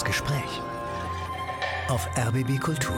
Das 0.00 0.06
Gespräch 0.06 0.62
auf 1.88 2.08
RBB 2.16 2.58
Kultur. 2.58 2.96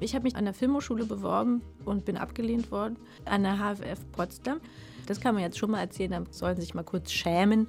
Ich 0.00 0.14
habe 0.14 0.24
mich 0.24 0.36
an 0.36 0.44
der 0.44 0.52
Filmhochschule 0.52 1.06
beworben 1.06 1.62
und 1.86 2.04
bin 2.04 2.18
abgelehnt 2.18 2.70
worden, 2.70 2.98
an 3.24 3.44
der 3.44 3.56
HFF 3.56 4.04
Potsdam. 4.12 4.60
Das 5.06 5.22
kann 5.22 5.34
man 5.34 5.42
jetzt 5.42 5.56
schon 5.56 5.70
mal 5.70 5.80
erzählen, 5.80 6.10
da 6.10 6.22
sollen 6.30 6.56
sie 6.56 6.62
sich 6.62 6.74
mal 6.74 6.82
kurz 6.82 7.10
schämen. 7.10 7.68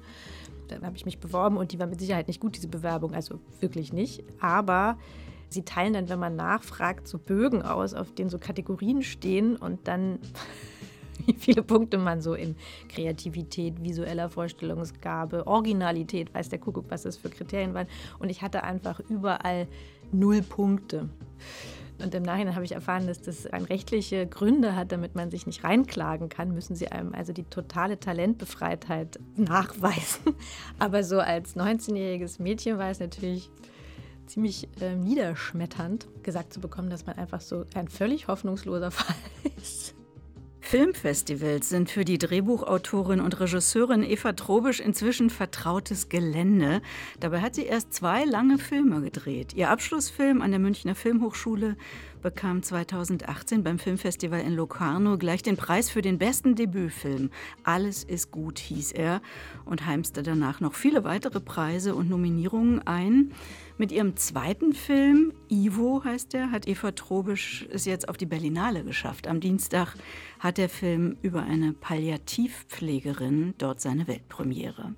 Dann 0.68 0.84
habe 0.84 0.98
ich 0.98 1.06
mich 1.06 1.20
beworben 1.20 1.56
und 1.56 1.72
die 1.72 1.78
war 1.78 1.86
mit 1.86 2.00
Sicherheit 2.00 2.28
nicht 2.28 2.40
gut, 2.40 2.54
diese 2.56 2.68
Bewerbung, 2.68 3.14
also 3.14 3.40
wirklich 3.60 3.94
nicht. 3.94 4.22
Aber 4.40 4.98
sie 5.48 5.62
teilen 5.62 5.94
dann, 5.94 6.10
wenn 6.10 6.18
man 6.18 6.36
nachfragt, 6.36 7.08
so 7.08 7.16
Bögen 7.16 7.62
aus, 7.62 7.94
auf 7.94 8.12
denen 8.12 8.28
so 8.28 8.38
Kategorien 8.38 9.02
stehen 9.02 9.56
und 9.56 9.88
dann 9.88 10.18
wie 11.24 11.34
viele 11.38 11.62
Punkte 11.62 11.98
man 11.98 12.20
so 12.20 12.34
in 12.34 12.56
Kreativität, 12.88 13.82
visueller 13.82 14.28
Vorstellungsgabe, 14.28 15.46
Originalität, 15.46 16.34
weiß 16.34 16.48
der 16.48 16.58
Kuckuck, 16.58 16.86
was 16.88 17.02
das 17.02 17.16
für 17.16 17.30
Kriterien 17.30 17.74
waren. 17.74 17.88
Und 18.18 18.30
ich 18.30 18.42
hatte 18.42 18.64
einfach 18.64 19.00
überall 19.08 19.66
null 20.12 20.42
Punkte. 20.42 21.08
Und 22.02 22.14
im 22.14 22.22
Nachhinein 22.22 22.54
habe 22.54 22.64
ich 22.64 22.72
erfahren, 22.72 23.06
dass 23.06 23.22
das 23.22 23.46
rechtliche 23.46 24.26
Gründe 24.26 24.76
hat, 24.76 24.92
damit 24.92 25.14
man 25.14 25.30
sich 25.30 25.46
nicht 25.46 25.64
reinklagen 25.64 26.28
kann, 26.28 26.52
müssen 26.52 26.76
sie 26.76 26.88
einem 26.88 27.14
also 27.14 27.32
die 27.32 27.44
totale 27.44 27.98
Talentbefreitheit 27.98 29.18
nachweisen. 29.36 30.34
Aber 30.78 31.02
so 31.02 31.20
als 31.20 31.56
19-jähriges 31.56 32.40
Mädchen 32.42 32.76
war 32.78 32.90
es 32.90 33.00
natürlich 33.00 33.50
ziemlich 34.26 34.68
äh, 34.80 34.94
niederschmetternd, 34.94 36.06
gesagt 36.22 36.52
zu 36.52 36.60
bekommen, 36.60 36.90
dass 36.90 37.06
man 37.06 37.16
einfach 37.16 37.40
so 37.40 37.64
ein 37.74 37.88
völlig 37.88 38.28
hoffnungsloser 38.28 38.90
Fall 38.90 39.16
ist. 39.56 39.95
Filmfestivals 40.68 41.68
sind 41.68 41.92
für 41.92 42.04
die 42.04 42.18
Drehbuchautorin 42.18 43.20
und 43.20 43.38
Regisseurin 43.38 44.02
Eva 44.02 44.32
Trobisch 44.32 44.80
inzwischen 44.80 45.30
vertrautes 45.30 46.08
Gelände. 46.08 46.82
Dabei 47.20 47.40
hat 47.40 47.54
sie 47.54 47.62
erst 47.62 47.94
zwei 47.94 48.24
lange 48.24 48.58
Filme 48.58 49.00
gedreht. 49.00 49.54
Ihr 49.54 49.70
Abschlussfilm 49.70 50.42
an 50.42 50.50
der 50.50 50.58
Münchner 50.58 50.96
Filmhochschule 50.96 51.76
bekam 52.20 52.64
2018 52.64 53.62
beim 53.62 53.78
Filmfestival 53.78 54.40
in 54.40 54.56
Locarno 54.56 55.18
gleich 55.18 55.44
den 55.44 55.56
Preis 55.56 55.88
für 55.88 56.02
den 56.02 56.18
besten 56.18 56.56
Debütfilm. 56.56 57.30
Alles 57.62 58.02
ist 58.02 58.32
gut, 58.32 58.58
hieß 58.58 58.90
er, 58.90 59.22
und 59.66 59.86
heimste 59.86 60.24
danach 60.24 60.58
noch 60.58 60.74
viele 60.74 61.04
weitere 61.04 61.38
Preise 61.38 61.94
und 61.94 62.10
Nominierungen 62.10 62.84
ein. 62.84 63.30
Mit 63.78 63.92
ihrem 63.92 64.16
zweiten 64.16 64.72
Film, 64.72 65.34
Ivo 65.50 66.02
heißt 66.02 66.32
er, 66.32 66.50
hat 66.50 66.66
Eva 66.66 66.92
Trobisch 66.92 67.66
es 67.70 67.84
jetzt 67.84 68.08
auf 68.08 68.16
die 68.16 68.24
Berlinale 68.24 68.82
geschafft. 68.82 69.26
Am 69.26 69.38
Dienstag 69.38 69.94
hat 70.38 70.56
der 70.56 70.70
Film 70.70 71.18
über 71.20 71.42
eine 71.42 71.74
Palliativpflegerin 71.74 73.52
dort 73.58 73.82
seine 73.82 74.08
Weltpremiere. 74.08 74.94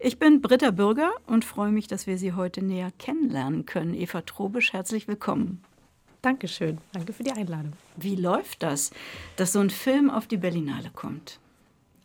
Ich 0.00 0.18
bin 0.18 0.40
Britta 0.40 0.70
Bürger 0.70 1.12
und 1.26 1.44
freue 1.44 1.70
mich, 1.70 1.86
dass 1.86 2.06
wir 2.06 2.16
Sie 2.16 2.32
heute 2.32 2.62
näher 2.64 2.92
kennenlernen 2.98 3.66
können. 3.66 3.92
Eva 3.92 4.22
Trobisch, 4.22 4.72
herzlich 4.72 5.06
willkommen. 5.06 5.62
Dankeschön, 6.22 6.78
danke 6.92 7.12
für 7.12 7.24
die 7.24 7.32
Einladung. 7.32 7.74
Wie 7.98 8.16
läuft 8.16 8.62
das, 8.62 8.90
dass 9.36 9.52
so 9.52 9.60
ein 9.60 9.68
Film 9.68 10.08
auf 10.08 10.26
die 10.26 10.38
Berlinale 10.38 10.90
kommt? 10.94 11.40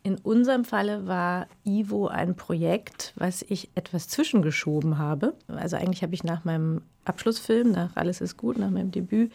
In 0.02 0.16
unserem 0.16 0.64
Falle 0.64 1.06
war 1.06 1.46
Ivo 1.64 2.06
ein 2.06 2.34
Projekt, 2.34 3.12
was 3.16 3.42
ich 3.42 3.70
etwas 3.74 4.08
zwischengeschoben 4.08 4.98
habe. 4.98 5.34
Also 5.46 5.76
eigentlich 5.76 6.02
habe 6.02 6.14
ich 6.14 6.24
nach 6.24 6.44
meinem 6.44 6.82
Abschlussfilm, 7.04 7.72
nach 7.72 7.96
Alles 7.96 8.20
ist 8.22 8.36
gut, 8.38 8.56
nach 8.56 8.70
meinem 8.70 8.90
Debüt, 8.90 9.30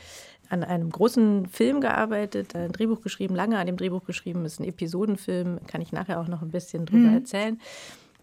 an 0.49 0.63
einem 0.63 0.89
großen 0.89 1.47
Film 1.47 1.81
gearbeitet, 1.81 2.55
ein 2.55 2.71
Drehbuch 2.71 3.01
geschrieben, 3.01 3.35
lange 3.35 3.59
an 3.59 3.67
dem 3.67 3.77
Drehbuch 3.77 4.05
geschrieben. 4.05 4.43
Es 4.45 4.53
ist 4.53 4.59
ein 4.59 4.67
Episodenfilm, 4.67 5.59
kann 5.67 5.81
ich 5.81 5.91
nachher 5.91 6.19
auch 6.19 6.27
noch 6.27 6.41
ein 6.41 6.51
bisschen 6.51 6.85
drüber 6.85 7.09
mhm. 7.09 7.15
erzählen. 7.15 7.59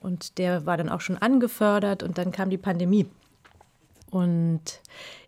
Und 0.00 0.38
der 0.38 0.66
war 0.66 0.76
dann 0.76 0.88
auch 0.88 1.00
schon 1.00 1.18
angefördert 1.18 2.02
und 2.02 2.18
dann 2.18 2.32
kam 2.32 2.50
die 2.50 2.58
Pandemie. 2.58 3.06
Und 4.12 4.60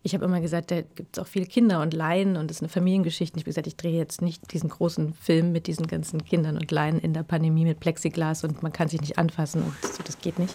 ich 0.03 0.13
habe 0.13 0.27
immer 0.27 0.43
gesagt, 0.43 0.71
da 0.71 0.83
gibt 0.83 1.17
es 1.17 1.23
auch 1.23 1.27
viele 1.27 1.47
Kinder 1.47 1.81
und 1.81 1.95
Laien 1.95 2.37
und 2.37 2.51
es 2.51 2.59
ist 2.59 2.63
eine 2.63 2.69
Familiengeschichte. 2.69 3.39
Ich 3.39 3.43
habe 3.43 3.49
gesagt, 3.49 3.67
ich 3.67 3.79
drehe 3.79 3.97
jetzt 3.97 4.21
nicht 4.21 4.53
diesen 4.53 4.69
großen 4.69 5.15
Film 5.15 5.53
mit 5.53 5.67
diesen 5.67 5.87
ganzen 5.87 6.23
Kindern 6.23 6.59
und 6.59 6.71
Laien 6.71 6.99
in 6.99 7.15
der 7.15 7.23
Pandemie 7.23 7.65
mit 7.65 7.81
Plexiglas 7.81 8.45
und 8.45 8.63
man 8.63 8.75
kann 8.75 8.89
sich 8.89 9.01
nicht 9.01 9.17
anfassen 9.17 9.63
und 9.63 9.75
so, 9.91 10.03
das 10.05 10.19
geht 10.19 10.39
nicht. 10.39 10.55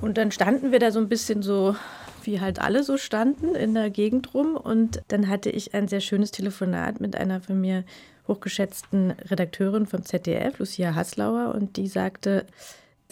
Und 0.00 0.18
dann 0.18 0.32
standen 0.32 0.72
wir 0.72 0.80
da 0.80 0.90
so 0.90 0.98
ein 0.98 1.08
bisschen 1.08 1.44
so, 1.44 1.76
wie 2.24 2.40
halt 2.40 2.60
alle 2.60 2.82
so 2.82 2.96
standen, 2.96 3.54
in 3.54 3.72
der 3.74 3.88
Gegend 3.88 4.34
rum. 4.34 4.56
Und 4.56 5.00
dann 5.06 5.28
hatte 5.28 5.48
ich 5.48 5.74
ein 5.74 5.86
sehr 5.86 6.00
schönes 6.00 6.32
Telefonat 6.32 7.00
mit 7.00 7.14
einer 7.14 7.40
von 7.40 7.60
mir 7.60 7.84
hochgeschätzten 8.26 9.12
Redakteurin 9.12 9.86
vom 9.86 10.04
ZDF, 10.04 10.58
Lucia 10.58 10.96
Haslauer, 10.96 11.54
und 11.54 11.76
die 11.76 11.86
sagte, 11.86 12.46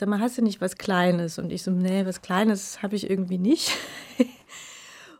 sag 0.00 0.08
mal, 0.08 0.18
hast 0.18 0.38
du 0.38 0.42
nicht 0.42 0.60
was 0.60 0.76
Kleines? 0.76 1.38
Und 1.38 1.52
ich 1.52 1.62
so, 1.62 1.70
nee, 1.70 2.04
was 2.04 2.22
Kleines 2.22 2.82
habe 2.82 2.96
ich 2.96 3.08
irgendwie 3.08 3.38
nicht. 3.38 3.76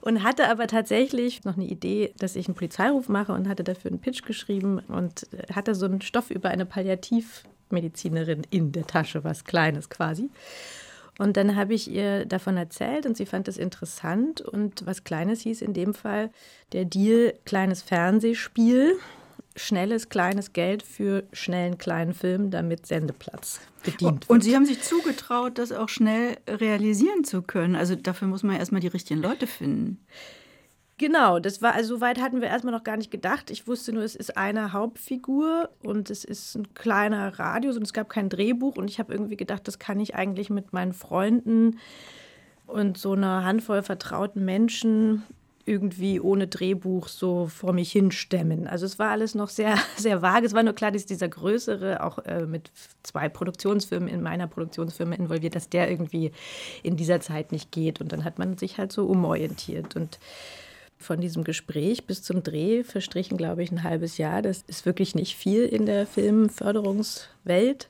und 0.00 0.24
hatte 0.24 0.48
aber 0.48 0.66
tatsächlich 0.66 1.44
noch 1.44 1.56
eine 1.56 1.66
Idee, 1.66 2.12
dass 2.18 2.34
ich 2.34 2.48
einen 2.48 2.54
Polizeiruf 2.54 3.08
mache 3.08 3.32
und 3.32 3.48
hatte 3.48 3.62
dafür 3.62 3.90
einen 3.90 4.00
Pitch 4.00 4.24
geschrieben 4.24 4.80
und 4.88 5.26
hatte 5.54 5.74
so 5.74 5.86
einen 5.86 6.00
Stoff 6.00 6.30
über 6.30 6.48
eine 6.48 6.66
Palliativmedizinerin 6.66 8.42
in 8.50 8.72
der 8.72 8.86
Tasche, 8.86 9.22
was 9.22 9.44
Kleines 9.44 9.90
quasi. 9.90 10.30
Und 11.18 11.36
dann 11.36 11.54
habe 11.54 11.74
ich 11.74 11.90
ihr 11.90 12.24
davon 12.24 12.56
erzählt 12.56 13.04
und 13.04 13.16
sie 13.16 13.26
fand 13.26 13.46
es 13.48 13.58
interessant. 13.58 14.40
Und 14.40 14.86
was 14.86 15.04
Kleines 15.04 15.42
hieß 15.42 15.60
in 15.60 15.74
dem 15.74 15.92
Fall 15.92 16.30
der 16.72 16.86
Deal 16.86 17.34
kleines 17.44 17.82
Fernsehspiel 17.82 18.94
schnelles, 19.56 20.08
kleines 20.08 20.52
Geld 20.52 20.82
für 20.82 21.24
schnellen, 21.32 21.78
kleinen 21.78 22.14
Film, 22.14 22.50
damit 22.50 22.86
Sendeplatz 22.86 23.60
bedient 23.82 24.22
wird. 24.22 24.30
Und 24.30 24.44
Sie 24.44 24.54
haben 24.54 24.66
sich 24.66 24.82
zugetraut, 24.82 25.58
das 25.58 25.72
auch 25.72 25.88
schnell 25.88 26.36
realisieren 26.48 27.24
zu 27.24 27.42
können. 27.42 27.74
Also 27.74 27.96
dafür 27.96 28.28
muss 28.28 28.42
man 28.42 28.56
erstmal 28.56 28.80
die 28.80 28.88
richtigen 28.88 29.20
Leute 29.20 29.46
finden. 29.46 29.98
Genau, 30.98 31.38
das 31.38 31.62
war, 31.62 31.74
also 31.74 31.94
so 31.94 32.00
weit 32.02 32.20
hatten 32.20 32.42
wir 32.42 32.48
erstmal 32.48 32.74
noch 32.74 32.84
gar 32.84 32.98
nicht 32.98 33.10
gedacht. 33.10 33.50
Ich 33.50 33.66
wusste 33.66 33.90
nur, 33.92 34.02
es 34.02 34.14
ist 34.14 34.36
eine 34.36 34.74
Hauptfigur 34.74 35.70
und 35.82 36.10
es 36.10 36.24
ist 36.24 36.56
ein 36.56 36.74
kleiner 36.74 37.38
Radius 37.38 37.78
und 37.78 37.84
es 37.84 37.94
gab 37.94 38.10
kein 38.10 38.28
Drehbuch 38.28 38.76
und 38.76 38.90
ich 38.90 38.98
habe 38.98 39.10
irgendwie 39.14 39.38
gedacht, 39.38 39.66
das 39.66 39.78
kann 39.78 39.98
ich 39.98 40.14
eigentlich 40.14 40.50
mit 40.50 40.74
meinen 40.74 40.92
Freunden 40.92 41.78
und 42.66 42.98
so 42.98 43.12
einer 43.12 43.44
Handvoll 43.44 43.82
vertrauten 43.82 44.44
Menschen 44.44 45.22
irgendwie 45.70 46.18
ohne 46.20 46.48
Drehbuch 46.48 47.06
so 47.06 47.46
vor 47.46 47.72
mich 47.72 47.92
hinstemmen. 47.92 48.66
Also 48.66 48.86
es 48.86 48.98
war 48.98 49.10
alles 49.10 49.36
noch 49.36 49.48
sehr, 49.48 49.78
sehr 49.96 50.20
vage. 50.20 50.46
Es 50.46 50.52
war 50.52 50.64
nur 50.64 50.74
klar, 50.74 50.90
dass 50.90 51.06
dieser 51.06 51.28
größere, 51.28 52.02
auch 52.02 52.18
äh, 52.18 52.44
mit 52.44 52.72
zwei 53.04 53.28
Produktionsfirmen 53.28 54.08
in 54.08 54.20
meiner 54.20 54.48
Produktionsfirma 54.48 55.14
involviert, 55.14 55.54
dass 55.54 55.68
der 55.68 55.88
irgendwie 55.88 56.32
in 56.82 56.96
dieser 56.96 57.20
Zeit 57.20 57.52
nicht 57.52 57.70
geht. 57.70 58.00
Und 58.00 58.10
dann 58.12 58.24
hat 58.24 58.40
man 58.40 58.58
sich 58.58 58.78
halt 58.78 58.90
so 58.90 59.06
umorientiert. 59.06 59.94
Und 59.94 60.18
von 60.98 61.20
diesem 61.20 61.44
Gespräch 61.44 62.04
bis 62.04 62.22
zum 62.22 62.42
Dreh 62.42 62.82
verstrichen, 62.82 63.38
glaube 63.38 63.62
ich, 63.62 63.70
ein 63.70 63.84
halbes 63.84 64.18
Jahr. 64.18 64.42
Das 64.42 64.62
ist 64.66 64.84
wirklich 64.84 65.14
nicht 65.14 65.36
viel 65.36 65.64
in 65.64 65.86
der 65.86 66.06
Filmförderungswelt. 66.06 67.88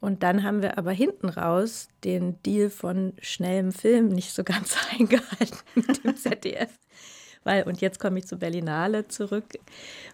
Und 0.00 0.22
dann 0.22 0.42
haben 0.42 0.62
wir 0.62 0.78
aber 0.78 0.92
hinten 0.92 1.28
raus 1.28 1.88
den 2.04 2.42
Deal 2.42 2.70
von 2.70 3.12
schnellem 3.20 3.72
Film 3.72 4.08
nicht 4.08 4.32
so 4.32 4.44
ganz 4.44 4.76
eingehalten 4.98 5.58
mit 5.74 6.04
dem 6.04 6.16
ZDF. 6.16 6.70
Weil, 7.42 7.62
und 7.62 7.80
jetzt 7.80 7.98
komme 7.98 8.18
ich 8.18 8.26
zu 8.26 8.36
Berlinale 8.36 9.08
zurück, 9.08 9.46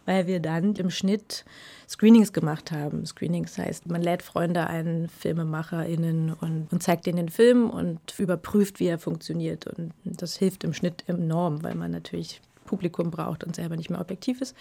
weil 0.04 0.28
wir 0.28 0.38
dann 0.38 0.74
im 0.76 0.90
Schnitt 0.90 1.44
Screenings 1.88 2.32
gemacht 2.32 2.70
haben. 2.70 3.04
Screenings 3.04 3.58
heißt, 3.58 3.88
man 3.88 4.00
lädt 4.00 4.22
Freunde 4.22 4.68
ein, 4.68 5.08
FilmemacherInnen 5.08 6.32
und, 6.34 6.72
und 6.72 6.82
zeigt 6.82 7.06
ihnen 7.06 7.16
den 7.16 7.28
Film 7.28 7.68
und 7.68 8.16
überprüft, 8.18 8.78
wie 8.78 8.86
er 8.86 8.98
funktioniert. 8.98 9.66
Und 9.66 9.92
das 10.04 10.36
hilft 10.36 10.62
im 10.62 10.72
Schnitt 10.72 11.02
enorm, 11.08 11.64
weil 11.64 11.74
man 11.74 11.90
natürlich 11.90 12.40
Publikum 12.64 13.10
braucht 13.10 13.42
und 13.42 13.56
selber 13.56 13.76
nicht 13.76 13.90
mehr 13.90 14.00
objektiv 14.00 14.40
ist. 14.40 14.56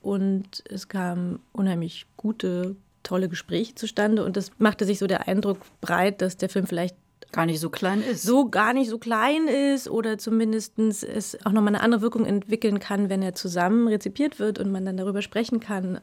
Und 0.00 0.62
es 0.68 0.88
kamen 0.88 1.40
unheimlich 1.52 2.06
gute 2.16 2.76
tolle 3.02 3.28
Gespräche 3.28 3.74
zustande 3.74 4.24
und 4.24 4.36
es 4.36 4.50
machte 4.58 4.84
sich 4.84 4.98
so 4.98 5.06
der 5.06 5.28
Eindruck 5.28 5.58
breit, 5.80 6.20
dass 6.22 6.36
der 6.36 6.48
Film 6.48 6.66
vielleicht 6.66 6.96
gar 7.32 7.46
nicht 7.46 7.60
so 7.60 7.70
klein 7.70 8.02
ist. 8.02 8.22
So 8.22 8.48
gar 8.48 8.72
nicht 8.72 8.88
so 8.88 8.98
klein 8.98 9.48
ist 9.48 9.88
oder 9.88 10.18
zumindest 10.18 10.78
es 10.78 11.36
auch 11.44 11.52
nochmal 11.52 11.74
eine 11.74 11.82
andere 11.82 12.00
Wirkung 12.00 12.24
entwickeln 12.24 12.80
kann, 12.80 13.10
wenn 13.10 13.22
er 13.22 13.34
zusammen 13.34 13.88
rezipiert 13.88 14.38
wird 14.38 14.58
und 14.58 14.72
man 14.72 14.84
dann 14.84 14.96
darüber 14.96 15.22
sprechen 15.22 15.60
kann. 15.60 16.00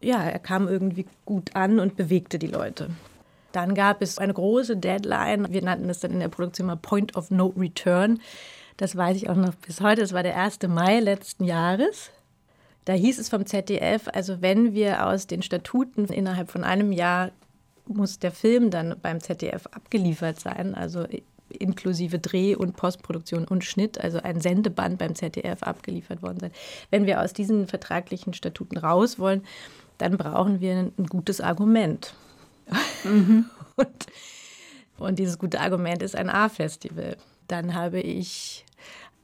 Ja, 0.00 0.22
er 0.22 0.38
kam 0.38 0.68
irgendwie 0.68 1.06
gut 1.24 1.56
an 1.56 1.80
und 1.80 1.96
bewegte 1.96 2.38
die 2.38 2.46
Leute. 2.46 2.90
Dann 3.52 3.74
gab 3.74 4.02
es 4.02 4.18
eine 4.18 4.34
große 4.34 4.76
Deadline. 4.76 5.52
Wir 5.52 5.62
nannten 5.62 5.88
es 5.88 6.00
dann 6.00 6.10
in 6.10 6.20
der 6.20 6.28
Produktion 6.28 6.66
mal 6.66 6.76
Point 6.76 7.16
of 7.16 7.30
No 7.30 7.54
Return. 7.56 8.20
Das 8.76 8.96
weiß 8.96 9.16
ich 9.16 9.30
auch 9.30 9.36
noch 9.36 9.54
bis 9.54 9.80
heute. 9.80 10.00
Das 10.00 10.12
war 10.12 10.24
der 10.24 10.36
1. 10.36 10.58
Mai 10.68 11.00
letzten 11.00 11.44
Jahres. 11.44 12.10
Da 12.84 12.92
hieß 12.92 13.18
es 13.18 13.28
vom 13.28 13.46
ZDF, 13.46 14.08
also 14.12 14.42
wenn 14.42 14.74
wir 14.74 15.06
aus 15.06 15.26
den 15.26 15.42
Statuten 15.42 16.06
innerhalb 16.06 16.50
von 16.50 16.64
einem 16.64 16.92
Jahr 16.92 17.30
muss 17.86 18.18
der 18.18 18.32
Film 18.32 18.70
dann 18.70 18.96
beim 19.00 19.20
ZDF 19.20 19.66
abgeliefert 19.66 20.40
sein, 20.40 20.74
also 20.74 21.06
inklusive 21.48 22.18
Dreh- 22.18 22.56
und 22.56 22.76
Postproduktion 22.76 23.44
und 23.44 23.64
Schnitt, 23.64 24.00
also 24.00 24.18
ein 24.18 24.40
Sendeband 24.40 24.98
beim 24.98 25.14
ZDF 25.14 25.62
abgeliefert 25.62 26.22
worden 26.22 26.40
sein. 26.40 26.52
Wenn 26.90 27.06
wir 27.06 27.20
aus 27.20 27.32
diesen 27.32 27.66
vertraglichen 27.66 28.34
Statuten 28.34 28.78
raus 28.78 29.18
wollen, 29.18 29.42
dann 29.98 30.16
brauchen 30.16 30.60
wir 30.60 30.90
ein 30.96 31.06
gutes 31.06 31.40
Argument. 31.40 32.14
Mhm. 33.04 33.46
und, 33.76 34.06
und 34.98 35.18
dieses 35.18 35.38
gute 35.38 35.60
Argument 35.60 36.02
ist 36.02 36.16
ein 36.16 36.30
A-Festival. 36.30 37.16
Dann 37.46 37.74
habe 37.74 38.00
ich 38.00 38.64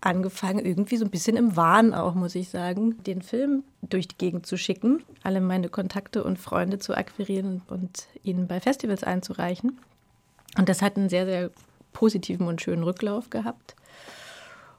angefangen, 0.01 0.65
irgendwie 0.65 0.97
so 0.97 1.05
ein 1.05 1.11
bisschen 1.11 1.37
im 1.37 1.57
Wahn 1.57 1.93
auch, 1.93 2.15
muss 2.15 2.35
ich 2.35 2.49
sagen, 2.49 3.03
den 3.05 3.23
Film 3.23 3.65
durch 3.83 4.09
die 4.09 4.17
Gegend 4.17 4.47
zu 4.47 4.57
schicken, 4.57 5.03
alle 5.23 5.41
meine 5.41 5.69
Kontakte 5.69 6.25
und 6.25 6.39
Freunde 6.39 6.79
zu 6.79 6.97
akquirieren 6.97 7.63
und 7.69 8.07
ihnen 8.23 8.47
bei 8.47 8.61
Festivals 8.61 9.05
einzureichen. 9.05 9.79
Und 10.57 10.69
das 10.69 10.83
hat 10.83 10.97
einen 10.97 11.09
sehr, 11.09 11.27
sehr 11.27 11.51
positiven 11.93 12.47
und 12.47 12.63
schönen 12.63 12.83
Rücklauf 12.83 13.31
gehabt. 13.31 13.77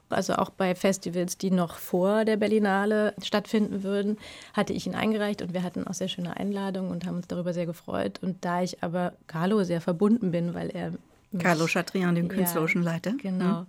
Also 0.10 0.34
auch 0.34 0.50
bei 0.50 0.76
Festivals, 0.76 1.38
die 1.38 1.52
noch 1.52 1.78
vor 1.78 2.26
der 2.26 2.36
Berlinale 2.36 3.14
stattfinden 3.24 3.84
würden, 3.84 4.18
hatte 4.54 4.74
ich 4.74 4.86
ihn 4.86 4.96
eingereicht 4.96 5.42
und 5.42 5.54
wir 5.54 5.64
hatten 5.64 5.88
auch 5.88 5.94
sehr 5.94 6.10
schöne 6.10 6.36
Einladungen 6.36 6.92
und 6.92 7.06
haben 7.06 7.18
uns 7.18 7.28
darüber 7.28 7.54
sehr 7.54 7.66
gefreut. 7.66 8.20
Und 8.22 8.44
da 8.44 8.62
ich 8.62 8.84
aber 8.84 9.14
Carlo 9.28 9.64
sehr 9.64 9.80
verbunden 9.80 10.32
bin, 10.32 10.54
weil 10.54 10.70
er 10.70 10.94
Carlo 11.40 11.66
Chatrian, 11.66 12.16
dem 12.16 12.28
künstlerischen 12.28 12.84
ja, 12.84 12.92
Leiter. 12.92 13.14
Genau. 13.22 13.62
Mhm 13.62 13.68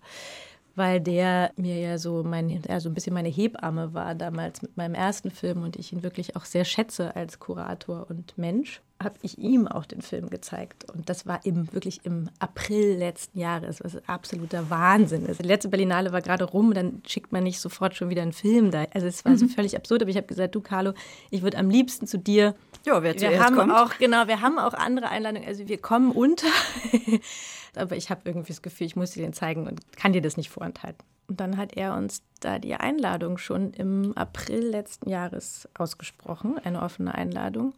weil 0.75 1.01
der 1.01 1.53
mir 1.57 1.79
ja 1.79 1.99
so 1.99 2.23
mein, 2.25 2.63
ja, 2.69 2.81
so 2.81 2.89
ein 2.89 2.95
bisschen 2.95 3.15
meine 3.15 3.29
Hebamme 3.29 3.95
war 3.95 4.15
damals 4.15 4.63
mit 4.63 4.77
meinem 4.77 4.95
ersten 4.95 5.31
Film 5.31 5.63
und 5.63 5.77
ich 5.77 5.93
ihn 5.93 6.03
wirklich 6.03 6.37
auch 6.37 6.45
sehr 6.45 6.65
schätze 6.65 7.15
als 7.15 7.39
Kurator 7.39 8.07
und 8.09 8.37
Mensch, 8.39 8.81
habe 9.03 9.17
ich 9.23 9.39
ihm 9.39 9.67
auch 9.67 9.85
den 9.85 10.01
Film 10.01 10.31
gezeigt. 10.31 10.91
Und 10.93 11.09
das 11.09 11.27
war 11.27 11.45
im, 11.45 11.73
wirklich 11.73 12.01
im 12.05 12.29
April 12.39 12.97
letzten 12.97 13.39
Jahres, 13.39 13.83
was 13.83 13.97
absoluter 14.09 14.71
Wahnsinn 14.71 15.27
ist. 15.27 15.43
Die 15.43 15.47
letzte 15.47 15.69
Berlinale 15.69 16.13
war 16.13 16.23
gerade 16.23 16.45
rum, 16.45 16.73
dann 16.73 17.03
schickt 17.07 17.33
man 17.33 17.43
nicht 17.43 17.61
sofort 17.61 17.97
schon 17.97 18.11
wieder 18.11 18.23
einen 18.23 18.33
Film 18.33 18.71
da. 18.71 18.87
Also 18.95 19.07
es 19.07 19.25
war 19.25 19.33
mhm. 19.33 19.39
so 19.39 19.49
völlig 19.49 19.77
absurd, 19.77 20.03
aber 20.03 20.11
ich 20.11 20.17
habe 20.17 20.27
gesagt, 20.27 20.55
du 20.55 20.61
Carlo, 20.61 20.93
ich 21.31 21.43
würde 21.43 21.59
am 21.59 21.69
liebsten 21.69 22.07
zu 22.07 22.19
dir. 22.19 22.55
Ja, 22.87 23.03
wer 23.03 23.19
wir 23.19 23.45
haben 23.45 23.57
kommt. 23.57 23.73
auch 23.73 23.99
genau, 23.99 24.27
wir 24.27 24.41
haben 24.41 24.59
auch 24.59 24.75
andere 24.75 25.09
Einladungen, 25.09 25.47
also 25.47 25.69
wir 25.69 25.79
kommen 25.79 26.13
unter. 26.13 26.49
aber 27.77 27.97
ich 27.97 28.11
habe 28.11 28.23
irgendwie 28.25 28.53
das 28.53 28.63
Gefühl, 28.63 28.87
ich 28.87 28.97
muss 28.97 29.13
dir 29.13 29.23
den 29.23 29.33
zeigen 29.33 29.67
und 29.67 29.81
kann 29.97 30.13
dir 30.13 30.23
das 30.23 30.37
nicht 30.37 30.51
vorenthalten. 30.51 31.03
Und 31.29 31.41
dann 31.41 31.57
hat 31.57 31.77
er 31.77 31.95
uns 31.95 32.23
da 32.41 32.59
die 32.59 32.75
Einladung 32.75 33.39
schon 33.39 33.73
im 33.73 34.13
April 34.17 34.67
letzten 34.67 35.09
Jahres 35.09 35.69
ausgesprochen, 35.75 36.59
eine 36.63 36.83
offene 36.83 37.15
Einladung. 37.15 37.75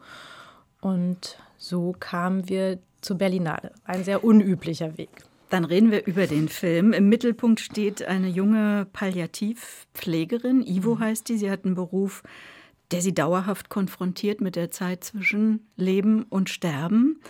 Und 0.81 1.39
so 1.57 1.95
kamen 1.99 2.49
wir 2.49 2.79
zur 3.01 3.17
Berlinale. 3.17 3.73
Ein 3.85 4.05
sehr 4.05 4.25
unüblicher 4.25 4.99
Weg. 4.99 5.11
Dann 5.51 5.65
reden 5.65 5.91
wir 5.93 6.07
über 6.07 6.27
den 6.27 6.49
Film. 6.49 6.93
Im 6.93 7.09
Mittelpunkt 7.09 7.61
steht 7.61 8.03
eine 8.03 8.29
junge 8.29 8.87
Palliativpflegerin. 8.93 10.67
Ivo 10.67 10.97
mhm. 10.97 11.01
heißt 11.01 11.29
die. 11.29 11.37
Sie 11.37 11.51
hat 11.51 11.65
einen 11.65 11.75
Beruf, 11.75 12.23
der 12.91 13.03
sie 13.03 13.15
dauerhaft 13.15 13.69
konfrontiert 13.69 14.41
mit 14.41 14.57
der 14.57 14.71
Zeit 14.71 15.05
zwischen 15.05 15.67
Leben 15.77 16.25
und 16.25 16.51
Sterben. 16.51 17.21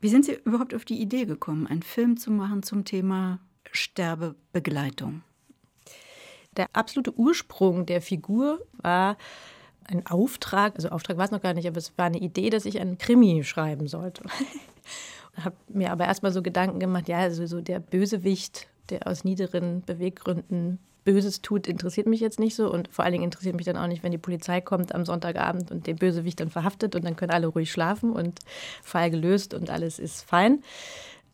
Wie 0.00 0.08
sind 0.08 0.24
Sie 0.24 0.32
überhaupt 0.44 0.74
auf 0.74 0.84
die 0.84 1.00
Idee 1.00 1.26
gekommen, 1.26 1.66
einen 1.66 1.82
Film 1.82 2.16
zu 2.16 2.30
machen 2.30 2.62
zum 2.62 2.84
Thema 2.84 3.38
Sterbebegleitung? 3.70 5.22
Der 6.56 6.68
absolute 6.72 7.16
Ursprung 7.18 7.86
der 7.86 8.02
Figur 8.02 8.60
war 8.72 9.16
ein 9.84 10.06
Auftrag, 10.06 10.74
also 10.76 10.88
Auftrag 10.88 11.16
war 11.16 11.24
es 11.24 11.30
noch 11.30 11.42
gar 11.42 11.54
nicht, 11.54 11.66
aber 11.66 11.78
es 11.78 11.96
war 11.96 12.06
eine 12.06 12.20
Idee, 12.20 12.50
dass 12.50 12.64
ich 12.64 12.80
einen 12.80 12.98
Krimi 12.98 13.44
schreiben 13.44 13.88
sollte. 13.88 14.24
habe 15.44 15.56
mir 15.68 15.90
aber 15.92 16.06
erstmal 16.06 16.32
so 16.32 16.42
Gedanken 16.42 16.78
gemacht, 16.80 17.08
ja, 17.08 17.18
also 17.18 17.46
so 17.46 17.60
der 17.60 17.80
Bösewicht, 17.80 18.68
der 18.88 19.06
aus 19.06 19.24
niederen 19.24 19.82
Beweggründen 19.82 20.78
Böses 21.04 21.42
tut, 21.42 21.66
interessiert 21.66 22.06
mich 22.06 22.20
jetzt 22.20 22.38
nicht 22.38 22.54
so. 22.54 22.72
Und 22.72 22.88
vor 22.88 23.04
allen 23.04 23.12
Dingen 23.12 23.24
interessiert 23.24 23.56
mich 23.56 23.66
dann 23.66 23.76
auch 23.76 23.86
nicht, 23.86 24.02
wenn 24.02 24.12
die 24.12 24.18
Polizei 24.18 24.60
kommt 24.60 24.94
am 24.94 25.04
Sonntagabend 25.04 25.70
und 25.70 25.86
den 25.86 25.96
Bösewicht 25.96 26.40
dann 26.40 26.50
verhaftet 26.50 26.94
und 26.94 27.04
dann 27.04 27.16
können 27.16 27.32
alle 27.32 27.46
ruhig 27.46 27.70
schlafen 27.70 28.12
und 28.12 28.40
Fall 28.82 29.10
gelöst 29.10 29.54
und 29.54 29.70
alles 29.70 29.98
ist 29.98 30.22
fein. 30.22 30.62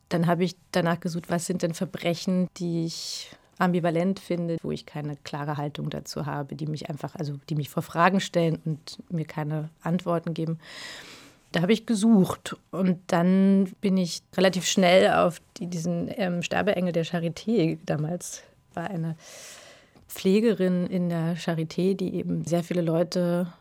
Dann 0.09 0.27
habe 0.27 0.45
ich 0.45 0.57
danach 0.73 1.01
gesucht, 1.01 1.25
was 1.29 1.47
sind 1.47 1.63
denn 1.63 1.75
Verbrechen, 1.75 2.49
die 2.59 2.85
ich 2.85 3.31
ambivalent 3.59 4.21
finde, 4.21 4.59
wo 4.63 4.71
ich 4.71 4.87
keine 4.87 5.17
klare 5.17 5.57
Haltung 5.57 5.91
dazu 5.91 6.27
habe, 6.27 6.55
die 6.55 6.67
mich 6.67 6.89
einfach, 6.91 7.15
also 7.17 7.35
die 7.49 7.55
mich 7.55 7.71
vor 7.71 7.83
Fragen 7.83 8.21
stellen 8.21 8.61
und 8.65 8.99
mir 9.11 9.25
keine 9.25 9.71
Antworten 9.83 10.35
geben. 10.35 10.59
Da 11.53 11.63
habe 11.63 11.73
ich 11.73 11.87
gesucht 11.87 12.57
und 12.71 12.99
dann 13.07 13.73
bin 13.81 13.97
ich 13.97 14.21
relativ 14.37 14.67
schnell 14.67 15.11
auf 15.11 15.41
die, 15.57 15.69
diesen 15.69 16.11
ähm, 16.17 16.43
Sterbeengel 16.43 16.93
der 16.93 17.07
Charité 17.07 17.79
damals 17.87 18.43
war 18.77 18.91
eine 18.91 19.17
Pflegerin 20.09 20.87
in 20.87 21.09
der 21.09 21.37
Charité, 21.37 21.95
die 21.95 22.15
eben 22.15 22.45
sehr 22.45 22.63
viele 22.63 22.83
Leute 22.83 23.53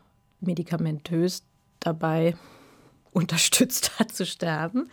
medikamentös 0.42 1.44
dabei 1.80 2.36
unterstützt 3.12 4.00
hat 4.00 4.12
zu 4.12 4.26
sterben. 4.26 4.90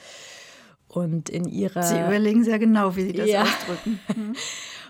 Und 0.89 1.31
in 1.31 1.47
ihrer. 1.47 1.83
Sie 1.83 1.99
überlegen 1.99 2.45
sehr 2.45 2.59
genau, 2.59 2.95
wie 2.97 3.05
Sie 3.05 3.13
das 3.13 3.29
ja. 3.29 3.43
ausdrücken. 3.43 4.01
Mhm. 4.15 4.37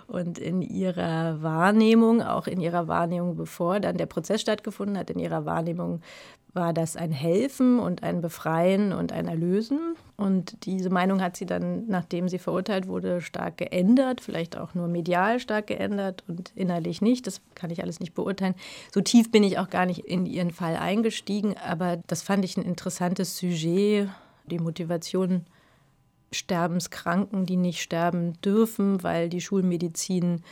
Und 0.08 0.38
in 0.38 0.60
ihrer 0.60 1.42
Wahrnehmung, 1.42 2.20
auch 2.22 2.46
in 2.46 2.60
ihrer 2.60 2.86
Wahrnehmung, 2.86 3.34
bevor 3.34 3.80
dann 3.80 3.96
der 3.96 4.04
Prozess 4.04 4.42
stattgefunden 4.42 4.98
hat, 4.98 5.08
in 5.08 5.18
ihrer 5.18 5.46
Wahrnehmung 5.46 6.02
war 6.54 6.74
das 6.74 6.96
ein 6.96 7.12
Helfen 7.12 7.78
und 7.78 8.02
ein 8.02 8.20
Befreien 8.20 8.92
und 8.92 9.10
ein 9.10 9.26
Erlösen. 9.26 9.94
Und 10.16 10.66
diese 10.66 10.90
Meinung 10.90 11.22
hat 11.22 11.36
sie 11.36 11.46
dann, 11.46 11.86
nachdem 11.88 12.28
sie 12.28 12.38
verurteilt 12.38 12.86
wurde, 12.86 13.22
stark 13.22 13.56
geändert, 13.56 14.20
vielleicht 14.20 14.58
auch 14.58 14.74
nur 14.74 14.86
medial 14.86 15.40
stark 15.40 15.68
geändert 15.68 16.24
und 16.28 16.52
innerlich 16.54 17.00
nicht. 17.00 17.26
Das 17.26 17.40
kann 17.54 17.70
ich 17.70 17.82
alles 17.82 18.00
nicht 18.00 18.12
beurteilen. 18.12 18.54
So 18.92 19.00
tief 19.00 19.30
bin 19.30 19.44
ich 19.44 19.58
auch 19.58 19.70
gar 19.70 19.86
nicht 19.86 20.00
in 20.00 20.26
ihren 20.26 20.50
Fall 20.50 20.76
eingestiegen, 20.76 21.54
aber 21.56 21.98
das 22.06 22.22
fand 22.22 22.44
ich 22.44 22.56
ein 22.58 22.64
interessantes 22.64 23.38
Sujet, 23.38 24.08
die 24.46 24.58
Motivation 24.58 25.46
Sterbenskranken, 26.32 27.46
die 27.46 27.56
nicht 27.56 27.80
sterben 27.80 28.34
dürfen, 28.42 29.02
weil 29.02 29.28
die 29.28 29.40
Schulmedizin 29.40 30.42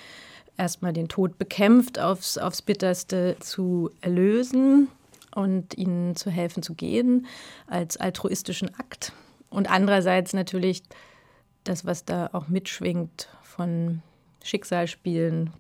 erstmal 0.57 0.93
den 0.93 1.09
Tod 1.09 1.39
bekämpft, 1.39 1.99
aufs, 1.99 2.39
aufs 2.39 2.63
bitterste 2.63 3.37
zu 3.41 3.91
erlösen 4.01 4.89
und 5.35 5.77
ihnen 5.77 6.17
zu 6.17 6.31
helfen 6.31 6.63
zu 6.63 6.75
gehen 6.75 7.27
als 7.67 7.97
altruistischen 7.97 8.75
Akt. 8.79 9.13
Und 9.49 9.71
andererseits 9.71 10.33
natürlich 10.33 10.83
das, 11.65 11.85
was 11.85 12.05
da 12.05 12.31
auch 12.33 12.49
mitschwingt 12.49 13.29
von 13.43 14.03
Schicksalsspielen, 14.43 15.51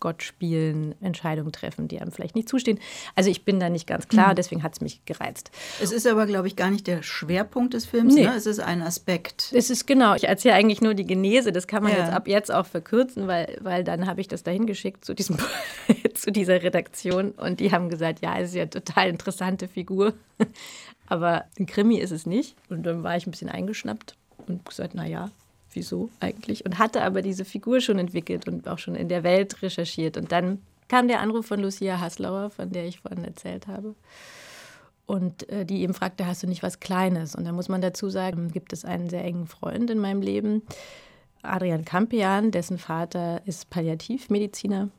Gott 0.00 0.22
spielen, 0.22 0.94
Entscheidungen 1.00 1.52
treffen, 1.52 1.88
die 1.88 2.00
einem 2.00 2.12
vielleicht 2.12 2.34
nicht 2.34 2.48
zustehen. 2.48 2.78
Also 3.14 3.30
ich 3.30 3.44
bin 3.44 3.60
da 3.60 3.68
nicht 3.68 3.86
ganz 3.86 4.08
klar, 4.08 4.30
mhm. 4.30 4.36
deswegen 4.36 4.62
hat 4.62 4.72
es 4.74 4.80
mich 4.80 5.04
gereizt. 5.04 5.50
Es 5.82 5.92
ist 5.92 6.06
aber, 6.06 6.26
glaube 6.26 6.48
ich, 6.48 6.56
gar 6.56 6.70
nicht 6.70 6.86
der 6.86 7.02
Schwerpunkt 7.02 7.74
des 7.74 7.86
Films, 7.86 8.14
nee. 8.14 8.24
ne? 8.24 8.34
es 8.34 8.46
ist 8.46 8.60
ein 8.60 8.82
Aspekt. 8.82 9.52
Es 9.52 9.70
ist 9.70 9.86
genau, 9.86 10.14
ich 10.14 10.28
erzähle 10.28 10.54
eigentlich 10.54 10.80
nur 10.80 10.94
die 10.94 11.06
Genese, 11.06 11.52
das 11.52 11.66
kann 11.66 11.82
man 11.82 11.92
ja. 11.92 11.98
jetzt 11.98 12.12
ab 12.12 12.28
jetzt 12.28 12.52
auch 12.52 12.66
verkürzen, 12.66 13.26
weil, 13.26 13.58
weil 13.60 13.84
dann 13.84 14.06
habe 14.06 14.20
ich 14.20 14.28
das 14.28 14.42
dahin 14.42 14.66
geschickt 14.66 15.04
zu, 15.04 15.14
diesem, 15.14 15.38
zu 16.14 16.30
dieser 16.30 16.62
Redaktion 16.62 17.32
und 17.32 17.60
die 17.60 17.72
haben 17.72 17.88
gesagt, 17.88 18.20
ja, 18.22 18.38
es 18.38 18.50
ist 18.50 18.54
ja 18.54 18.62
eine 18.62 18.70
total 18.70 19.08
interessante 19.08 19.68
Figur, 19.68 20.14
aber 21.06 21.44
ein 21.58 21.66
Krimi 21.66 21.98
ist 21.98 22.12
es 22.12 22.26
nicht. 22.26 22.56
Und 22.68 22.84
dann 22.84 23.02
war 23.02 23.16
ich 23.16 23.26
ein 23.26 23.30
bisschen 23.30 23.48
eingeschnappt 23.48 24.16
und 24.46 24.64
gesagt, 24.64 24.94
naja, 24.94 25.30
wieso 25.72 26.10
eigentlich? 26.20 26.64
Und 26.64 26.78
hatte 26.78 27.02
aber 27.02 27.22
diese 27.22 27.44
Figur 27.44 27.80
schon 27.80 27.98
entwickelt 27.98 28.48
und 28.48 28.68
auch 28.68 28.78
schon 28.78 28.94
in 28.94 29.08
der 29.08 29.22
Welt 29.22 29.62
recherchiert. 29.62 30.16
Und 30.16 30.32
dann 30.32 30.58
kam 30.88 31.08
der 31.08 31.20
Anruf 31.20 31.46
von 31.46 31.60
Lucia 31.60 32.00
Haslauer, 32.00 32.50
von 32.50 32.70
der 32.70 32.86
ich 32.86 33.00
vorhin 33.00 33.24
erzählt 33.24 33.66
habe. 33.66 33.94
Und 35.06 35.48
äh, 35.48 35.64
die 35.64 35.82
eben 35.82 35.94
fragte, 35.94 36.26
hast 36.26 36.42
du 36.42 36.46
nicht 36.46 36.62
was 36.62 36.80
Kleines? 36.80 37.34
Und 37.34 37.44
da 37.44 37.52
muss 37.52 37.68
man 37.68 37.80
dazu 37.80 38.10
sagen, 38.10 38.50
gibt 38.50 38.72
es 38.72 38.84
einen 38.84 39.08
sehr 39.08 39.24
engen 39.24 39.46
Freund 39.46 39.90
in 39.90 39.98
meinem 39.98 40.20
Leben, 40.20 40.62
Adrian 41.42 41.84
Kampian, 41.84 42.50
dessen 42.50 42.78
Vater 42.78 43.40
ist 43.46 43.70
Palliativmediziner 43.70 44.90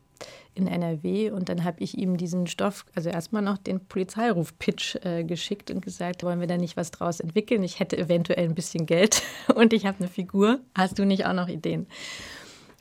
in 0.55 0.67
NRW 0.67 1.31
und 1.31 1.49
dann 1.49 1.63
habe 1.63 1.81
ich 1.81 1.97
ihm 1.97 2.17
diesen 2.17 2.47
Stoff, 2.47 2.85
also 2.95 3.09
erstmal 3.09 3.41
noch 3.41 3.57
den 3.57 3.79
Polizeiruf-Pitch 3.79 4.97
äh, 5.05 5.23
geschickt 5.23 5.71
und 5.71 5.81
gesagt, 5.81 6.23
wollen 6.23 6.39
wir 6.39 6.47
da 6.47 6.57
nicht 6.57 6.77
was 6.77 6.91
draus 6.91 7.19
entwickeln? 7.19 7.63
Ich 7.63 7.79
hätte 7.79 7.97
eventuell 7.97 8.45
ein 8.45 8.55
bisschen 8.55 8.85
Geld 8.85 9.21
und 9.55 9.73
ich 9.73 9.85
habe 9.85 9.99
eine 9.99 10.07
Figur. 10.07 10.59
Hast 10.75 10.99
du 10.99 11.05
nicht 11.05 11.25
auch 11.25 11.33
noch 11.33 11.47
Ideen? 11.47 11.87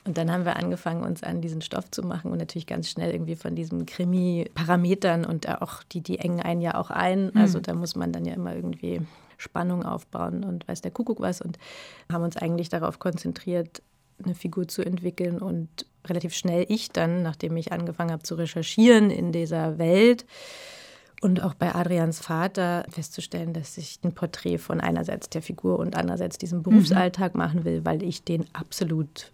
Und 0.05 0.17
dann 0.17 0.33
haben 0.33 0.47
wir 0.47 0.57
angefangen, 0.57 1.05
uns 1.05 1.23
an 1.23 1.43
diesen 1.43 1.61
Stoff 1.61 1.91
zu 1.91 2.03
machen 2.03 2.33
und 2.33 2.39
natürlich 2.39 2.67
ganz 2.67 2.89
schnell 2.89 3.13
irgendwie 3.13 3.37
von 3.37 3.55
diesen 3.55 3.85
Krimi-Parametern 3.85 5.27
und 5.27 5.49
auch 5.49 5.83
die, 5.83 6.01
die 6.01 6.19
engen 6.19 6.41
einen 6.41 6.63
ja 6.63 6.77
auch 6.77 6.91
ein. 6.91 7.27
Mhm. 7.27 7.33
Also 7.41 7.61
da 7.61 7.75
muss 7.75 7.95
man 7.95 8.11
dann 8.11 8.25
ja 8.25 8.33
immer 8.33 8.55
irgendwie 8.55 9.03
Spannung 9.37 9.85
aufbauen 9.85 10.45
und 10.45 10.67
weiß 10.67 10.81
der 10.81 10.93
Kuckuck 10.93 11.21
was 11.21 11.43
und 11.43 11.59
haben 12.11 12.25
uns 12.25 12.39
eigentlich 12.39 12.71
darauf 12.71 12.99
konzentriert, 12.99 13.83
eine 14.25 14.35
Figur 14.35 14.69
zu 14.69 14.83
entwickeln 14.85 15.39
und 15.39 15.87
relativ 16.07 16.35
schnell 16.35 16.67
ich 16.69 16.91
dann, 16.91 17.23
nachdem 17.23 17.57
ich 17.57 17.73
angefangen 17.73 18.13
habe 18.13 18.23
zu 18.23 18.35
recherchieren 18.35 19.11
in 19.11 19.33
dieser 19.33 19.79
Welt 19.79 20.25
Und 21.21 21.43
auch 21.43 21.55
bei 21.55 21.75
Adrians 21.75 22.21
Vater 22.21 22.85
festzustellen, 22.89 23.53
dass 23.53 23.77
ich 23.77 23.99
ein 24.05 24.13
Porträt 24.13 24.59
von 24.59 24.81
einerseits 24.81 25.29
der 25.29 25.43
Figur 25.43 25.79
und 25.79 25.97
andererseits 25.97 26.39
diesem 26.39 26.63
Berufsalltag 26.63 27.35
mhm. 27.35 27.39
machen 27.39 27.65
will, 27.65 27.85
weil 27.85 28.03
ich 28.03 28.23
den 28.23 28.47
absolut 28.53 29.33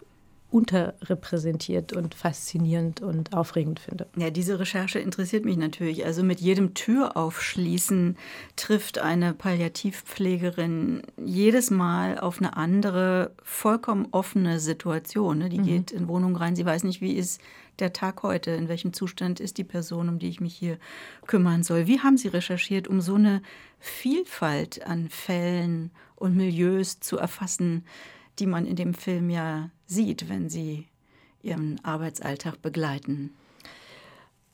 unterrepräsentiert 0.54 1.92
und 1.92 2.14
faszinierend 2.14 3.00
und 3.00 3.32
aufregend 3.34 3.80
finde. 3.80 4.06
Ja, 4.16 4.30
diese 4.30 4.60
Recherche 4.60 5.00
interessiert 5.00 5.44
mich 5.44 5.56
natürlich. 5.56 6.06
Also 6.06 6.22
mit 6.22 6.40
jedem 6.40 6.74
Türaufschließen 6.74 8.16
trifft 8.54 8.98
eine 8.98 9.34
Palliativpflegerin 9.34 11.02
jedes 11.16 11.72
Mal 11.72 12.20
auf 12.20 12.38
eine 12.38 12.56
andere, 12.56 13.32
vollkommen 13.42 14.06
offene 14.12 14.60
Situation. 14.60 15.38
Ne? 15.38 15.48
Die 15.48 15.58
mhm. 15.58 15.64
geht 15.64 15.90
in 15.90 16.06
Wohnung 16.06 16.36
rein, 16.36 16.54
sie 16.54 16.64
weiß 16.64 16.84
nicht, 16.84 17.00
wie 17.00 17.14
ist 17.14 17.40
der 17.80 17.92
Tag 17.92 18.22
heute, 18.22 18.52
in 18.52 18.68
welchem 18.68 18.92
Zustand 18.92 19.40
ist 19.40 19.58
die 19.58 19.64
Person, 19.64 20.08
um 20.08 20.20
die 20.20 20.28
ich 20.28 20.40
mich 20.40 20.54
hier 20.54 20.78
kümmern 21.26 21.64
soll. 21.64 21.88
Wie 21.88 21.98
haben 21.98 22.16
Sie 22.16 22.28
recherchiert, 22.28 22.86
um 22.86 23.00
so 23.00 23.16
eine 23.16 23.42
Vielfalt 23.80 24.86
an 24.86 25.08
Fällen 25.08 25.90
und 26.14 26.36
Milieus 26.36 27.00
zu 27.00 27.18
erfassen, 27.18 27.84
die 28.38 28.46
man 28.46 28.66
in 28.66 28.76
dem 28.76 28.94
Film 28.94 29.30
ja 29.30 29.70
sieht, 29.86 30.28
wenn 30.28 30.48
Sie 30.48 30.86
Ihren 31.42 31.82
Arbeitsalltag 31.84 32.62
begleiten? 32.62 33.34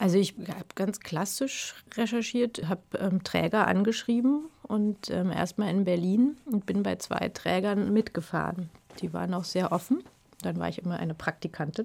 Also 0.01 0.17
ich 0.17 0.35
habe 0.49 0.65
ganz 0.75 1.01
klassisch 1.01 1.75
recherchiert, 1.95 2.67
habe 2.67 2.81
ähm, 2.99 3.23
Träger 3.23 3.67
angeschrieben 3.67 4.47
und 4.63 5.11
ähm, 5.11 5.31
erstmal 5.31 5.69
in 5.69 5.85
Berlin 5.85 6.39
und 6.47 6.65
bin 6.65 6.83
bei 6.83 6.97
zwei 6.97 7.29
Trägern 7.29 7.93
mitgefahren. 7.93 8.71
Die 9.03 9.13
waren 9.13 9.35
auch 9.35 9.45
sehr 9.45 9.73
offen. 9.73 10.03
Dann 10.41 10.59
war 10.59 10.71
ich 10.71 10.79
immer 10.79 10.99
eine 10.99 11.13
Praktikantin, 11.13 11.85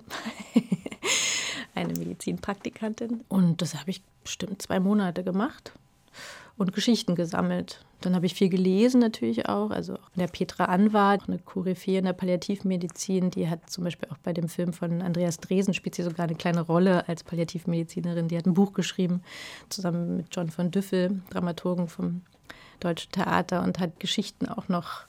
eine 1.75 1.93
Medizinpraktikantin. 1.93 3.25
Und 3.27 3.61
das 3.61 3.75
habe 3.75 3.91
ich 3.91 4.01
bestimmt 4.23 4.61
zwei 4.61 4.79
Monate 4.79 5.23
gemacht 5.23 5.73
und 6.55 6.71
Geschichten 6.71 7.15
gesammelt. 7.15 7.83
Dann 8.05 8.15
habe 8.15 8.27
ich 8.27 8.35
viel 8.35 8.49
gelesen 8.49 8.99
natürlich 9.01 9.49
auch. 9.49 9.71
Also 9.71 9.97
der 10.13 10.27
Petra 10.27 10.65
Anwar, 10.65 11.17
eine 11.27 11.39
Koryphäe 11.39 11.97
in 11.97 12.05
der 12.05 12.13
Palliativmedizin, 12.13 13.31
die 13.31 13.49
hat 13.49 13.67
zum 13.67 13.83
Beispiel 13.83 14.07
auch 14.11 14.17
bei 14.19 14.31
dem 14.31 14.47
Film 14.47 14.73
von 14.73 15.01
Andreas 15.01 15.39
Dresen 15.39 15.73
spielt 15.73 15.95
sie 15.95 16.03
sogar 16.03 16.27
eine 16.27 16.35
kleine 16.35 16.61
Rolle 16.61 17.07
als 17.09 17.23
Palliativmedizinerin. 17.23 18.27
Die 18.27 18.37
hat 18.37 18.45
ein 18.45 18.53
Buch 18.53 18.73
geschrieben, 18.73 19.23
zusammen 19.69 20.17
mit 20.17 20.27
John 20.31 20.51
von 20.51 20.69
Düffel, 20.69 21.21
Dramaturgen 21.31 21.87
vom 21.87 22.21
Deutschen 22.79 23.11
Theater 23.11 23.63
und 23.63 23.79
hat 23.79 23.99
Geschichten 23.99 24.47
auch 24.47 24.69
noch 24.69 25.05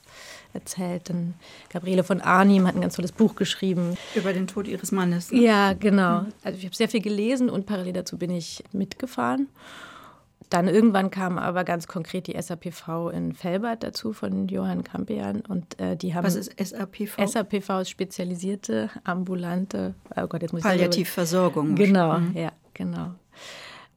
erzählt. 0.53 1.09
Dann 1.09 1.35
Gabriele 1.69 2.03
von 2.03 2.19
Arnim 2.19 2.65
hat 2.65 2.73
ein 2.73 2.81
ganz 2.81 2.95
tolles 2.95 3.11
Buch 3.11 3.35
geschrieben. 3.35 3.95
Über 4.15 4.33
den 4.33 4.47
Tod 4.47 4.67
ihres 4.67 4.91
Mannes. 4.91 5.31
Ne? 5.31 5.43
Ja, 5.43 5.73
genau. 5.73 6.25
Also 6.43 6.57
ich 6.57 6.65
habe 6.65 6.75
sehr 6.75 6.89
viel 6.89 7.01
gelesen 7.01 7.49
und 7.51 7.67
parallel 7.67 7.93
dazu 7.93 8.17
bin 8.17 8.31
ich 8.31 8.63
mitgefahren. 8.71 9.47
Dann 10.49 10.69
irgendwann 10.69 11.11
kam 11.11 11.37
aber 11.37 11.65
ganz 11.65 11.87
konkret 11.87 12.27
die 12.27 12.41
SAPV 12.41 13.09
in 13.09 13.33
Felbert 13.33 13.83
dazu 13.83 14.13
von 14.13 14.47
Johann 14.47 14.83
Kampian 14.83 15.41
und 15.41 15.77
äh, 15.79 15.97
die 15.97 16.15
haben 16.15 16.25
Was 16.25 16.35
ist 16.35 16.53
SAPV? 16.57 17.27
SAPV 17.27 17.81
ist 17.81 17.89
spezialisierte 17.89 18.89
ambulante 19.03 19.93
oh 20.15 20.27
Gott, 20.27 20.41
jetzt 20.41 20.53
muss 20.53 20.63
Palliativversorgung. 20.63 21.75
Genau, 21.75 22.19
mhm. 22.19 22.37
ja, 22.37 22.53
genau. 22.73 23.11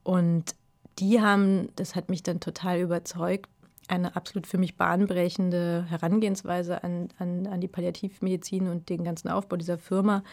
Und 0.03 0.55
die 0.99 1.21
haben, 1.21 1.69
das 1.77 1.95
hat 1.95 2.09
mich 2.09 2.21
dann 2.21 2.41
total 2.41 2.79
überzeugt, 2.79 3.49
eine 3.87 4.15
absolut 4.15 4.45
für 4.45 4.57
mich 4.57 4.75
bahnbrechende 4.75 5.85
Herangehensweise 5.89 6.83
an, 6.83 7.09
an, 7.17 7.47
an 7.47 7.61
die 7.61 7.67
Palliativmedizin 7.67 8.67
und 8.67 8.89
den 8.89 9.03
ganzen 9.03 9.29
Aufbau 9.29 9.55
dieser 9.55 9.77
Firma, 9.77 10.23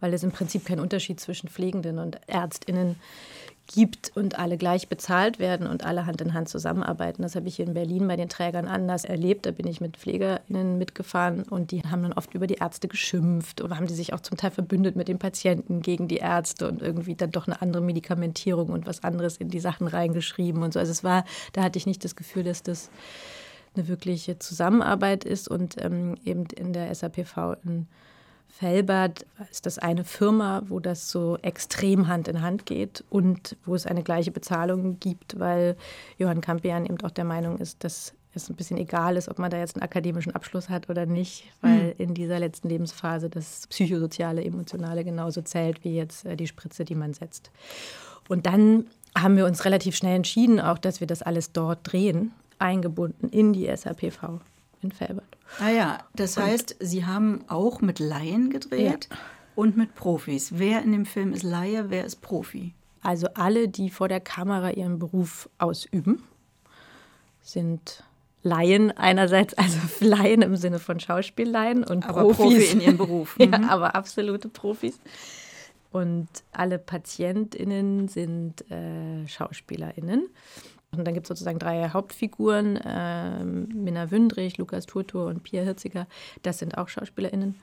weil 0.00 0.14
es 0.14 0.22
im 0.22 0.32
Prinzip 0.32 0.64
keinen 0.64 0.80
Unterschied 0.80 1.18
zwischen 1.20 1.48
Pflegenden 1.48 1.98
und 1.98 2.18
Ärztinnen 2.28 2.90
gibt 2.90 3.00
und 4.14 4.38
alle 4.38 4.56
gleich 4.58 4.88
bezahlt 4.88 5.38
werden 5.38 5.66
und 5.66 5.84
alle 5.84 6.06
Hand 6.06 6.20
in 6.20 6.34
Hand 6.34 6.48
zusammenarbeiten. 6.48 7.22
Das 7.22 7.34
habe 7.36 7.48
ich 7.48 7.56
hier 7.56 7.66
in 7.66 7.74
Berlin 7.74 8.06
bei 8.06 8.16
den 8.16 8.28
Trägern 8.28 8.66
anders 8.66 9.04
erlebt. 9.04 9.46
Da 9.46 9.50
bin 9.50 9.66
ich 9.66 9.80
mit 9.80 9.96
PflegerInnen 9.96 10.78
mitgefahren 10.78 11.42
und 11.44 11.70
die 11.70 11.82
haben 11.82 12.02
dann 12.02 12.12
oft 12.12 12.34
über 12.34 12.46
die 12.46 12.54
Ärzte 12.54 12.88
geschimpft 12.88 13.60
oder 13.62 13.76
haben 13.76 13.86
die 13.86 13.94
sich 13.94 14.12
auch 14.12 14.20
zum 14.20 14.36
Teil 14.36 14.50
verbündet 14.50 14.96
mit 14.96 15.08
den 15.08 15.18
Patienten 15.18 15.80
gegen 15.80 16.08
die 16.08 16.18
Ärzte 16.18 16.68
und 16.68 16.82
irgendwie 16.82 17.14
dann 17.14 17.30
doch 17.30 17.46
eine 17.46 17.62
andere 17.62 17.82
Medikamentierung 17.82 18.68
und 18.68 18.86
was 18.86 19.02
anderes 19.02 19.38
in 19.38 19.48
die 19.48 19.60
Sachen 19.60 19.86
reingeschrieben 19.86 20.62
und 20.62 20.72
so. 20.72 20.78
Also 20.78 20.92
es 20.92 21.02
war, 21.02 21.24
da 21.52 21.62
hatte 21.62 21.78
ich 21.78 21.86
nicht 21.86 22.04
das 22.04 22.16
Gefühl, 22.16 22.44
dass 22.44 22.62
das 22.62 22.90
eine 23.74 23.88
wirkliche 23.88 24.38
Zusammenarbeit 24.38 25.24
ist 25.24 25.48
und 25.48 25.82
ähm, 25.82 26.16
eben 26.24 26.44
in 26.54 26.72
der 26.72 26.94
SAPV 26.94 27.56
in 27.64 27.86
Felbert 28.52 29.24
ist 29.50 29.66
das 29.66 29.78
eine 29.78 30.04
Firma, 30.04 30.62
wo 30.68 30.78
das 30.78 31.10
so 31.10 31.38
extrem 31.38 32.06
Hand 32.06 32.28
in 32.28 32.42
Hand 32.42 32.66
geht 32.66 33.02
und 33.08 33.56
wo 33.64 33.74
es 33.74 33.86
eine 33.86 34.02
gleiche 34.02 34.30
Bezahlung 34.30 35.00
gibt, 35.00 35.40
weil 35.40 35.74
Johann 36.18 36.42
Kampian 36.42 36.84
eben 36.84 37.00
auch 37.02 37.10
der 37.10 37.24
Meinung 37.24 37.58
ist, 37.58 37.82
dass 37.82 38.12
es 38.34 38.50
ein 38.50 38.56
bisschen 38.56 38.76
egal 38.76 39.16
ist, 39.16 39.28
ob 39.28 39.38
man 39.38 39.50
da 39.50 39.58
jetzt 39.58 39.76
einen 39.76 39.82
akademischen 39.82 40.34
Abschluss 40.34 40.68
hat 40.68 40.88
oder 40.90 41.06
nicht, 41.06 41.44
weil 41.62 41.88
mhm. 41.88 41.94
in 41.98 42.14
dieser 42.14 42.38
letzten 42.38 42.68
Lebensphase 42.68 43.30
das 43.30 43.66
psychosoziale, 43.68 44.44
emotionale 44.44 45.02
genauso 45.02 45.40
zählt 45.42 45.82
wie 45.82 45.96
jetzt 45.96 46.26
äh, 46.26 46.36
die 46.36 46.46
Spritze, 46.46 46.84
die 46.84 46.94
man 46.94 47.14
setzt. 47.14 47.50
Und 48.28 48.46
dann 48.46 48.86
haben 49.16 49.36
wir 49.36 49.46
uns 49.46 49.64
relativ 49.64 49.96
schnell 49.96 50.16
entschieden, 50.16 50.60
auch 50.60 50.78
dass 50.78 51.00
wir 51.00 51.06
das 51.06 51.22
alles 51.22 51.52
dort 51.52 51.90
drehen, 51.90 52.32
eingebunden 52.58 53.28
in 53.30 53.52
die 53.52 53.74
SAPV 53.74 54.40
in 54.82 54.92
Felbert. 54.92 55.31
Ah 55.58 55.70
ja, 55.70 55.98
das 56.14 56.36
und 56.36 56.44
heißt, 56.44 56.76
Sie 56.80 57.04
haben 57.04 57.44
auch 57.48 57.80
mit 57.80 57.98
Laien 57.98 58.50
gedreht 58.50 59.08
ja. 59.10 59.16
und 59.54 59.76
mit 59.76 59.94
Profis. 59.94 60.52
Wer 60.56 60.82
in 60.82 60.92
dem 60.92 61.06
Film 61.06 61.32
ist 61.32 61.42
Laie, 61.42 61.90
wer 61.90 62.04
ist 62.04 62.16
Profi? 62.22 62.74
Also 63.02 63.28
alle, 63.34 63.68
die 63.68 63.90
vor 63.90 64.08
der 64.08 64.20
Kamera 64.20 64.70
ihren 64.70 64.98
Beruf 64.98 65.48
ausüben, 65.58 66.22
sind 67.42 68.04
Laien 68.42 68.90
einerseits, 68.92 69.54
also 69.54 69.78
Laien 70.00 70.42
im 70.42 70.56
Sinne 70.56 70.78
von 70.78 71.00
Schauspielleien 71.00 71.84
und 71.84 72.08
aber 72.08 72.22
Profis 72.22 72.36
Profi 72.36 72.72
in 72.72 72.80
ihrem 72.80 72.98
Beruf. 72.98 73.36
Mhm. 73.38 73.52
ja, 73.52 73.68
aber 73.68 73.94
absolute 73.94 74.48
Profis. 74.48 74.98
Und 75.90 76.28
alle 76.52 76.78
PatientInnen 76.78 78.08
sind 78.08 78.68
äh, 78.70 79.28
SchauspielerInnen. 79.28 80.26
Und 80.94 81.06
dann 81.06 81.14
gibt 81.14 81.24
es 81.24 81.28
sozusagen 81.28 81.58
drei 81.58 81.88
Hauptfiguren, 81.88 82.76
äh, 82.76 83.44
Minna 83.44 84.10
Wündrich, 84.10 84.58
Lukas 84.58 84.84
Turtur 84.84 85.26
und 85.26 85.42
Pia 85.42 85.62
Hirziger. 85.62 86.06
Das 86.42 86.58
sind 86.58 86.76
auch 86.76 86.88
SchauspielerInnen. 86.88 87.54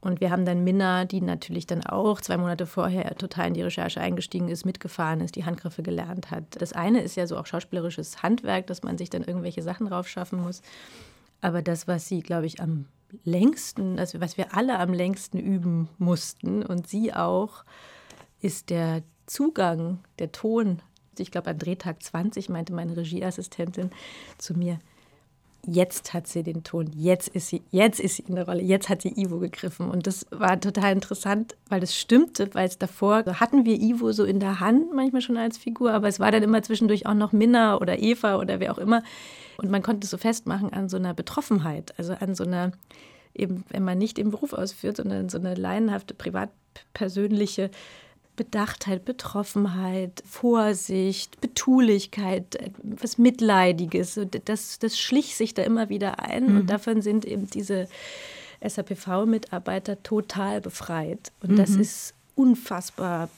Und 0.00 0.20
wir 0.20 0.30
haben 0.30 0.44
dann 0.44 0.62
Minna, 0.62 1.04
die 1.04 1.20
natürlich 1.20 1.66
dann 1.66 1.84
auch 1.84 2.20
zwei 2.20 2.36
Monate 2.36 2.66
vorher 2.66 3.16
total 3.16 3.48
in 3.48 3.54
die 3.54 3.62
Recherche 3.62 4.00
eingestiegen 4.00 4.48
ist, 4.48 4.64
mitgefahren 4.64 5.20
ist, 5.20 5.34
die 5.34 5.44
Handgriffe 5.44 5.82
gelernt 5.82 6.30
hat. 6.30 6.44
Das 6.60 6.72
eine 6.72 7.02
ist 7.02 7.16
ja 7.16 7.26
so 7.26 7.36
auch 7.36 7.46
schauspielerisches 7.46 8.22
Handwerk, 8.22 8.68
dass 8.68 8.84
man 8.84 8.96
sich 8.96 9.10
dann 9.10 9.24
irgendwelche 9.24 9.62
Sachen 9.62 9.88
raufschaffen 9.88 10.40
muss. 10.40 10.62
Aber 11.40 11.62
das, 11.62 11.88
was 11.88 12.06
sie, 12.06 12.20
glaube 12.20 12.46
ich, 12.46 12.60
am 12.60 12.86
längsten, 13.24 13.98
also 13.98 14.20
was 14.20 14.36
wir 14.36 14.54
alle 14.54 14.78
am 14.78 14.92
längsten 14.92 15.38
üben 15.38 15.88
mussten 15.98 16.62
und 16.62 16.86
sie 16.86 17.12
auch, 17.12 17.64
ist 18.40 18.70
der 18.70 19.02
Zugang, 19.26 19.98
der 20.20 20.30
Ton 20.30 20.80
ich 21.22 21.30
glaube 21.30 21.50
an 21.50 21.58
Drehtag 21.58 22.02
20 22.02 22.48
meinte 22.48 22.72
meine 22.72 22.96
Regieassistentin 22.96 23.90
zu 24.38 24.54
mir, 24.54 24.78
jetzt 25.66 26.14
hat 26.14 26.26
sie 26.26 26.42
den 26.42 26.64
Ton, 26.64 26.90
jetzt 26.94 27.28
ist 27.28 27.48
sie, 27.48 27.62
jetzt 27.70 28.00
ist 28.00 28.16
sie 28.16 28.22
in 28.22 28.36
der 28.36 28.46
Rolle, 28.46 28.62
jetzt 28.62 28.88
hat 28.88 29.02
sie 29.02 29.12
Ivo 29.16 29.38
gegriffen. 29.38 29.90
Und 29.90 30.06
das 30.06 30.26
war 30.30 30.60
total 30.60 30.92
interessant, 30.92 31.56
weil 31.68 31.80
das 31.80 31.94
stimmte, 31.94 32.54
weil 32.54 32.68
es 32.68 32.78
davor 32.78 33.24
hatten 33.26 33.64
wir 33.64 33.80
Ivo 33.80 34.12
so 34.12 34.24
in 34.24 34.40
der 34.40 34.60
Hand, 34.60 34.94
manchmal 34.94 35.22
schon 35.22 35.36
als 35.36 35.58
Figur, 35.58 35.92
aber 35.92 36.08
es 36.08 36.20
war 36.20 36.30
dann 36.30 36.42
immer 36.42 36.62
zwischendurch 36.62 37.06
auch 37.06 37.14
noch 37.14 37.32
Minna 37.32 37.78
oder 37.78 37.98
Eva 37.98 38.36
oder 38.36 38.60
wer 38.60 38.72
auch 38.72 38.78
immer. 38.78 39.02
Und 39.58 39.70
man 39.70 39.82
konnte 39.82 40.04
es 40.04 40.10
so 40.10 40.18
festmachen 40.18 40.72
an 40.72 40.88
so 40.88 40.96
einer 40.96 41.14
Betroffenheit, 41.14 41.92
also 41.98 42.14
an 42.14 42.34
so 42.34 42.44
einer, 42.44 42.72
eben, 43.34 43.64
wenn 43.68 43.84
man 43.84 43.98
nicht 43.98 44.16
den 44.16 44.30
Beruf 44.30 44.52
ausführt, 44.52 44.96
sondern 44.96 45.28
so 45.28 45.38
eine 45.38 45.54
laienhafte, 45.54 46.14
privatpersönliche 46.14 47.70
Bedachtheit, 48.38 49.04
Betroffenheit, 49.04 50.22
Vorsicht, 50.24 51.40
Betulichkeit, 51.40 52.56
was 52.82 53.18
Mitleidiges. 53.18 54.18
Das, 54.44 54.78
das 54.78 54.98
schlich 54.98 55.34
sich 55.34 55.54
da 55.54 55.64
immer 55.64 55.88
wieder 55.88 56.20
ein 56.20 56.52
mhm. 56.52 56.56
und 56.60 56.70
davon 56.70 57.02
sind 57.02 57.24
eben 57.24 57.50
diese 57.50 57.88
SAPV-Mitarbeiter 58.64 60.02
total 60.04 60.60
befreit. 60.60 61.32
Und 61.42 61.52
mhm. 61.52 61.56
das 61.56 61.70
ist 61.70 62.14
unfassbar 62.36 63.28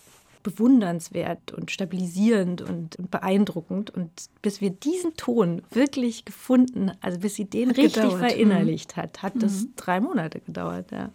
bewundernswert 0.42 1.52
und 1.52 1.70
stabilisierend 1.70 2.60
und, 2.60 2.96
und, 2.96 3.10
beeindruckend. 3.10 3.88
Und 3.90 4.10
bis 4.42 4.60
wir 4.60 4.70
diesen 4.70 5.16
Ton 5.16 5.62
wirklich 5.70 6.26
gefunden, 6.26 6.92
also 7.00 7.20
bis 7.20 7.36
sie 7.36 7.46
den 7.46 7.70
hat 7.70 7.78
richtig 7.78 8.02
gedauert. 8.02 8.20
verinnerlicht 8.20 8.96
mhm. 8.96 9.02
hat, 9.02 9.22
hat 9.22 9.32
das 9.36 9.62
mhm. 9.62 9.72
drei 9.76 10.00
Monate 10.00 10.40
gedauert. 10.40 10.90
Ja. 10.92 11.10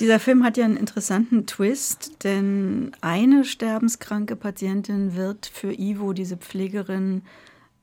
Dieser 0.00 0.18
Film 0.18 0.44
hat 0.44 0.56
ja 0.56 0.64
einen 0.64 0.76
interessanten 0.76 1.46
Twist, 1.46 2.24
denn 2.24 2.92
eine 3.00 3.44
sterbenskranke 3.44 4.34
Patientin 4.34 5.14
wird 5.14 5.46
für 5.46 5.72
Ivo, 5.72 6.12
diese 6.12 6.36
Pflegerin, 6.36 7.22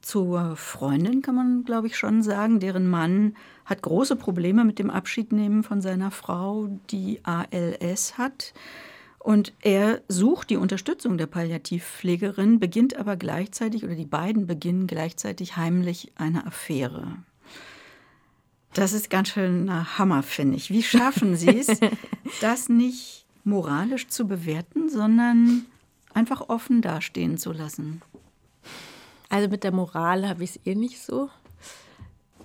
zur 0.01 0.56
Freundin, 0.56 1.22
kann 1.22 1.36
man 1.36 1.63
glaube 1.63 1.88
ich 1.88 1.96
schon 1.96 2.24
sagen. 2.24 2.60
Deren 2.60 2.90
Mann 2.90 3.36
hat 3.66 3.82
große 3.82 4.16
Probleme 4.16 4.66
mit 4.66 4.80
dem 4.80 4.90
Abschiednehmen 4.90 5.63
von 5.63 5.82
seiner 5.82 6.12
Frau, 6.12 6.70
die 6.90 7.20
ALS 7.24 8.18
hat. 8.18 8.54
Und 9.20 9.54
er 9.62 10.01
sucht 10.08 10.50
die 10.50 10.58
Unterstützung 10.58 11.18
der 11.20 11.28
Palliativpflegerin, 11.28 12.60
beginnt 12.60 12.98
aber 12.98 13.16
gleichzeitig, 13.16 13.84
oder 13.84 13.94
die 13.94 14.08
beiden 14.08 14.48
beginnen 14.48 14.88
gleichzeitig 14.88 15.58
heimlich 15.58 16.12
eine 16.16 16.48
Affäre. 16.48 17.18
Das 18.74 18.94
ist 18.94 19.10
ganz 19.10 19.30
schön 19.30 19.70
ein 19.70 19.98
Hammer, 19.98 20.24
finde 20.24 20.56
ich. 20.56 20.70
Wie 20.70 20.84
schaffen 20.84 21.36
Sie 21.36 21.60
es, 21.60 21.68
das 22.42 22.70
nicht 22.70 23.25
moralisch 23.44 24.08
zu 24.08 24.28
bewerten, 24.28 24.90
sondern 24.90 25.66
einfach 26.13 26.48
offen 26.48 26.82
dastehen 26.82 27.38
zu 27.38 27.51
lassen? 27.51 28.01
Also 29.30 29.50
mit 29.50 29.63
der 29.63 29.74
Moral 29.74 30.28
habe 30.28 30.44
ich 30.44 30.51
es 30.51 30.60
eh 30.66 30.75
nicht 30.75 31.00
so. 31.01 31.30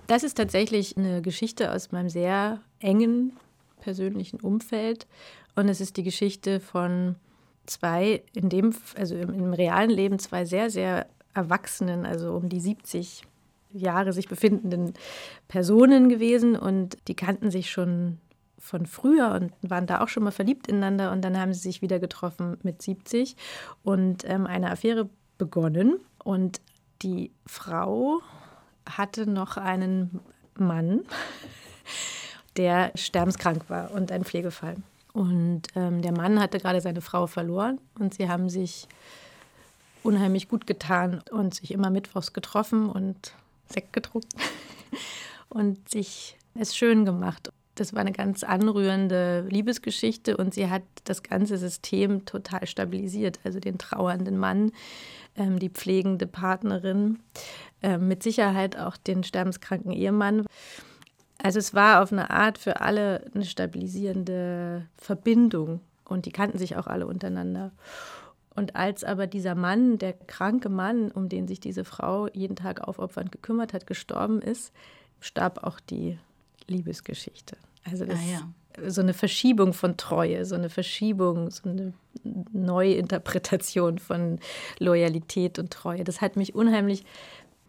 Das 0.06 0.24
ist 0.24 0.36
tatsächlich 0.36 0.96
eine 0.96 1.22
Geschichte 1.22 1.72
aus 1.72 1.92
meinem 1.92 2.08
sehr 2.08 2.60
engen 2.80 3.32
persönlichen 3.80 4.40
Umfeld. 4.40 5.06
Und 5.54 5.68
es 5.68 5.80
ist 5.80 5.96
die 5.96 6.02
Geschichte 6.02 6.60
von 6.60 7.16
zwei, 7.66 8.22
in 8.34 8.48
dem, 8.48 8.74
also 8.96 9.16
im, 9.16 9.32
im 9.32 9.52
realen 9.52 9.90
Leben 9.90 10.18
zwei 10.18 10.44
sehr, 10.44 10.70
sehr 10.70 11.06
erwachsenen, 11.34 12.06
also 12.06 12.34
um 12.34 12.48
die 12.48 12.60
70 12.60 13.22
Jahre 13.72 14.12
sich 14.12 14.28
befindenden 14.28 14.94
Personen 15.48 16.08
gewesen. 16.08 16.56
Und 16.56 16.96
die 17.08 17.14
kannten 17.14 17.50
sich 17.50 17.70
schon 17.70 18.18
von 18.58 18.86
früher 18.86 19.32
und 19.32 19.52
waren 19.68 19.86
da 19.86 20.00
auch 20.00 20.08
schon 20.08 20.24
mal 20.24 20.30
verliebt 20.30 20.66
ineinander. 20.66 21.12
Und 21.12 21.22
dann 21.22 21.38
haben 21.38 21.52
sie 21.52 21.60
sich 21.60 21.82
wieder 21.82 21.98
getroffen 21.98 22.56
mit 22.62 22.82
70 22.82 23.36
und 23.82 24.28
ähm, 24.28 24.46
eine 24.46 24.70
Affäre 24.70 25.08
begonnen. 25.38 25.98
Und 26.22 26.60
die 27.02 27.30
Frau 27.46 28.20
hatte 28.88 29.28
noch 29.28 29.56
einen 29.56 30.20
Mann, 30.58 31.02
der 32.56 32.92
sterbenskrank 32.94 33.68
war 33.68 33.90
und 33.92 34.10
ein 34.10 34.24
Pflegefall. 34.24 34.76
Und 35.12 35.62
ähm, 35.74 36.02
der 36.02 36.12
Mann 36.12 36.40
hatte 36.40 36.58
gerade 36.58 36.80
seine 36.80 37.00
Frau 37.00 37.26
verloren 37.26 37.78
und 37.98 38.14
sie 38.14 38.28
haben 38.28 38.50
sich 38.50 38.86
unheimlich 40.02 40.48
gut 40.48 40.66
getan 40.66 41.22
und 41.30 41.54
sich 41.54 41.72
immer 41.72 41.90
mittwochs 41.90 42.32
getroffen 42.32 42.88
und 42.88 43.32
Sekt 43.68 43.92
getrunken 43.92 44.38
und 45.48 45.88
sich 45.88 46.36
es 46.54 46.76
schön 46.76 47.04
gemacht. 47.04 47.50
Das 47.74 47.92
war 47.92 48.00
eine 48.00 48.12
ganz 48.12 48.42
anrührende 48.42 49.46
Liebesgeschichte 49.50 50.36
und 50.36 50.54
sie 50.54 50.70
hat 50.70 50.82
das 51.04 51.22
ganze 51.22 51.58
System 51.58 52.24
total 52.24 52.66
stabilisiert. 52.66 53.38
Also 53.44 53.60
den 53.60 53.76
trauernden 53.76 54.38
Mann, 54.38 54.72
ähm, 55.36 55.58
die 55.58 55.68
pflegende 55.68 56.26
Partnerin, 56.26 57.18
äh, 57.82 57.98
mit 57.98 58.22
Sicherheit 58.22 58.78
auch 58.78 58.96
den 58.96 59.24
sterbenskranken 59.24 59.92
Ehemann. 59.92 60.46
Also 61.38 61.58
es 61.58 61.74
war 61.74 62.02
auf 62.02 62.12
eine 62.12 62.30
Art 62.30 62.56
für 62.56 62.80
alle 62.80 63.30
eine 63.34 63.44
stabilisierende 63.44 64.86
Verbindung 64.96 65.80
und 66.04 66.24
die 66.24 66.32
kannten 66.32 66.56
sich 66.56 66.76
auch 66.76 66.86
alle 66.86 67.06
untereinander. 67.06 67.72
Und 68.56 68.74
als 68.74 69.04
aber 69.04 69.26
dieser 69.26 69.54
Mann, 69.54 69.98
der 69.98 70.14
kranke 70.14 70.68
Mann, 70.70 71.10
um 71.10 71.28
den 71.28 71.46
sich 71.46 71.60
diese 71.60 71.84
Frau 71.84 72.28
jeden 72.28 72.56
Tag 72.56 72.80
aufopfernd 72.80 73.30
gekümmert 73.30 73.74
hat, 73.74 73.86
gestorben 73.86 74.40
ist, 74.40 74.72
starb 75.20 75.62
auch 75.62 75.78
die 75.78 76.18
Liebesgeschichte. 76.66 77.56
Also 77.84 78.06
das, 78.06 78.18
ah, 78.18 78.48
ja. 78.80 78.90
so 78.90 79.02
eine 79.02 79.14
Verschiebung 79.14 79.72
von 79.72 79.96
Treue, 79.96 80.44
so 80.44 80.54
eine 80.54 80.70
Verschiebung, 80.70 81.50
so 81.50 81.68
eine 81.68 81.92
Neuinterpretation 82.24 83.98
von 83.98 84.40
Loyalität 84.78 85.58
und 85.58 85.70
Treue. 85.70 86.02
Das 86.02 86.20
hat 86.20 86.36
mich 86.36 86.54
unheimlich 86.54 87.04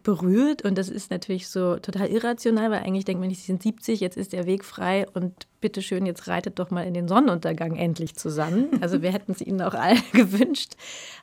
berührt 0.08 0.62
und 0.62 0.78
das 0.78 0.88
ist 0.88 1.10
natürlich 1.10 1.48
so 1.48 1.76
total 1.76 2.08
irrational, 2.08 2.70
weil 2.70 2.80
eigentlich 2.80 3.04
denkt 3.04 3.20
man 3.20 3.28
nicht, 3.28 3.40
sie 3.40 3.48
sind 3.48 3.62
70, 3.62 4.00
jetzt 4.00 4.16
ist 4.16 4.32
der 4.32 4.46
Weg 4.46 4.64
frei 4.64 5.06
und 5.12 5.46
bitteschön, 5.60 6.06
jetzt 6.06 6.28
reitet 6.28 6.58
doch 6.58 6.70
mal 6.70 6.86
in 6.86 6.94
den 6.94 7.08
Sonnenuntergang 7.08 7.76
endlich 7.76 8.16
zusammen. 8.16 8.68
Also 8.80 9.02
wir 9.02 9.12
hätten 9.12 9.32
es 9.32 9.42
ihnen 9.42 9.60
auch 9.60 9.74
alle 9.74 10.00
gewünscht, 10.12 10.76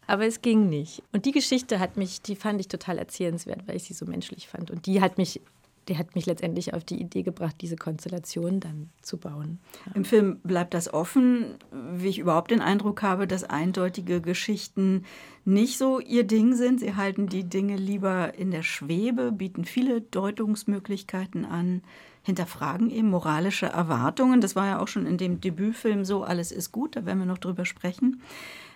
aber 0.06 0.28
es 0.28 0.44
ging 0.44 0.70
nicht. 0.70 1.02
Und 1.14 1.26
die 1.26 1.32
Geschichte 1.32 1.80
hat 1.80 1.98
mich, 1.98 2.22
die 2.22 2.36
fand 2.36 2.60
ich 2.62 2.68
total 2.68 3.00
erzählenswert, 3.00 3.68
weil 3.68 3.76
ich 3.76 3.86
sie 3.86 3.96
so 3.96 4.06
menschlich 4.06 4.48
fand 4.48 4.70
und 4.70 4.86
die 4.86 5.02
hat 5.02 5.18
mich 5.18 5.42
der 5.88 5.98
hat 5.98 6.16
mich 6.16 6.26
letztendlich 6.26 6.74
auf 6.74 6.84
die 6.84 7.00
Idee 7.00 7.24
gebracht, 7.24 7.56
diese 7.62 7.76
Konstellation 7.76 8.60
dann 8.60 8.90
zu 9.02 9.18
bauen. 9.18 9.60
Ja. 9.86 9.92
Im 9.96 10.06
Film 10.06 10.40
bleibt 10.44 10.74
das 10.74 10.92
offen, 10.94 11.56
wie 11.94 12.08
ich 12.08 12.20
überhaupt 12.20 12.52
den 12.52 12.62
Eindruck 12.62 13.02
habe, 13.04 13.28
dass 13.28 13.44
eindeutige 13.44 14.22
Geschichten 14.22 15.06
nicht 15.44 15.78
so 15.78 16.00
ihr 16.00 16.24
Ding 16.24 16.56
sind. 16.56 16.80
Sie 16.80 16.96
halten 16.96 17.28
die 17.28 17.44
Dinge 17.44 17.76
lieber 17.76 18.34
in 18.36 18.52
der 18.52 18.64
Schwebe, 18.64 19.32
bieten 19.32 19.66
viele 19.66 20.02
Deutungsmöglichkeiten 20.02 21.46
an, 21.46 21.82
hinterfragen 22.24 22.90
eben 22.90 23.10
moralische 23.10 23.68
Erwartungen. 23.68 24.42
Das 24.42 24.56
war 24.56 24.66
ja 24.66 24.80
auch 24.80 24.88
schon 24.88 25.06
in 25.06 25.18
dem 25.18 25.40
Debütfilm 25.40 26.04
so, 26.04 26.24
alles 26.24 26.52
ist 26.52 26.72
gut, 26.72 26.96
da 26.96 27.06
werden 27.06 27.20
wir 27.20 27.28
noch 27.28 27.38
drüber 27.38 27.66
sprechen. 27.66 28.22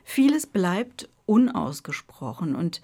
Vieles 0.03 0.45
bleibt 0.45 1.09
unausgesprochen 1.25 2.55
und 2.55 2.81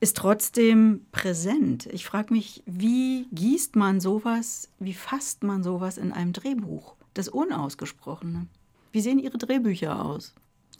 ist 0.00 0.16
trotzdem 0.16 1.06
präsent. 1.12 1.86
Ich 1.86 2.06
frage 2.06 2.32
mich, 2.32 2.62
wie 2.66 3.26
gießt 3.32 3.76
man 3.76 4.00
sowas, 4.00 4.70
wie 4.78 4.94
fasst 4.94 5.42
man 5.42 5.62
sowas 5.62 5.98
in 5.98 6.12
einem 6.12 6.32
Drehbuch? 6.32 6.94
Das 7.14 7.28
Unausgesprochene. 7.28 8.46
Wie 8.92 9.00
sehen 9.00 9.18
Ihre 9.18 9.38
Drehbücher 9.38 10.04
aus? 10.04 10.34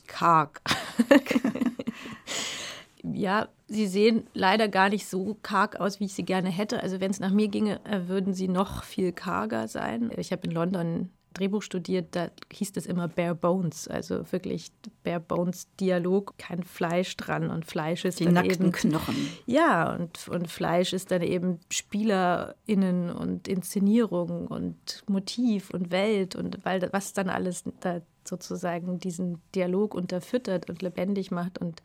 Karg. 0.07 0.61
ja, 3.02 3.48
sie 3.66 3.87
sehen 3.87 4.26
leider 4.35 4.68
gar 4.68 4.88
nicht 4.88 5.07
so 5.07 5.37
karg 5.42 5.76
aus, 5.76 6.00
wie 6.00 6.04
ich 6.04 6.14
sie 6.14 6.24
gerne 6.24 6.48
hätte. 6.48 6.83
Also 6.83 7.00
wenn 7.00 7.11
es 7.11 7.20
nach 7.20 7.33
mir 7.33 7.48
ginge, 7.48 7.85
äh, 7.85 8.09
würden 8.09 8.35
sie 8.35 8.48
noch 8.48 8.85
viel 8.85 9.12
karger 9.12 9.68
sein. 9.68 10.11
Ich 10.16 10.33
habe 10.33 10.46
in 10.46 10.52
London 10.52 11.11
Drehbuch 11.38 11.62
studiert, 11.62 12.09
da 12.11 12.31
hieß 12.53 12.72
das 12.72 12.87
immer 12.87 13.09
Bare 13.09 13.35
Bones, 13.35 13.88
also 13.88 14.31
wirklich 14.31 14.70
Bare 15.03 15.20
Bones 15.20 15.68
Dialog, 15.81 16.35
kein 16.37 16.62
Fleisch 16.62 17.16
dran 17.16 17.51
und 17.51 17.64
Fleisch 17.64 18.05
ist 18.05 18.20
die 18.20 18.24
dann 18.24 18.35
nackten 18.35 18.66
eben 18.66 18.72
Knochen. 18.72 19.16
Ja, 19.46 19.94
und, 19.94 20.29
und 20.29 20.51
Fleisch 20.51 20.92
ist 20.92 21.11
dann 21.11 21.22
eben 21.22 21.61
SpielerInnen 21.70 23.11
und 23.11 23.48
Inszenierung 23.48 24.46
und 24.48 25.05
Motiv 25.09 25.70
und 25.70 25.90
Welt 25.90 26.37
und 26.37 26.64
weil 26.64 26.87
was 26.92 27.12
dann 27.12 27.31
alles 27.31 27.64
da 27.81 28.03
sozusagen 28.24 28.98
diesen 28.98 29.40
Dialog 29.55 29.94
unterfüttert 29.94 30.68
und 30.68 30.83
lebendig 30.83 31.31
macht 31.31 31.59
und 31.59 31.68
und 31.68 31.83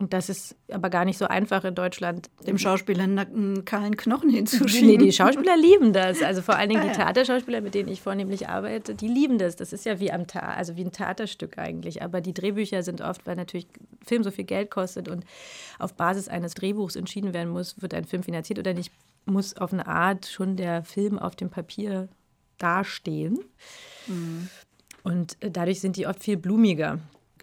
das 0.00 0.28
ist 0.28 0.54
aber 0.70 0.90
gar 0.90 1.04
nicht 1.04 1.18
so 1.18 1.26
einfach 1.26 1.64
in 1.64 1.74
Deutschland. 1.74 2.30
Dem 2.46 2.56
Schauspieler 2.56 3.02
einen 3.02 3.64
kahlen 3.64 3.96
Knochen 3.96 4.30
hinzuschieben. 4.30 4.88
Nee, 4.88 4.96
die 4.96 5.12
Schauspieler 5.12 5.56
lieben 5.56 5.92
das. 5.92 6.22
Also 6.22 6.40
vor 6.40 6.54
allen 6.54 6.68
Dingen 6.68 6.82
die 6.82 6.92
Theaterschauspieler, 6.92 7.60
mit 7.60 7.74
denen 7.74 7.88
ich 7.88 8.00
vornehmlich 8.00 8.48
arbeite, 8.48 8.94
die 8.94 9.08
lieben 9.08 9.38
das. 9.38 9.56
Das 9.56 9.72
ist 9.72 9.84
ja 9.84 9.98
wie, 9.98 10.12
am 10.12 10.28
Theater, 10.28 10.56
also 10.56 10.76
wie 10.76 10.84
ein 10.84 10.92
Theaterstück 10.92 11.58
eigentlich. 11.58 12.00
Aber 12.00 12.20
die 12.20 12.32
Drehbücher 12.32 12.84
sind 12.84 13.00
oft, 13.00 13.26
weil 13.26 13.34
natürlich 13.34 13.66
Film 14.06 14.22
so 14.22 14.30
viel 14.30 14.44
Geld 14.44 14.70
kostet 14.70 15.08
und 15.08 15.24
auf 15.80 15.94
Basis 15.94 16.28
eines 16.28 16.54
Drehbuchs 16.54 16.94
entschieden 16.94 17.34
werden 17.34 17.50
muss, 17.50 17.82
wird 17.82 17.92
ein 17.92 18.04
Film 18.04 18.22
finanziert 18.22 18.60
oder 18.60 18.74
nicht, 18.74 18.92
muss 19.26 19.56
auf 19.56 19.72
eine 19.72 19.88
Art 19.88 20.26
schon 20.26 20.54
der 20.54 20.84
Film 20.84 21.18
auf 21.18 21.34
dem 21.34 21.50
Papier 21.50 22.08
dastehen. 22.58 23.40
Mhm. 24.06 24.48
Und 25.02 25.36
äh, 25.40 25.50
dadurch 25.50 25.80
sind 25.80 25.96
die 25.96 26.06
oft 26.06 26.22
viel 26.22 26.36
blumiger 26.36 27.00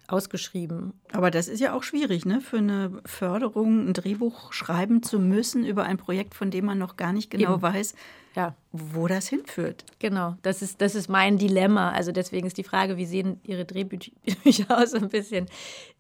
ausgeschrieben. 0.08 0.94
Aber 1.12 1.32
das 1.32 1.48
ist 1.48 1.60
ja 1.60 1.74
auch 1.74 1.84
schwierig, 1.84 2.26
ne? 2.26 2.42
für 2.42 2.58
eine 2.58 2.92
Förderung 3.06 3.90
ein 3.90 3.94
Drehbuch 3.94 4.54
schreiben 4.54 5.04
zu 5.04 5.20
müssen 5.20 5.66
über 5.66 5.84
ein 5.84 5.98
Projekt, 5.98 6.36
von 6.36 6.52
dem 6.52 6.66
man 6.66 6.78
noch 6.78 6.98
gar 6.98 7.14
nicht 7.14 7.30
genau 7.30 7.54
Eben. 7.54 7.62
weiß, 7.62 7.96
ja. 8.36 8.56
wo 8.72 9.08
das 9.08 9.28
hinführt. 9.28 9.86
Genau, 10.00 10.36
das 10.42 10.62
ist, 10.62 10.82
das 10.82 10.96
ist 10.96 11.10
mein 11.10 11.38
Dilemma. 11.38 11.92
Also 11.92 12.12
deswegen 12.12 12.48
ist 12.48 12.58
die 12.58 12.64
Frage, 12.64 12.98
wie 12.98 13.06
sehen 13.06 13.40
Ihre 13.44 13.66
Drehbücher 13.66 14.12
aus? 14.70 14.94
Ein 14.94 15.10
bisschen, 15.10 15.48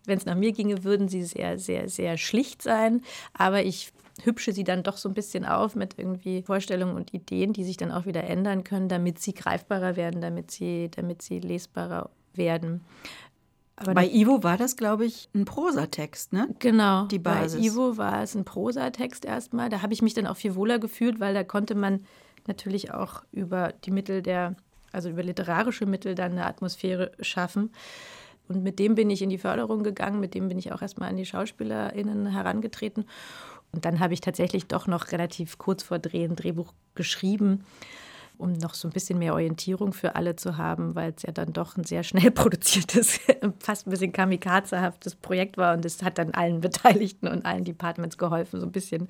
wenn 0.05 0.17
es 0.17 0.25
nach 0.25 0.35
mir 0.35 0.51
ginge, 0.51 0.83
würden 0.83 1.07
sie 1.07 1.23
sehr, 1.23 1.57
sehr, 1.57 1.89
sehr 1.89 2.17
schlicht 2.17 2.61
sein. 2.61 3.01
Aber 3.33 3.63
ich 3.63 3.91
hübsche 4.23 4.53
sie 4.53 4.63
dann 4.63 4.83
doch 4.83 4.97
so 4.97 5.09
ein 5.09 5.13
bisschen 5.13 5.45
auf 5.45 5.75
mit 5.75 5.97
irgendwie 5.97 6.41
Vorstellungen 6.41 6.95
und 6.95 7.13
Ideen, 7.13 7.53
die 7.53 7.63
sich 7.63 7.77
dann 7.77 7.91
auch 7.91 8.05
wieder 8.05 8.23
ändern 8.23 8.63
können, 8.63 8.89
damit 8.89 9.19
sie 9.19 9.33
greifbarer 9.33 9.95
werden, 9.95 10.21
damit 10.21 10.51
sie, 10.51 10.89
damit 10.95 11.21
sie 11.21 11.39
lesbarer 11.39 12.09
werden. 12.33 12.81
Aber 13.77 13.93
bei 13.93 14.07
Ivo 14.07 14.41
war 14.43 14.57
das, 14.57 14.77
glaube 14.77 15.05
ich, 15.05 15.29
ein 15.35 15.43
Prosatext, 15.43 16.31
ne? 16.31 16.47
Genau. 16.59 17.05
Die 17.07 17.19
Basis. 17.19 17.59
Bei 17.59 17.67
Ivo 17.67 17.97
war 17.97 18.23
es 18.23 18.35
ein 18.35 18.45
Prosatext 18.45 19.25
erstmal. 19.25 19.69
Da 19.69 19.81
habe 19.81 19.93
ich 19.93 20.01
mich 20.01 20.13
dann 20.13 20.27
auch 20.27 20.38
viel 20.38 20.55
wohler 20.55 20.79
gefühlt, 20.79 21.19
weil 21.19 21.33
da 21.33 21.43
konnte 21.43 21.75
man 21.75 22.05
natürlich 22.47 22.93
auch 22.93 23.23
über 23.31 23.73
die 23.83 23.91
Mittel 23.91 24.21
der, 24.21 24.55
also 24.93 25.09
über 25.09 25.23
literarische 25.23 25.85
Mittel 25.85 26.15
dann 26.15 26.33
eine 26.33 26.45
Atmosphäre 26.45 27.11
schaffen. 27.19 27.71
Und 28.47 28.63
mit 28.63 28.79
dem 28.79 28.95
bin 28.95 29.09
ich 29.09 29.21
in 29.21 29.29
die 29.29 29.38
Förderung 29.39 29.83
gegangen, 29.83 30.19
mit 30.19 30.35
dem 30.35 30.47
bin 30.47 30.57
ich 30.57 30.71
auch 30.71 30.81
erstmal 30.81 31.09
an 31.09 31.17
die 31.17 31.25
SchauspielerInnen 31.25 32.27
herangetreten. 32.27 33.05
Und 33.73 33.83
dann 33.83 33.99
habe 33.99 34.13
ich 34.13 34.21
tatsächlich 34.21 34.67
doch 34.67 34.88
noch 34.88 35.11
relativ 35.11 35.57
kurz 35.57 35.83
vor 35.83 35.99
Drehen 35.99 36.31
ein 36.31 36.35
Drehbuch 36.38 36.71
geschrieben 36.93 37.65
um 38.38 38.54
noch 38.54 38.74
so 38.74 38.88
ein 38.88 38.91
bisschen 38.91 39.19
mehr 39.19 39.34
Orientierung 39.34 39.93
für 39.93 40.15
alle 40.15 40.36
zu 40.36 40.58
haben, 40.58 40.95
weil 40.95 41.13
es 41.15 41.24
ja 41.24 41.32
dann 41.32 41.54
doch 41.54 41.78
ein 41.78 41.84
sehr 41.84 42.04
schnell 42.04 42.32
produziertes, 42.32 43.19
fast 43.60 43.88
ein 43.88 43.91
bisschen 43.91 44.12
kamikazehaftes 44.12 45.15
Projekt 45.15 45.58
war 45.58 45.74
und 45.74 45.86
es 45.86 46.04
hat 46.04 46.17
dann 46.17 46.32
allen 46.32 46.62
Beteiligten 46.62 47.28
und 47.28 47.45
allen 47.45 47.63
Departments 47.63 48.17
geholfen, 48.17 48.60
so 48.60 48.65
ein 48.65 48.71
bisschen 48.71 49.08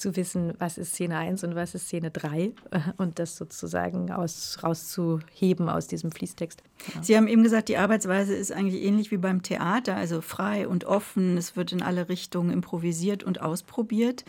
zu 0.00 0.16
wissen, 0.16 0.54
was 0.58 0.78
ist 0.78 0.94
Szene 0.94 1.16
1 1.18 1.44
und 1.44 1.54
was 1.54 1.74
ist 1.74 1.86
Szene 1.86 2.10
3 2.10 2.40
äh, 2.40 2.50
und 2.96 3.18
das 3.18 3.36
sozusagen 3.36 4.10
aus, 4.10 4.58
rauszuheben 4.62 5.68
aus 5.68 5.86
diesem 5.86 6.10
Fließtext. 6.10 6.62
Ja. 6.94 7.02
Sie 7.02 7.16
haben 7.16 7.28
eben 7.28 7.42
gesagt, 7.42 7.68
die 7.68 7.76
Arbeitsweise 7.76 8.34
ist 8.34 8.50
eigentlich 8.50 8.82
ähnlich 8.82 9.10
wie 9.10 9.18
beim 9.18 9.42
Theater, 9.42 9.96
also 9.96 10.20
frei 10.22 10.66
und 10.66 10.84
offen. 10.84 11.36
Es 11.36 11.54
wird 11.54 11.72
in 11.72 11.82
alle 11.82 12.08
Richtungen 12.08 12.50
improvisiert 12.50 13.22
und 13.22 13.40
ausprobiert. 13.40 14.24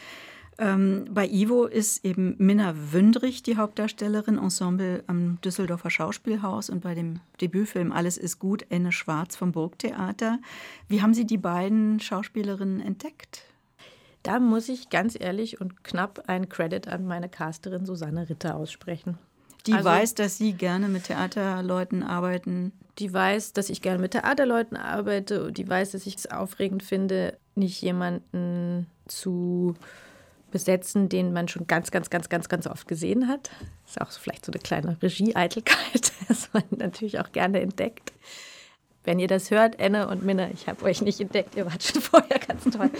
Ähm, 0.62 1.06
bei 1.10 1.28
Ivo 1.28 1.66
ist 1.66 2.06
eben 2.06 2.36
Minna 2.38 2.76
Wündrich 2.76 3.42
die 3.42 3.58
Hauptdarstellerin, 3.58 4.38
Ensemble 4.38 5.04
am 5.08 5.42
Düsseldorfer 5.42 5.90
Schauspielhaus 5.90 6.70
und 6.70 6.82
bei 6.82 6.94
dem 6.94 7.20
Debütfilm 7.42 7.92
Alles 7.92 8.16
ist 8.20 8.38
gut, 8.38 8.68
Enne 8.70 8.92
Schwarz 8.92 9.36
vom 9.36 9.54
Burgtheater. 9.54 10.38
Wie 10.88 11.02
haben 11.02 11.16
Sie 11.16 11.26
die 11.26 11.40
beiden 11.40 12.00
Schauspielerinnen 12.00 12.80
entdeckt? 12.80 13.42
Da 14.22 14.40
muss 14.40 14.70
ich 14.70 14.92
ganz 14.92 15.20
ehrlich 15.20 15.60
und 15.60 15.84
knapp 15.84 16.30
einen 16.30 16.48
Credit 16.48 16.88
an 16.88 17.08
meine 17.08 17.28
Casterin 17.28 17.88
Susanne 17.88 18.30
Ritter 18.30 18.56
aussprechen. 18.56 19.18
Die 19.66 19.74
also, 19.74 19.90
weiß, 19.90 20.14
dass 20.14 20.38
Sie 20.38 20.54
gerne 20.54 20.90
mit 20.90 21.06
Theaterleuten 21.06 22.04
arbeiten. 22.04 22.72
Die 23.00 23.12
weiß, 23.12 23.54
dass 23.54 23.72
ich 23.72 23.82
gerne 23.82 23.98
mit 23.98 24.12
Theaterleuten 24.12 24.78
arbeite. 24.78 25.52
Die 25.52 25.68
weiß, 25.68 25.94
dass 25.94 26.06
ich 26.06 26.18
es 26.18 26.30
aufregend 26.30 26.84
finde, 26.84 27.36
nicht 27.56 27.82
jemanden 27.82 28.86
zu 29.08 29.76
besetzen, 30.52 31.10
den 31.10 31.34
man 31.34 31.48
schon 31.48 31.68
ganz, 31.68 31.92
ganz, 31.92 32.10
ganz, 32.10 32.30
ganz, 32.30 32.50
ganz 32.50 32.68
oft 32.68 32.88
gesehen 32.88 33.28
hat. 33.28 33.50
Das 33.86 33.96
ist 33.96 34.02
auch 34.02 34.12
vielleicht 34.12 34.46
so 34.46 34.52
eine 34.52 34.60
kleine 34.60 34.98
Regie-Eitelkeit, 35.02 36.14
das 36.28 36.50
man 36.54 36.64
natürlich 36.72 37.20
auch 37.20 37.32
gerne 37.32 37.62
entdeckt. 37.62 38.14
Wenn 39.04 39.18
ihr 39.18 39.28
das 39.28 39.50
hört, 39.50 39.80
Enne 39.80 40.08
und 40.08 40.24
Minna, 40.24 40.50
ich 40.52 40.68
habe 40.68 40.86
euch 40.86 41.02
nicht 41.02 41.20
entdeckt, 41.20 41.56
ihr 41.56 41.66
wart 41.66 41.82
schon 41.82 42.02
vorher 42.02 42.40
ganz 42.40 42.64
toll. 42.66 42.92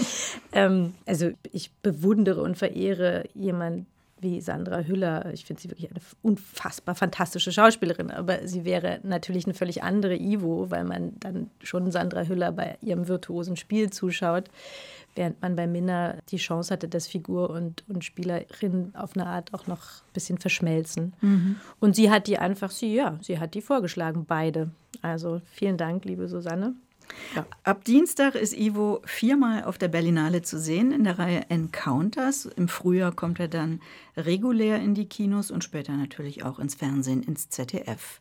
ähm, 0.52 0.96
also 1.06 1.32
ich 1.52 1.72
bewundere 1.84 2.42
und 2.42 2.58
verehre 2.58 3.26
jemanden 3.36 3.86
wie 4.22 4.40
Sandra 4.40 4.82
Hüller. 4.82 5.32
Ich 5.34 5.46
finde 5.46 5.62
sie 5.62 5.70
wirklich 5.70 5.90
eine 5.90 6.00
unfassbar 6.22 6.96
fantastische 6.96 7.52
Schauspielerin, 7.52 8.12
aber 8.12 8.48
sie 8.48 8.66
wäre 8.66 9.00
natürlich 9.04 9.46
eine 9.46 9.56
völlig 9.56 9.84
andere 9.84 10.16
Ivo, 10.16 10.70
weil 10.70 10.84
man 10.84 11.14
dann 11.20 11.50
schon 11.64 11.92
Sandra 11.92 12.24
Hüller 12.24 12.52
bei 12.52 12.78
ihrem 12.82 13.08
virtuosen 13.08 13.58
Spiel 13.58 13.90
zuschaut 13.90 14.46
während 15.16 15.42
man 15.42 15.56
bei 15.56 15.68
Minna 15.68 16.16
die 16.30 16.38
Chance 16.38 16.74
hatte, 16.74 16.88
dass 16.88 17.08
Figur 17.08 17.50
und, 17.50 17.84
und 17.88 18.04
Spielerin 18.04 18.94
auf 18.96 19.16
eine 19.16 19.26
Art 19.26 19.54
auch 19.54 19.68
noch 19.68 19.80
ein 19.80 20.14
bisschen 20.14 20.38
verschmelzen. 20.38 21.14
Mhm. 21.22 21.58
Und 21.80 21.96
sie 21.96 22.10
hat 22.10 22.28
die 22.28 22.38
einfach, 22.38 22.72
sie, 22.72 22.96
ja, 22.96 23.18
sie 23.22 23.40
hat 23.40 23.54
die 23.54 23.62
vorgeschlagen, 23.62 24.26
beide. 24.26 24.72
Also 25.02 25.42
vielen 25.52 25.78
Dank, 25.78 26.06
liebe 26.06 26.28
Susanne. 26.28 26.76
Ja. 27.36 27.46
Ab 27.64 27.84
Dienstag 27.86 28.36
ist 28.36 28.58
Ivo 28.58 29.02
viermal 29.06 29.64
auf 29.64 29.78
der 29.78 29.88
Berlinale 29.88 30.42
zu 30.42 30.60
sehen 30.60 30.92
in 30.92 31.04
der 31.04 31.20
Reihe 31.20 31.46
Encounters. 31.50 32.46
Im 32.46 32.68
Frühjahr 32.68 33.12
kommt 33.12 33.40
er 33.40 33.48
dann 33.48 33.82
regulär 34.16 34.80
in 34.80 34.96
die 34.96 35.08
Kinos 35.08 35.52
und 35.52 35.64
später 35.64 35.94
natürlich 35.94 36.44
auch 36.44 36.60
ins 36.60 36.76
Fernsehen, 36.76 37.24
ins 37.24 37.50
ZDF. 37.50 38.20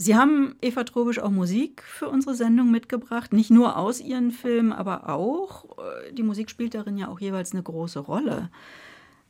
Sie 0.00 0.14
haben, 0.14 0.54
Eva 0.62 0.84
Trobisch, 0.84 1.18
auch 1.18 1.30
Musik 1.30 1.82
für 1.82 2.08
unsere 2.08 2.36
Sendung 2.36 2.70
mitgebracht. 2.70 3.32
Nicht 3.32 3.50
nur 3.50 3.76
aus 3.76 4.00
Ihren 4.00 4.30
Filmen, 4.30 4.72
aber 4.72 5.08
auch. 5.08 5.64
Äh, 5.76 6.12
die 6.12 6.22
Musik 6.22 6.50
spielt 6.50 6.74
darin 6.74 6.96
ja 6.96 7.08
auch 7.08 7.18
jeweils 7.18 7.52
eine 7.52 7.64
große 7.64 7.98
Rolle. 7.98 8.48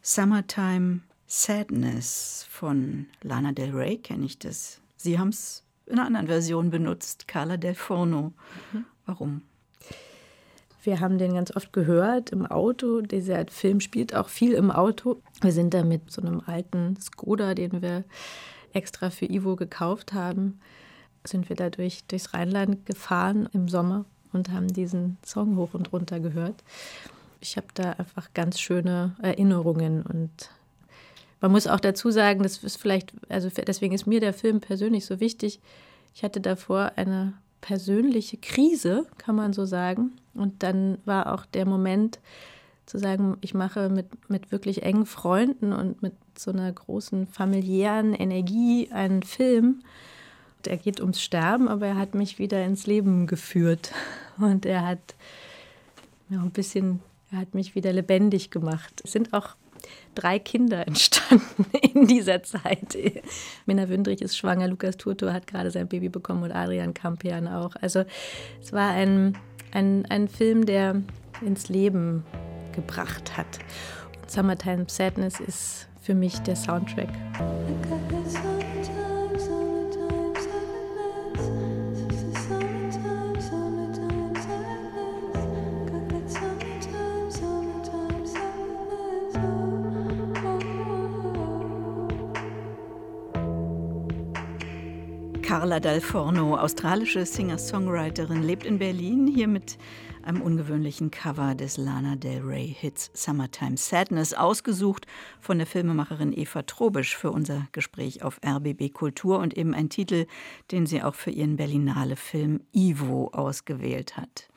Summertime 0.02 1.00
Sadness 1.26 2.46
von 2.50 3.06
Lana 3.22 3.52
Del 3.52 3.74
Rey 3.74 3.96
kenne 3.96 4.26
ich 4.26 4.38
das. 4.38 4.82
Sie 4.98 5.18
haben 5.18 5.30
es 5.30 5.64
in 5.86 5.98
einer 5.98 6.06
anderen 6.06 6.26
Version 6.26 6.70
benutzt, 6.70 7.26
Carla 7.26 7.56
Del 7.56 7.74
Forno. 7.74 8.34
Mhm. 8.72 8.84
Warum? 9.06 9.42
Wir 10.82 11.00
haben 11.00 11.16
den 11.16 11.32
ganz 11.32 11.56
oft 11.56 11.72
gehört 11.72 12.28
im 12.30 12.44
Auto. 12.44 13.00
Dieser 13.00 13.46
Film 13.46 13.80
spielt 13.80 14.14
auch 14.14 14.28
viel 14.28 14.52
im 14.52 14.70
Auto. 14.70 15.22
Wir 15.40 15.52
sind 15.52 15.72
da 15.72 15.82
mit 15.82 16.10
so 16.10 16.20
einem 16.20 16.42
alten 16.44 16.98
Skoda, 17.00 17.54
den 17.54 17.80
wir 17.80 18.04
extra 18.78 19.10
für 19.10 19.26
Ivo 19.26 19.56
gekauft 19.56 20.12
haben, 20.12 20.60
sind 21.24 21.48
wir 21.48 21.56
da 21.56 21.68
durch, 21.68 22.04
durchs 22.04 22.32
Rheinland 22.32 22.86
gefahren 22.86 23.48
im 23.52 23.68
Sommer 23.68 24.04
und 24.32 24.50
haben 24.50 24.68
diesen 24.68 25.18
Song 25.24 25.56
hoch 25.56 25.74
und 25.74 25.92
runter 25.92 26.20
gehört. 26.20 26.62
Ich 27.40 27.56
habe 27.56 27.66
da 27.74 27.92
einfach 27.92 28.32
ganz 28.34 28.60
schöne 28.60 29.16
Erinnerungen 29.20 30.02
und 30.02 30.50
man 31.40 31.52
muss 31.52 31.66
auch 31.66 31.80
dazu 31.80 32.10
sagen, 32.10 32.42
das 32.42 32.64
ist 32.64 32.80
vielleicht, 32.80 33.12
also 33.28 33.48
deswegen 33.48 33.94
ist 33.94 34.06
mir 34.06 34.20
der 34.20 34.32
Film 34.32 34.60
persönlich 34.60 35.06
so 35.06 35.20
wichtig. 35.20 35.60
Ich 36.14 36.22
hatte 36.24 36.40
davor 36.40 36.92
eine 36.96 37.34
persönliche 37.60 38.36
Krise, 38.38 39.06
kann 39.18 39.36
man 39.36 39.52
so 39.52 39.64
sagen. 39.64 40.12
Und 40.34 40.62
dann 40.62 40.98
war 41.04 41.32
auch 41.34 41.46
der 41.46 41.66
Moment, 41.66 42.18
zu 42.88 42.98
sagen, 42.98 43.36
ich 43.42 43.52
mache 43.52 43.90
mit, 43.90 44.30
mit 44.30 44.50
wirklich 44.50 44.82
engen 44.82 45.04
Freunden 45.04 45.72
und 45.72 46.02
mit 46.02 46.14
so 46.36 46.50
einer 46.50 46.72
großen 46.72 47.26
familiären 47.26 48.14
Energie 48.14 48.88
einen 48.90 49.22
Film. 49.22 49.82
Er 50.66 50.78
geht 50.78 51.00
ums 51.00 51.22
Sterben, 51.22 51.68
aber 51.68 51.86
er 51.86 51.96
hat 51.96 52.14
mich 52.14 52.38
wieder 52.38 52.64
ins 52.64 52.86
Leben 52.86 53.26
geführt. 53.26 53.92
Und 54.38 54.66
er 54.66 54.86
hat 54.86 55.16
ja, 56.28 56.40
ein 56.40 56.50
bisschen, 56.50 57.00
er 57.30 57.38
hat 57.38 57.54
mich 57.54 57.74
wieder 57.74 57.92
lebendig 57.92 58.50
gemacht. 58.50 59.00
Es 59.04 59.12
sind 59.12 59.32
auch 59.32 59.56
drei 60.14 60.38
Kinder 60.38 60.86
entstanden 60.86 61.66
in 61.80 62.06
dieser 62.06 62.42
Zeit. 62.42 62.96
Minna 63.66 63.88
Wündrich 63.88 64.20
ist 64.20 64.36
schwanger, 64.36 64.68
Lukas 64.68 64.96
Turto 64.96 65.32
hat 65.32 65.46
gerade 65.46 65.70
sein 65.70 65.88
Baby 65.88 66.08
bekommen 66.08 66.42
und 66.42 66.52
Adrian 66.52 66.94
Kampian 66.94 67.48
auch. 67.48 67.74
Also 67.80 68.04
es 68.60 68.72
war 68.72 68.90
ein, 68.90 69.36
ein, 69.72 70.06
ein 70.06 70.28
Film, 70.28 70.66
der 70.66 71.02
ins 71.40 71.68
Leben 71.68 72.24
gebracht 72.80 73.36
hat. 73.36 73.58
Und 74.20 74.30
Summertime 74.30 74.86
Sadness 74.88 75.40
ist 75.40 75.88
für 76.00 76.14
mich 76.14 76.38
der 76.40 76.56
Soundtrack. 76.56 77.08
Carla 95.42 95.80
Dalforno, 95.80 96.56
australische 96.56 97.24
Singer-Songwriterin, 97.24 98.42
lebt 98.42 98.66
in 98.66 98.78
Berlin 98.78 99.26
hier 99.26 99.48
mit 99.48 99.78
einem 100.28 100.42
ungewöhnlichen 100.42 101.10
Cover 101.10 101.54
des 101.54 101.78
Lana 101.78 102.14
Del 102.14 102.42
Rey 102.42 102.76
Hits 102.78 103.10
Summertime 103.14 103.78
Sadness, 103.78 104.34
ausgesucht 104.34 105.06
von 105.40 105.56
der 105.56 105.66
Filmemacherin 105.66 106.36
Eva 106.36 106.62
Trobisch 106.62 107.16
für 107.16 107.30
unser 107.30 107.66
Gespräch 107.72 108.22
auf 108.22 108.38
RBB 108.46 108.92
Kultur 108.92 109.38
und 109.38 109.56
eben 109.56 109.72
ein 109.72 109.88
Titel, 109.88 110.26
den 110.70 110.84
sie 110.84 111.02
auch 111.02 111.14
für 111.14 111.30
ihren 111.30 111.56
Berlinale-Film 111.56 112.60
Ivo 112.72 113.28
ausgewählt 113.28 114.18
hat. 114.18 114.50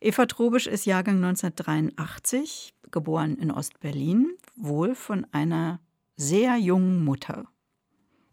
Eva 0.00 0.24
Trobisch 0.24 0.66
ist 0.66 0.86
Jahrgang 0.86 1.16
1983, 1.16 2.74
geboren 2.90 3.36
in 3.36 3.50
Ostberlin, 3.50 4.32
wohl 4.56 4.94
von 4.94 5.26
einer 5.32 5.80
sehr 6.16 6.56
jungen 6.56 7.04
Mutter. 7.04 7.44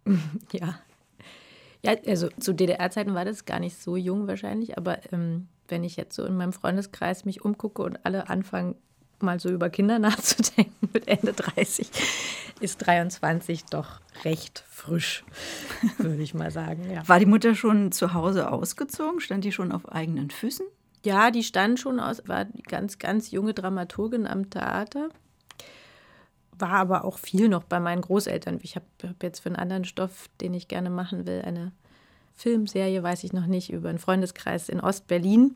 Ja. 0.54 0.80
Ja, 1.84 1.95
also 2.08 2.30
zu 2.39 2.54
DDR-Zeiten 2.54 3.13
war 3.13 3.23
das 3.23 3.45
gar 3.45 3.60
nicht 3.60 3.78
so 3.78 3.97
jung 3.97 4.28
wahrscheinlich, 4.28 4.78
aber 4.78 5.00
ähm, 5.13 5.47
wenn 5.69 5.84
ich 5.84 5.95
jetzt 5.95 6.15
so 6.15 6.25
in 6.25 6.38
meinem 6.38 6.53
Freundeskreis 6.53 7.25
mich 7.25 7.43
umgucke 7.43 7.82
und 7.82 8.06
alle 8.06 8.30
anfangen, 8.30 8.75
mal 9.19 9.39
so 9.39 9.49
über 9.49 9.69
Kinder 9.69 9.99
nachzudenken 9.99 10.89
mit 10.93 11.08
Ende 11.08 11.34
30, 11.34 11.89
ist 12.60 12.77
23 12.86 13.65
doch 13.65 14.01
recht 14.23 14.63
frisch, 14.69 15.23
würde 15.97 16.21
ich 16.21 16.34
mal 16.34 16.51
sagen. 16.51 16.89
Ja. 16.91 17.08
War 17.08 17.19
die 17.19 17.25
Mutter 17.25 17.56
schon 17.56 17.91
zu 17.91 18.13
Hause 18.13 18.51
ausgezogen? 18.51 19.19
Stand 19.19 19.43
die 19.43 19.51
schon 19.51 19.71
auf 19.71 19.91
eigenen 19.91 20.30
Füßen? 20.30 20.65
Ja, 21.03 21.32
die 21.32 21.43
stand 21.43 21.80
schon 21.80 21.99
aus, 21.99 22.27
war 22.27 22.45
ganz, 22.67 22.99
ganz 22.99 23.32
junge 23.32 23.53
Dramaturgin 23.53 24.27
am 24.27 24.49
Theater. 24.49 25.10
War 26.60 26.71
aber 26.71 27.06
auch 27.06 27.19
viel 27.19 27.49
noch 27.49 27.63
bei 27.63 27.80
meinen 27.80 28.01
Großeltern. 28.01 28.60
Ich 28.63 28.75
habe 28.75 28.86
hab 29.03 29.21
jetzt 29.21 29.41
für 29.41 29.49
einen 29.49 29.58
anderen 29.58 29.86
Stoff, 29.86 30.27
den 30.41 30.56
ich 30.56 30.67
gerne 30.67 30.89
machen 30.89 31.27
will, 31.27 31.43
eine 31.45 31.71
Filmserie, 32.38 33.02
weiß 33.02 33.23
ich 33.23 33.34
noch 33.34 33.47
nicht, 33.47 33.71
über 33.71 33.89
einen 33.89 33.97
Freundeskreis 33.97 34.69
in 34.69 34.80
Ostberlin. 34.80 35.56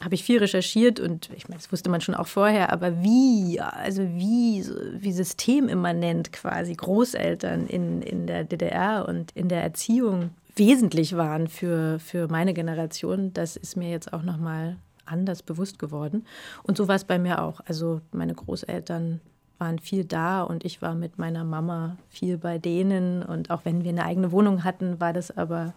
Habe 0.00 0.14
ich 0.14 0.22
viel 0.22 0.38
recherchiert 0.38 1.00
und 1.00 1.30
ich 1.34 1.48
meine, 1.48 1.58
das 1.58 1.72
wusste 1.72 1.90
man 1.90 2.00
schon 2.00 2.14
auch 2.14 2.28
vorher, 2.28 2.72
aber 2.72 3.02
wie, 3.02 3.58
also 3.60 4.02
wie, 4.02 4.64
wie 4.92 5.12
systemimmanent 5.12 6.32
quasi 6.32 6.74
Großeltern 6.74 7.66
in, 7.66 8.02
in 8.02 8.28
der 8.28 8.44
DDR 8.44 9.08
und 9.08 9.32
in 9.32 9.48
der 9.48 9.62
Erziehung 9.62 10.30
wesentlich 10.54 11.16
waren 11.16 11.48
für, 11.48 11.98
für 11.98 12.28
meine 12.28 12.54
Generation, 12.54 13.32
das 13.32 13.56
ist 13.56 13.76
mir 13.76 13.90
jetzt 13.90 14.12
auch 14.12 14.22
nochmal 14.22 14.76
anders 15.06 15.42
bewusst 15.42 15.78
geworden. 15.78 16.26
Und 16.62 16.76
so 16.76 16.86
war 16.86 16.96
es 16.96 17.04
bei 17.04 17.18
mir 17.18 17.42
auch. 17.42 17.60
Also 17.66 18.00
meine 18.12 18.34
Großeltern 18.34 19.20
waren 19.58 19.78
viel 19.78 20.04
da 20.04 20.42
und 20.42 20.64
ich 20.64 20.82
war 20.82 20.94
mit 20.94 21.18
meiner 21.18 21.44
Mama 21.44 21.96
viel 22.08 22.38
bei 22.38 22.58
denen. 22.58 23.22
Und 23.22 23.50
auch 23.50 23.64
wenn 23.64 23.82
wir 23.82 23.90
eine 23.90 24.04
eigene 24.04 24.30
Wohnung 24.30 24.64
hatten, 24.64 25.00
war 25.00 25.12
das 25.12 25.36
aber 25.36 25.74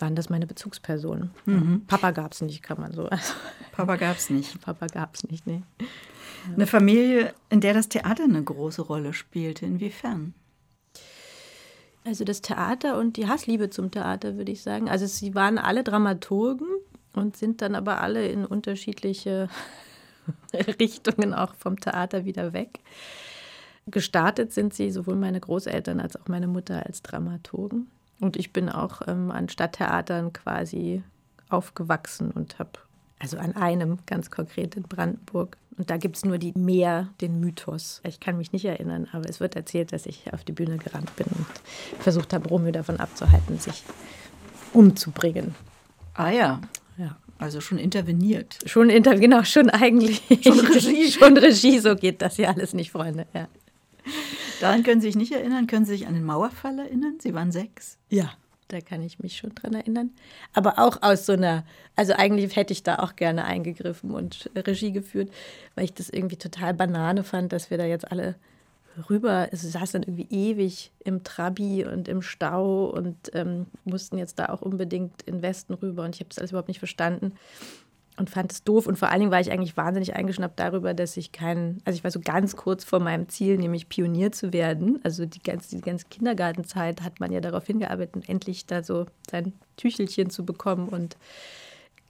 waren 0.00 0.14
das 0.14 0.28
meine 0.30 0.46
Bezugspersonen. 0.46 1.30
Mhm. 1.46 1.84
Papa 1.86 2.10
gab 2.10 2.32
es 2.32 2.40
nicht, 2.40 2.62
kann 2.62 2.80
man 2.80 2.92
so. 2.92 3.06
Also, 3.06 3.34
Papa 3.72 3.96
gab 3.96 4.16
es 4.16 4.30
nicht. 4.30 4.60
Papa 4.62 4.86
gab 4.86 5.14
es 5.14 5.24
nicht, 5.28 5.46
nee. 5.46 5.62
Eine 6.54 6.66
Familie, 6.66 7.34
in 7.50 7.60
der 7.60 7.74
das 7.74 7.88
Theater 7.88 8.24
eine 8.24 8.42
große 8.42 8.82
Rolle 8.82 9.12
spielte. 9.12 9.66
Inwiefern? 9.66 10.34
Also 12.04 12.24
das 12.24 12.40
Theater 12.40 12.98
und 12.98 13.16
die 13.16 13.28
Hassliebe 13.28 13.70
zum 13.70 13.90
Theater, 13.90 14.36
würde 14.36 14.52
ich 14.52 14.62
sagen. 14.62 14.88
Also 14.88 15.06
sie 15.06 15.34
waren 15.34 15.58
alle 15.58 15.84
Dramaturgen 15.84 16.68
und 17.12 17.36
sind 17.36 17.60
dann 17.60 17.74
aber 17.74 18.00
alle 18.00 18.28
in 18.28 18.46
unterschiedliche 18.46 19.48
Richtungen 20.80 21.34
auch 21.34 21.54
vom 21.54 21.78
Theater 21.78 22.24
wieder 22.24 22.52
weg. 22.52 22.80
Gestartet 23.86 24.52
sind 24.52 24.74
sie 24.74 24.90
sowohl 24.90 25.16
meine 25.16 25.40
Großeltern 25.40 26.00
als 26.00 26.16
auch 26.16 26.28
meine 26.28 26.46
Mutter 26.46 26.84
als 26.86 27.02
Dramaturgen. 27.02 27.90
Und 28.20 28.36
ich 28.36 28.52
bin 28.52 28.68
auch 28.68 29.02
ähm, 29.06 29.30
an 29.30 29.48
Stadttheatern 29.48 30.32
quasi 30.32 31.02
aufgewachsen 31.48 32.30
und 32.30 32.58
habe, 32.58 32.70
also 33.18 33.38
an 33.38 33.54
einem 33.56 33.98
ganz 34.06 34.30
konkret 34.30 34.76
in 34.76 34.82
Brandenburg. 34.82 35.56
Und 35.76 35.90
da 35.90 35.96
gibt 35.96 36.16
es 36.16 36.24
nur 36.24 36.38
die 36.38 36.52
Meer, 36.56 37.08
den 37.20 37.38
Mythos. 37.38 38.00
Ich 38.04 38.18
kann 38.18 38.36
mich 38.36 38.52
nicht 38.52 38.64
erinnern, 38.64 39.08
aber 39.12 39.28
es 39.28 39.38
wird 39.38 39.54
erzählt, 39.54 39.92
dass 39.92 40.06
ich 40.06 40.32
auf 40.32 40.42
die 40.42 40.52
Bühne 40.52 40.76
gerannt 40.76 41.14
bin 41.14 41.26
und 41.26 41.46
versucht 42.00 42.32
habe, 42.32 42.48
Romeo 42.48 42.72
davon 42.72 42.98
abzuhalten, 42.98 43.58
sich 43.58 43.84
umzubringen. 44.72 45.54
Ah 46.14 46.30
ja. 46.30 46.60
Ja. 46.96 47.16
Also 47.38 47.60
schon 47.60 47.78
interveniert. 47.78 48.58
Schon 48.66 48.90
inter 48.90 49.14
genau, 49.14 49.44
schon 49.44 49.70
eigentlich. 49.70 50.22
Schon 50.42 50.58
Regie. 50.58 51.12
schon 51.18 51.36
Regie, 51.36 51.78
so 51.78 51.94
geht 51.94 52.20
das 52.20 52.36
ja 52.36 52.50
alles 52.50 52.74
nicht, 52.74 52.90
Freunde. 52.90 53.26
Ja. 53.32 53.46
Daran 54.60 54.82
können 54.82 55.00
Sie 55.00 55.08
sich 55.08 55.16
nicht 55.16 55.32
erinnern? 55.32 55.66
Können 55.66 55.84
Sie 55.84 55.92
sich 55.92 56.06
an 56.06 56.14
den 56.14 56.24
Mauerfall 56.24 56.78
erinnern? 56.78 57.18
Sie 57.20 57.34
waren 57.34 57.52
sechs. 57.52 57.98
Ja, 58.08 58.32
da 58.68 58.80
kann 58.80 59.02
ich 59.02 59.18
mich 59.18 59.36
schon 59.36 59.54
dran 59.54 59.74
erinnern. 59.74 60.10
Aber 60.52 60.78
auch 60.78 61.02
aus 61.02 61.26
so 61.26 61.32
einer, 61.32 61.64
also 61.96 62.12
eigentlich 62.12 62.54
hätte 62.56 62.72
ich 62.72 62.82
da 62.82 62.96
auch 62.96 63.16
gerne 63.16 63.44
eingegriffen 63.44 64.10
und 64.10 64.50
Regie 64.54 64.92
geführt, 64.92 65.30
weil 65.74 65.84
ich 65.84 65.94
das 65.94 66.10
irgendwie 66.10 66.36
total 66.36 66.74
Banane 66.74 67.24
fand, 67.24 67.52
dass 67.52 67.70
wir 67.70 67.78
da 67.78 67.84
jetzt 67.84 68.10
alle 68.10 68.36
rüber, 69.08 69.48
es 69.52 69.62
saß 69.62 69.92
dann 69.92 70.02
irgendwie 70.02 70.26
ewig 70.30 70.90
im 71.04 71.22
Trabi 71.22 71.84
und 71.84 72.08
im 72.08 72.20
Stau 72.20 72.86
und 72.86 73.16
ähm, 73.32 73.66
mussten 73.84 74.18
jetzt 74.18 74.38
da 74.40 74.46
auch 74.46 74.60
unbedingt 74.60 75.22
in 75.22 75.40
Westen 75.40 75.74
rüber 75.74 76.04
und 76.04 76.16
ich 76.16 76.20
habe 76.20 76.28
das 76.30 76.38
alles 76.38 76.50
überhaupt 76.50 76.68
nicht 76.68 76.80
verstanden 76.80 77.32
und 78.18 78.30
fand 78.30 78.52
es 78.52 78.64
doof. 78.64 78.86
Und 78.86 78.98
vor 78.98 79.08
allen 79.08 79.20
Dingen 79.20 79.30
war 79.30 79.40
ich 79.40 79.50
eigentlich 79.50 79.76
wahnsinnig 79.76 80.14
eingeschnappt 80.14 80.58
darüber, 80.58 80.92
dass 80.92 81.16
ich 81.16 81.32
keinen, 81.32 81.80
also 81.84 81.96
ich 81.96 82.04
war 82.04 82.10
so 82.10 82.20
ganz 82.20 82.56
kurz 82.56 82.84
vor 82.84 83.00
meinem 83.00 83.28
Ziel, 83.28 83.56
nämlich 83.56 83.88
Pionier 83.88 84.32
zu 84.32 84.52
werden. 84.52 85.00
Also 85.04 85.24
die 85.24 85.42
ganze, 85.42 85.76
die 85.76 85.82
ganze 85.82 86.06
Kindergartenzeit 86.10 87.02
hat 87.02 87.20
man 87.20 87.32
ja 87.32 87.40
darauf 87.40 87.66
hingearbeitet, 87.66 88.28
endlich 88.28 88.66
da 88.66 88.82
so 88.82 89.06
sein 89.30 89.52
Tüchelchen 89.76 90.30
zu 90.30 90.44
bekommen. 90.44 90.88
Und 90.88 91.16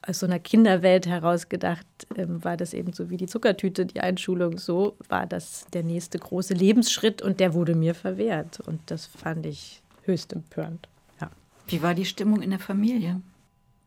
aus 0.07 0.21
so 0.21 0.27
einer 0.27 0.39
Kinderwelt 0.39 1.07
herausgedacht 1.07 1.87
ähm, 2.17 2.43
war 2.43 2.57
das 2.57 2.73
eben 2.73 2.93
so 2.93 3.11
wie 3.11 3.19
die 3.19 3.27
Zuckertüte, 3.27 3.85
die 3.85 4.01
Einschulung. 4.01 4.57
So 4.59 4.97
war 5.09 5.27
das 5.27 5.67
der 5.73 5.83
nächste 5.83 6.19
große 6.19 6.55
Lebensschritt 6.55 7.21
und 7.21 7.39
der 7.39 7.53
wurde 7.53 7.75
mir 7.75 7.95
verwehrt. 7.95 8.61
Und 8.61 8.81
das 8.87 9.07
fand 9.07 9.45
ich 9.45 9.83
höchst 10.05 10.33
empörend. 10.33 10.89
Ja. 11.21 11.31
Wie 11.67 11.83
war 11.83 11.95
die 11.95 12.07
Stimmung 12.07 12.41
in 12.41 12.51
der 12.51 12.59
Familie? 12.59 13.21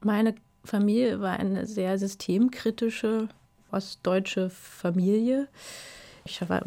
Meine 0.02 0.36
Familie 0.64 1.20
war 1.22 1.40
eine 1.40 1.66
sehr 1.66 1.98
systemkritische 1.98 3.30
ostdeutsche 3.72 4.50
Familie. 4.50 5.48
Ich 6.26 6.42
habe 6.42 6.62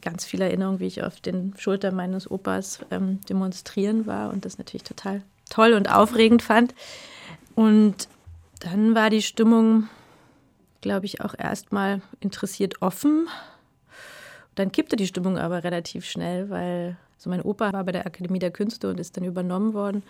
ganz 0.00 0.24
viele 0.24 0.44
Erinnerungen, 0.44 0.80
wie 0.80 0.86
ich 0.86 1.02
auf 1.02 1.20
den 1.20 1.54
Schultern 1.58 1.94
meines 1.94 2.30
Opas 2.30 2.80
ähm, 2.90 3.20
demonstrieren 3.28 4.06
war 4.06 4.32
und 4.32 4.44
das 4.44 4.56
natürlich 4.56 4.84
total 4.84 5.22
toll 5.50 5.74
und 5.74 5.90
aufregend 5.90 6.42
fand. 6.42 6.74
Und 7.54 8.08
dann 8.60 8.94
war 8.94 9.10
die 9.10 9.22
Stimmung, 9.22 9.88
glaube 10.80 11.06
ich, 11.06 11.20
auch 11.20 11.34
erstmal 11.36 12.00
interessiert 12.20 12.80
offen. 12.80 13.28
Dann 14.54 14.72
kippte 14.72 14.96
die 14.96 15.06
Stimmung 15.06 15.38
aber 15.38 15.64
relativ 15.64 16.04
schnell, 16.04 16.48
weil 16.48 16.96
so 17.18 17.28
mein 17.28 17.42
Opa 17.42 17.72
war 17.72 17.84
bei 17.84 17.92
der 17.92 18.06
Akademie 18.06 18.38
der 18.38 18.50
Künste 18.50 18.88
und 18.88 18.98
ist 18.98 19.16
dann 19.16 19.24
übernommen 19.24 19.74
worden 19.74 20.02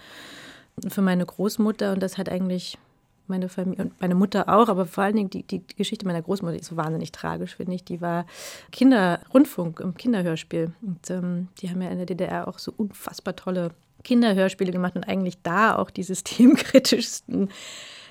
für 0.86 1.02
meine 1.02 1.26
Großmutter 1.26 1.92
und 1.92 2.00
das 2.00 2.18
hat 2.18 2.28
eigentlich 2.28 2.78
meine 3.28 3.48
Familie 3.48 3.84
und 3.84 4.00
meine 4.00 4.14
Mutter 4.14 4.48
auch, 4.48 4.68
aber 4.68 4.86
vor 4.86 5.04
allen 5.04 5.16
Dingen 5.16 5.30
die, 5.30 5.42
die 5.42 5.62
Geschichte 5.76 6.06
meiner 6.06 6.22
Großmutter 6.22 6.56
ist 6.56 6.66
so 6.66 6.76
wahnsinnig 6.76 7.12
tragisch, 7.12 7.56
finde 7.56 7.74
ich. 7.74 7.84
Die 7.84 8.00
war 8.00 8.26
Kinderrundfunk 8.72 9.80
im 9.80 9.94
Kinderhörspiel. 9.94 10.72
Und 10.82 11.10
ähm, 11.10 11.48
die 11.60 11.70
haben 11.70 11.82
ja 11.82 11.90
in 11.90 11.98
der 11.98 12.06
DDR 12.06 12.48
auch 12.48 12.58
so 12.58 12.72
unfassbar 12.76 13.36
tolle 13.36 13.70
Kinderhörspiele 14.04 14.72
gemacht 14.72 14.96
und 14.96 15.08
eigentlich 15.08 15.42
da 15.42 15.76
auch 15.76 15.90
die 15.90 16.02
systemkritischsten 16.02 17.50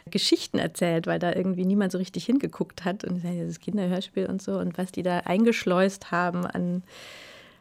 Geschichten 0.09 0.59
erzählt, 0.59 1.07
weil 1.07 1.19
da 1.19 1.33
irgendwie 1.33 1.65
niemand 1.65 1.91
so 1.91 1.97
richtig 1.97 2.25
hingeguckt 2.25 2.85
hat. 2.85 3.03
Und 3.03 3.23
das 3.23 3.59
Kinderhörspiel 3.59 4.25
und 4.25 4.41
so 4.41 4.57
und 4.57 4.77
was 4.77 4.91
die 4.91 5.03
da 5.03 5.19
eingeschleust 5.19 6.11
haben 6.11 6.45
an 6.45 6.83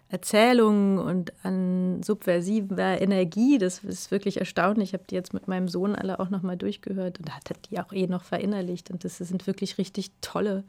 Erzählungen 0.09 0.99
und 0.99 1.33
an 1.43 2.03
subversiver 2.03 3.01
Energie. 3.01 3.59
Das 3.59 3.83
ist 3.83 4.11
wirklich 4.13 4.39
erstaunlich. 4.39 4.91
Ich 4.91 4.95
habe 4.95 5.05
die 5.11 5.17
jetzt 5.17 5.35
mit 5.35 5.49
meinem 5.49 5.69
Sohn 5.69 5.97
alle 5.97 6.21
auch 6.21 6.31
nochmal 6.31 6.57
durchgehört 6.57 7.19
und 7.19 7.35
hat 7.35 7.51
die 7.71 7.81
auch 7.81 7.93
eh 7.93 8.07
noch 8.07 8.23
verinnerlicht. 8.23 8.91
Und 8.91 9.05
das 9.05 9.19
sind 9.19 9.47
wirklich 9.49 9.79
richtig 9.79 10.13
tolle, 10.21 10.63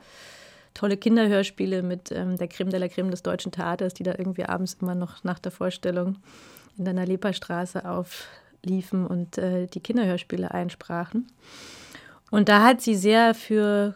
tolle 0.73 0.97
Kinderhörspiele 0.97 1.83
mit 1.83 2.11
ähm, 2.11 2.37
der 2.37 2.47
Creme 2.47 2.71
de 2.71 2.79
la 2.79 2.87
Creme 2.87 3.11
des 3.11 3.21
deutschen 3.21 3.51
Theaters, 3.51 3.93
die 3.93 4.03
da 4.03 4.15
irgendwie 4.17 4.45
abends 4.45 4.77
immer 4.81 4.95
noch 4.95 5.23
nach 5.23 5.37
der 5.37 5.51
Vorstellung 5.51 6.15
in 6.77 6.85
der 6.85 6.95
Nalepa-Straße 6.95 7.87
aufliefen 7.87 9.05
und 9.05 9.37
äh, 9.37 9.67
die 9.67 9.81
Kinderhörspiele 9.81 10.49
einsprachen. 10.49 11.27
Und 12.31 12.49
da 12.49 12.63
hat 12.63 12.81
sie 12.81 12.95
sehr 12.95 13.35
für 13.35 13.95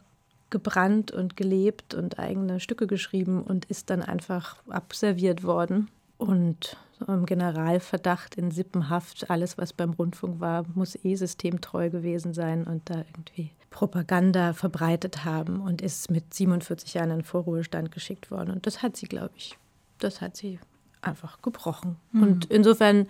gebrannt 0.51 1.11
und 1.11 1.35
gelebt 1.35 1.95
und 1.95 2.19
eigene 2.19 2.59
Stücke 2.59 2.85
geschrieben 2.85 3.41
und 3.41 3.65
ist 3.65 3.89
dann 3.89 4.03
einfach 4.03 4.57
abserviert 4.69 5.43
worden. 5.43 5.89
Und 6.17 6.77
im 7.07 7.25
Generalverdacht 7.25 8.35
in 8.35 8.51
Sippenhaft, 8.51 9.29
alles, 9.31 9.57
was 9.57 9.73
beim 9.73 9.91
Rundfunk 9.91 10.39
war, 10.39 10.65
muss 10.75 10.95
eh 11.03 11.15
systemtreu 11.15 11.89
gewesen 11.89 12.33
sein 12.33 12.65
und 12.65 12.89
da 12.89 12.97
irgendwie 12.99 13.49
Propaganda 13.71 14.53
verbreitet 14.53 15.25
haben 15.25 15.61
und 15.61 15.81
ist 15.81 16.11
mit 16.11 16.33
47 16.33 16.93
Jahren 16.93 17.09
in 17.09 17.23
Vorruhestand 17.23 17.91
geschickt 17.91 18.29
worden. 18.29 18.51
Und 18.51 18.67
das 18.67 18.83
hat 18.83 18.97
sie, 18.97 19.07
glaube 19.07 19.33
ich, 19.35 19.57
das 19.97 20.21
hat 20.21 20.37
sie 20.37 20.59
einfach 21.01 21.41
gebrochen. 21.41 21.95
Mhm. 22.11 22.23
Und 22.23 22.45
insofern 22.45 23.07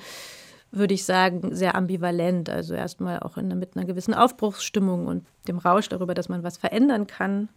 würde 0.72 0.94
ich 0.94 1.06
sagen, 1.06 1.54
sehr 1.56 1.76
ambivalent. 1.76 2.50
Also 2.50 2.74
erstmal 2.74 3.20
auch 3.20 3.38
in, 3.38 3.48
mit 3.60 3.76
einer 3.76 3.86
gewissen 3.86 4.14
Aufbruchsstimmung 4.14 5.08
und 5.08 5.26
dem 5.48 5.58
Rausch 5.58 5.90
darüber, 5.90 6.14
dass 6.14 6.30
man 6.30 6.44
was 6.44 6.58
verändern 6.58 7.08
kann. 7.08 7.50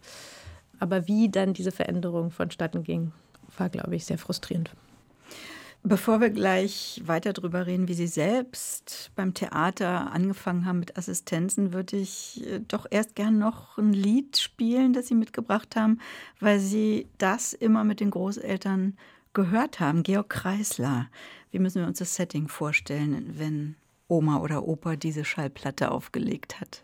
Aber 0.81 1.07
wie 1.07 1.29
dann 1.29 1.55
diese 1.55 1.71
Veränderung 1.71 2.31
vonstatten 2.31 2.83
ging, 2.83 3.13
war, 3.57 3.69
glaube 3.69 3.95
ich, 3.95 4.05
sehr 4.05 4.19
frustrierend. 4.19 4.71
Bevor 5.87 6.23
wir 6.23 6.31
gleich 6.31 7.03
weiter 7.05 7.35
darüber 7.35 7.67
reden, 7.67 7.89
wie 7.89 7.95
Sie 7.95 8.07
selbst 8.07 9.11
beim 9.17 9.35
Theater 9.35 10.13
angefangen 10.13 10.65
haben 10.65 10.79
mit 10.79 10.97
Assistenzen, 10.97 11.75
würde 11.75 11.99
ich 11.99 12.43
äh, 12.47 12.61
doch 12.67 12.87
erst 12.91 13.15
gern 13.15 13.39
noch 13.39 13.77
ein 13.77 13.93
Lied 13.93 14.39
spielen, 14.39 14.95
das 14.95 15.09
Sie 15.09 15.15
mitgebracht 15.15 15.77
haben, 15.77 16.01
weil 16.41 16.59
Sie 16.59 17.07
das 17.19 17.53
immer 17.53 17.85
mit 17.85 18.01
den 18.01 18.11
Großeltern 18.11 18.97
gehört 19.35 19.81
haben. 19.81 20.03
Georg 20.03 20.31
Kreisler. 20.31 21.09
Wie 21.51 21.59
müssen 21.59 21.81
wir 21.81 21.87
uns 21.87 21.99
das 21.99 22.17
Setting 22.17 22.49
vorstellen, 22.49 23.35
wenn 23.39 23.77
Oma 24.09 24.39
oder 24.39 24.67
Opa 24.67 24.97
diese 24.97 25.25
Schallplatte 25.25 25.91
aufgelegt 25.91 26.61
hat? 26.61 26.83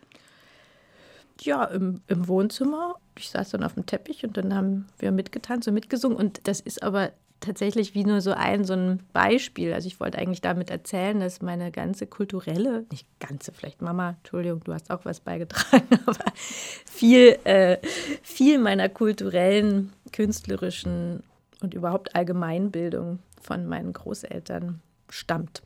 Ja, 1.41 1.65
im, 1.65 2.01
im 2.07 2.27
Wohnzimmer. 2.27 2.95
Ich 3.17 3.29
saß 3.31 3.49
dann 3.49 3.63
auf 3.63 3.73
dem 3.73 3.85
Teppich 3.85 4.23
und 4.23 4.37
dann 4.37 4.53
haben 4.53 4.87
wir 4.99 5.11
mitgetanzt 5.11 5.67
und 5.67 5.73
mitgesungen. 5.73 6.17
Und 6.17 6.47
das 6.47 6.59
ist 6.59 6.83
aber 6.83 7.11
tatsächlich 7.39 7.95
wie 7.95 8.05
nur 8.05 8.21
so 8.21 8.31
ein, 8.31 8.63
so 8.63 8.73
ein 8.73 8.99
Beispiel. 9.11 9.73
Also 9.73 9.87
ich 9.87 9.99
wollte 9.99 10.19
eigentlich 10.19 10.41
damit 10.41 10.69
erzählen, 10.69 11.19
dass 11.19 11.41
meine 11.41 11.71
ganze 11.71 12.07
kulturelle, 12.07 12.85
nicht 12.91 13.07
ganze, 13.19 13.51
vielleicht 13.51 13.81
Mama, 13.81 14.15
Entschuldigung, 14.19 14.63
du 14.63 14.73
hast 14.73 14.91
auch 14.91 15.03
was 15.03 15.19
beigetragen, 15.19 15.87
aber 16.05 16.23
viel, 16.85 17.37
äh, 17.43 17.77
viel 18.21 18.59
meiner 18.59 18.87
kulturellen, 18.87 19.91
künstlerischen 20.11 21.23
und 21.61 21.73
überhaupt 21.73 22.15
Allgemeinbildung 22.15 23.19
von 23.41 23.65
meinen 23.65 23.93
Großeltern 23.93 24.81
stammt. 25.09 25.61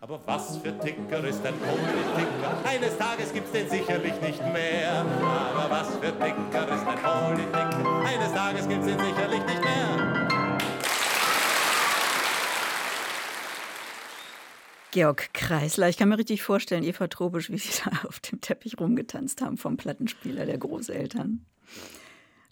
Aber 0.00 0.20
was 0.26 0.58
für 0.58 0.78
Ticker 0.78 1.24
ist 1.24 1.44
ein 1.44 1.54
Politiker? 1.54 2.56
Eines 2.64 2.96
Tages 2.98 3.32
gibt's 3.32 3.50
den 3.50 3.68
sicherlich 3.68 4.20
nicht 4.20 4.40
mehr. 4.52 5.04
Aber 5.20 5.70
was 5.70 5.88
für 5.96 6.12
Ticker 6.12 6.68
ist 6.68 6.86
ein 6.86 6.98
Politiker? 6.98 8.00
Eines 8.04 8.32
Tages 8.32 8.68
gibt's 8.68 8.86
den 8.86 8.98
sicherlich 8.98 9.44
nicht 9.46 9.60
mehr. 9.60 10.26
Georg 14.92 15.34
Kreisler, 15.34 15.88
ich 15.88 15.96
kann 15.96 16.08
mir 16.08 16.18
richtig 16.18 16.42
vorstellen, 16.42 16.82
Eva 16.82 17.08
Trobisch, 17.08 17.50
wie 17.50 17.58
Sie 17.58 17.82
da 17.84 18.06
auf 18.06 18.20
dem 18.20 18.40
Teppich 18.40 18.78
rumgetanzt 18.78 19.42
haben 19.42 19.56
vom 19.56 19.76
Plattenspieler 19.76 20.46
der 20.46 20.58
Großeltern. 20.58 21.44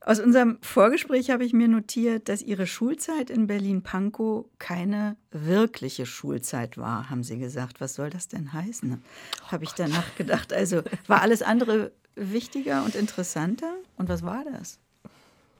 Aus 0.06 0.20
unserem 0.20 0.58
Vorgespräch 0.60 1.30
habe 1.30 1.46
ich 1.46 1.54
mir 1.54 1.66
notiert, 1.66 2.28
dass 2.28 2.42
Ihre 2.42 2.66
Schulzeit 2.66 3.30
in 3.30 3.46
Berlin-Pankow 3.46 4.44
keine 4.58 5.16
wirkliche 5.30 6.04
Schulzeit 6.04 6.76
war, 6.76 7.08
haben 7.08 7.22
Sie 7.22 7.38
gesagt. 7.38 7.80
Was 7.80 7.94
soll 7.94 8.10
das 8.10 8.28
denn 8.28 8.52
heißen? 8.52 9.02
Oh 9.42 9.52
habe 9.52 9.64
ich 9.64 9.72
danach 9.72 10.14
gedacht. 10.16 10.52
Also 10.52 10.82
war 11.06 11.22
alles 11.22 11.40
andere 11.40 11.90
wichtiger 12.16 12.84
und 12.84 12.94
interessanter? 12.94 13.72
Und 13.96 14.10
was 14.10 14.22
war 14.22 14.44
das? 14.44 14.78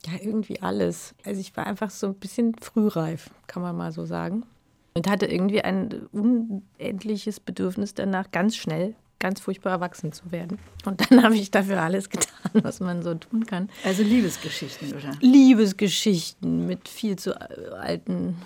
Ja, 0.04 0.12
irgendwie 0.20 0.60
alles. 0.60 1.14
Also 1.24 1.40
ich 1.40 1.56
war 1.56 1.66
einfach 1.66 1.88
so 1.88 2.08
ein 2.08 2.14
bisschen 2.14 2.54
frühreif, 2.60 3.30
kann 3.46 3.62
man 3.62 3.74
mal 3.74 3.92
so 3.92 4.04
sagen. 4.04 4.44
Und 4.92 5.08
hatte 5.08 5.24
irgendwie 5.24 5.62
ein 5.62 6.06
unendliches 6.12 7.40
Bedürfnis 7.40 7.94
danach, 7.94 8.30
ganz 8.30 8.56
schnell 8.56 8.94
ganz 9.24 9.40
furchtbar 9.40 9.70
erwachsen 9.70 10.12
zu 10.12 10.32
werden. 10.32 10.58
Und 10.84 11.10
dann 11.10 11.22
habe 11.24 11.34
ich 11.34 11.50
dafür 11.50 11.80
alles 11.80 12.10
getan, 12.10 12.50
was 12.52 12.80
man 12.80 13.02
so 13.02 13.14
tun 13.14 13.46
kann. 13.46 13.70
Also 13.82 14.02
Liebesgeschichten, 14.02 14.92
oder? 14.92 15.12
Liebesgeschichten 15.20 16.66
mit 16.66 16.90
viel 16.90 17.16
zu 17.16 17.34
alten 17.40 18.36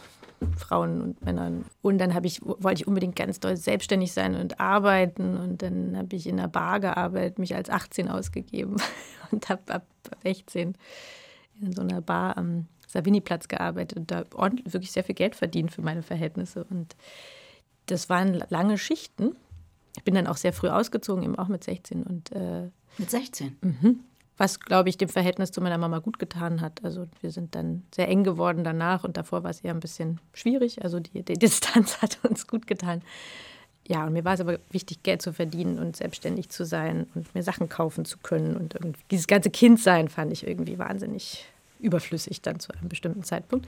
Frauen 0.57 1.03
und 1.03 1.25
Männern. 1.25 1.65
Und 1.83 1.99
dann 1.99 2.17
ich, 2.25 2.41
wollte 2.45 2.83
ich 2.83 2.87
unbedingt 2.87 3.17
ganz 3.17 3.41
doll 3.41 3.57
selbstständig 3.57 4.13
sein 4.13 4.37
und 4.37 4.61
arbeiten. 4.61 5.37
Und 5.37 5.63
dann 5.63 5.97
habe 5.97 6.15
ich 6.15 6.29
in 6.29 6.39
einer 6.39 6.47
Bar 6.47 6.79
gearbeitet, 6.79 7.41
mich 7.41 7.57
als 7.57 7.71
18 7.71 8.09
ausgegeben 8.09 8.77
und 9.33 9.49
habe 9.49 9.75
ab 9.75 9.85
16 10.23 10.77
in 11.61 11.73
so 11.73 11.83
einer 11.83 12.01
Bar 12.03 12.37
am 12.39 12.67
Savini-Platz 12.87 13.49
gearbeitet 13.49 13.99
und 13.99 14.11
da 14.13 14.25
ordentlich, 14.33 14.73
wirklich 14.73 14.93
sehr 14.93 15.03
viel 15.03 15.17
Geld 15.17 15.35
verdient 15.35 15.73
für 15.73 15.83
meine 15.83 16.05
Verhältnisse. 16.05 16.63
Und 16.71 16.95
das 17.87 18.09
waren 18.09 18.41
lange 18.49 18.79
Schichten. 18.79 19.35
Ich 19.99 20.05
bin 20.05 20.15
dann 20.15 20.27
auch 20.27 20.37
sehr 20.37 20.53
früh 20.53 20.69
ausgezogen, 20.69 21.25
eben 21.25 21.37
auch 21.37 21.49
mit 21.49 21.65
16. 21.65 22.05
Und, 22.05 22.33
äh, 22.33 22.71
mit 22.99 23.11
16? 23.11 23.57
Mhm. 23.61 24.01
Was, 24.37 24.61
glaube 24.61 24.89
ich, 24.89 24.97
dem 24.97 25.09
Verhältnis 25.09 25.51
zu 25.51 25.61
meiner 25.61 25.79
Mama 25.79 25.99
gut 25.99 26.21
getan 26.21 26.61
hat. 26.61 26.85
Also 26.85 27.09
wir 27.21 27.33
sind 27.33 27.57
dann 27.57 27.83
sehr 27.93 28.09
eng 28.09 28.23
geworden 28.23 28.63
danach 28.63 29.03
und 29.03 29.17
davor 29.17 29.43
war 29.43 29.51
es 29.51 29.61
eher 29.61 29.75
ein 29.75 29.81
bisschen 29.81 30.21
schwierig. 30.33 30.85
Also 30.85 31.01
die, 31.01 31.25
die 31.25 31.35
Distanz 31.35 31.99
hat 32.03 32.19
uns 32.23 32.47
gut 32.47 32.69
getan. 32.69 33.03
Ja, 33.89 34.07
und 34.07 34.13
mir 34.13 34.25
war 34.25 34.35
es 34.35 34.41
aber 34.41 34.59
wichtig, 34.71 35.03
Geld 35.03 35.23
zu 35.23 35.33
verdienen 35.33 35.79
und 35.79 35.97
selbstständig 35.97 36.51
zu 36.51 36.65
sein 36.65 37.07
und 37.15 37.35
mir 37.35 37.43
Sachen 37.43 37.69
kaufen 37.69 38.05
zu 38.05 38.19
können. 38.19 38.57
Und 38.57 38.77
dieses 39.11 39.27
ganze 39.27 39.51
Kindsein 39.51 40.09
fand 40.09 40.33
ich 40.33 40.47
irgendwie 40.47 40.79
wahnsinnig 40.79 41.47
überflüssig 41.81 42.43
dann 42.43 42.61
zu 42.61 42.73
einem 42.73 42.89
bestimmten 42.89 43.25
Zeitpunkt. 43.25 43.67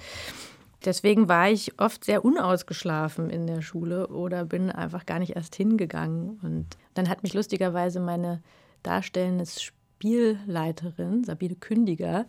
Deswegen 0.84 1.28
war 1.28 1.50
ich 1.50 1.78
oft 1.78 2.04
sehr 2.04 2.24
unausgeschlafen 2.24 3.28
in 3.28 3.46
der 3.46 3.60
Schule 3.60 4.08
oder 4.08 4.44
bin 4.44 4.70
einfach 4.70 5.04
gar 5.04 5.18
nicht 5.18 5.36
erst 5.36 5.54
hingegangen. 5.54 6.38
Und 6.42 6.66
dann 6.94 7.08
hat 7.08 7.22
mich 7.22 7.34
lustigerweise 7.34 8.00
meine 8.00 8.42
darstellende 8.82 9.44
Spielleiterin, 9.46 11.24
Sabine 11.24 11.56
Kündiger, 11.56 12.24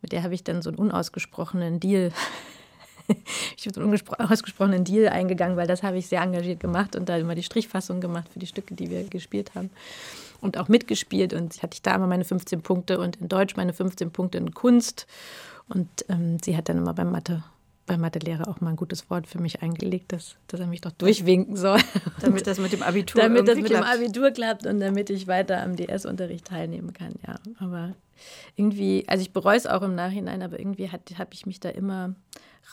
mit 0.00 0.10
der 0.10 0.24
habe 0.24 0.34
ich 0.34 0.42
dann 0.42 0.62
so 0.62 0.70
einen 0.70 0.78
unausgesprochenen 0.78 1.78
Deal 1.78 2.12
ich 3.56 3.64
bin 3.64 3.74
so 3.74 3.80
einen 3.80 3.98
unausgesprochenen 4.18 4.84
Deal 4.84 5.08
eingegangen, 5.08 5.56
weil 5.56 5.66
das 5.66 5.82
habe 5.82 5.98
ich 5.98 6.06
sehr 6.06 6.22
engagiert 6.22 6.60
gemacht 6.60 6.96
und 6.96 7.08
da 7.08 7.16
immer 7.16 7.34
die 7.34 7.42
Strichfassung 7.42 8.00
gemacht 8.00 8.28
für 8.32 8.38
die 8.38 8.46
Stücke, 8.46 8.74
die 8.74 8.90
wir 8.90 9.04
gespielt 9.04 9.54
haben. 9.54 9.70
Und 10.40 10.58
auch 10.58 10.68
mitgespielt. 10.68 11.34
Und 11.34 11.62
hatte 11.62 11.74
ich 11.74 11.82
da 11.82 11.94
immer 11.94 12.08
meine 12.08 12.24
15 12.24 12.62
Punkte 12.62 12.98
und 12.98 13.16
in 13.16 13.28
Deutsch 13.28 13.56
meine 13.56 13.72
15 13.72 14.10
Punkte 14.10 14.38
in 14.38 14.52
Kunst. 14.54 15.06
Und 15.68 15.88
ähm, 16.08 16.38
sie 16.42 16.56
hat 16.56 16.68
dann 16.68 16.78
immer 16.78 16.94
beim 16.94 17.12
Mathe 17.12 17.44
beim 17.86 18.00
Mathelehrer 18.00 18.48
auch 18.48 18.60
mal 18.60 18.70
ein 18.70 18.76
gutes 18.76 19.10
Wort 19.10 19.26
für 19.26 19.40
mich 19.40 19.62
eingelegt, 19.62 20.12
dass, 20.12 20.36
dass 20.46 20.60
er 20.60 20.66
mich 20.66 20.80
doch 20.80 20.92
durchwinken 20.92 21.56
soll. 21.56 21.80
Damit 22.20 22.46
das 22.46 22.58
mit 22.58 22.72
dem 22.72 22.82
Abitur 22.82 23.20
Damit 23.20 23.48
das 23.48 23.56
mit 23.56 23.66
klappt. 23.66 23.84
dem 23.84 24.00
Abitur 24.00 24.30
klappt 24.30 24.66
und 24.66 24.80
damit 24.80 25.10
ich 25.10 25.26
weiter 25.26 25.62
am 25.62 25.76
DS-Unterricht 25.76 26.46
teilnehmen 26.46 26.92
kann, 26.92 27.14
ja. 27.26 27.38
Aber 27.58 27.94
irgendwie, 28.56 29.04
also 29.08 29.22
ich 29.22 29.32
bereue 29.32 29.56
es 29.56 29.66
auch 29.66 29.82
im 29.82 29.94
Nachhinein, 29.94 30.42
aber 30.42 30.58
irgendwie 30.58 30.88
habe 30.90 31.30
ich 31.32 31.46
mich 31.46 31.58
da 31.58 31.70
immer 31.70 32.14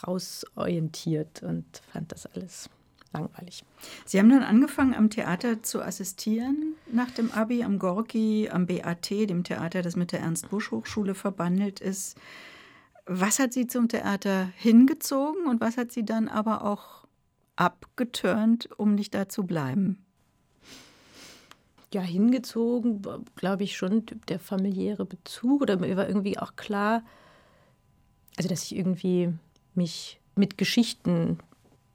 rausorientiert 0.06 1.42
und 1.42 1.64
fand 1.92 2.12
das 2.12 2.26
alles 2.26 2.70
langweilig. 3.12 3.64
Sie 4.04 4.18
haben 4.18 4.30
dann 4.30 4.42
angefangen, 4.42 4.94
am 4.94 5.10
Theater 5.10 5.62
zu 5.62 5.82
assistieren 5.82 6.74
nach 6.92 7.10
dem 7.10 7.32
Abi, 7.32 7.64
am 7.64 7.78
Gorki, 7.78 8.48
am 8.50 8.66
BAT, 8.66 9.10
dem 9.10 9.42
Theater, 9.42 9.82
das 9.82 9.96
mit 9.96 10.12
der 10.12 10.20
Ernst-Busch-Hochschule 10.20 11.14
verbandelt 11.14 11.80
ist. 11.80 12.16
Was 13.06 13.38
hat 13.38 13.52
Sie 13.52 13.66
zum 13.66 13.88
Theater 13.88 14.50
hingezogen 14.56 15.46
und 15.46 15.60
was 15.60 15.76
hat 15.76 15.92
Sie 15.92 16.04
dann 16.04 16.28
aber 16.28 16.64
auch 16.64 17.06
abgeturnt, 17.56 18.68
um 18.76 18.94
nicht 18.94 19.14
da 19.14 19.28
zu 19.28 19.44
bleiben? 19.44 20.04
Ja, 21.92 22.02
hingezogen, 22.02 23.02
glaube 23.34 23.64
ich 23.64 23.76
schon, 23.76 24.04
der 24.28 24.38
familiäre 24.38 25.04
Bezug. 25.04 25.62
Oder 25.62 25.76
mir 25.76 25.96
war 25.96 26.06
irgendwie 26.08 26.38
auch 26.38 26.54
klar, 26.54 27.02
also 28.36 28.48
dass 28.48 28.64
ich 28.64 28.76
irgendwie 28.76 29.32
mich 29.74 30.20
mit 30.36 30.56
Geschichten 30.56 31.38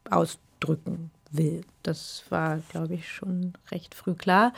ausdrücken 0.10 1.12
will. 1.32 1.62
Das 1.84 2.26
war, 2.30 2.58
glaube 2.70 2.96
ich, 2.96 3.10
schon 3.10 3.54
recht 3.72 3.96
früh 3.96 4.16
klar. 4.16 4.54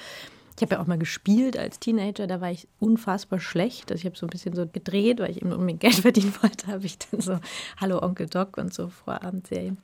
Ich 0.57 0.63
habe 0.63 0.73
ja 0.73 0.81
auch 0.81 0.87
mal 0.87 0.97
gespielt 0.97 1.55
als 1.55 1.79
Teenager, 1.79 2.25
da 2.25 2.41
war 2.41 2.49
ich 2.49 2.67
unfassbar 2.79 3.39
schlecht. 3.39 3.91
Also 3.91 4.01
ich 4.01 4.05
habe 4.05 4.17
so 4.17 4.25
ein 4.25 4.31
bisschen 4.31 4.55
so 4.55 4.65
gedreht, 4.65 5.19
weil 5.19 5.29
ich 5.29 5.41
eben 5.41 5.51
unbedingt 5.51 5.81
Geld 5.81 5.95
verdienen 6.01 6.33
wollte, 6.41 6.67
habe 6.67 6.85
ich 6.85 6.97
dann 6.97 7.21
so 7.21 7.39
Hallo 7.79 8.01
Onkel 8.01 8.25
Doc 8.27 8.57
und 8.57 8.73
so 8.73 8.89
Vorabendserien 8.89 9.77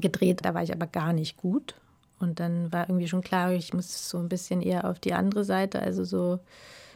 gedreht. 0.00 0.40
Da 0.42 0.54
war 0.54 0.62
ich 0.62 0.72
aber 0.72 0.86
gar 0.86 1.12
nicht 1.12 1.36
gut. 1.36 1.74
Und 2.18 2.40
dann 2.40 2.72
war 2.72 2.88
irgendwie 2.88 3.08
schon 3.08 3.20
klar, 3.20 3.52
ich 3.52 3.74
muss 3.74 4.08
so 4.08 4.16
ein 4.18 4.30
bisschen 4.30 4.62
eher 4.62 4.88
auf 4.88 4.98
die 4.98 5.12
andere 5.12 5.44
Seite, 5.44 5.82
also 5.82 6.04
so 6.04 6.38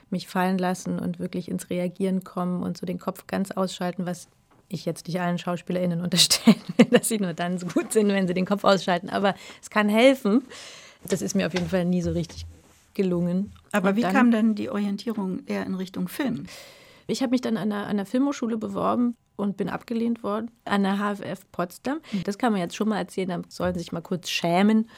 mich 0.09 0.29
fallen 0.29 0.57
lassen 0.57 0.99
und 0.99 1.19
wirklich 1.19 1.51
ins 1.51 1.69
Reagieren 1.69 2.25
kommen 2.25 2.63
und 2.63 2.79
so 2.79 2.87
den 2.87 2.99
Kopf 2.99 3.27
ganz 3.27 3.51
ausschalten, 3.51 4.07
was 4.07 4.29
ich 4.69 4.87
jetzt 4.87 5.07
nicht 5.07 5.21
allen 5.21 5.39
SchauspielerInnen 5.39 6.01
unterstellen 6.01 6.61
will, 6.77 6.87
dass 6.91 7.09
sie 7.09 7.19
nur 7.19 7.35
dann 7.35 7.59
so 7.59 7.67
gut 7.67 7.93
sind, 7.93 8.09
wenn 8.09 8.27
sie 8.27 8.35
den 8.35 8.47
Kopf 8.47 8.65
ausschalten. 8.65 9.11
Aber 9.11 9.35
es 9.61 9.69
kann 9.69 9.89
helfen. 9.91 10.45
Das 11.07 11.23
ist 11.23 11.35
mir 11.35 11.47
auf 11.47 11.53
jeden 11.53 11.69
Fall 11.69 11.85
nie 11.85 12.03
so 12.03 12.13
richtig 12.13 12.47
gelungen. 12.97 13.53
Aber 13.71 13.91
und 13.91 13.97
wie 13.97 14.01
dann, 14.01 14.13
kam 14.13 14.31
dann 14.33 14.55
die 14.57 14.71
Orientierung 14.71 15.47
eher 15.47 15.65
in 15.65 15.75
Richtung 15.77 16.09
Film? 16.09 16.47
Ich 17.07 17.23
habe 17.23 17.31
mich 17.31 17.41
dann 17.41 17.57
an 17.57 17.71
der, 17.71 17.87
an 17.87 17.97
der 17.97 18.07
Filmhochschule 18.07 18.57
beworben 18.57 19.17
und 19.37 19.57
bin 19.57 19.69
abgelehnt 19.69 20.25
worden 20.25 20.51
an 20.65 20.83
der 20.83 20.97
HFF 20.97 21.47
Potsdam. 21.53 22.01
Das 22.25 22.39
kann 22.39 22.53
man 22.53 22.61
jetzt 22.61 22.75
schon 22.75 22.89
mal 22.89 22.99
erzählen, 22.99 23.29
da 23.29 23.43
sollen 23.49 23.75
sie 23.75 23.81
sich 23.81 23.93
mal 23.93 24.01
kurz 24.01 24.29
schämen. 24.29 24.89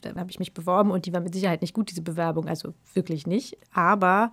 Dann 0.00 0.18
habe 0.18 0.30
ich 0.30 0.38
mich 0.38 0.52
beworben 0.52 0.90
und 0.90 1.06
die 1.06 1.12
war 1.12 1.20
mit 1.20 1.34
Sicherheit 1.34 1.62
nicht 1.62 1.74
gut, 1.74 1.90
diese 1.90 2.02
Bewerbung, 2.02 2.48
also 2.48 2.74
wirklich 2.94 3.26
nicht. 3.26 3.56
Aber 3.72 4.32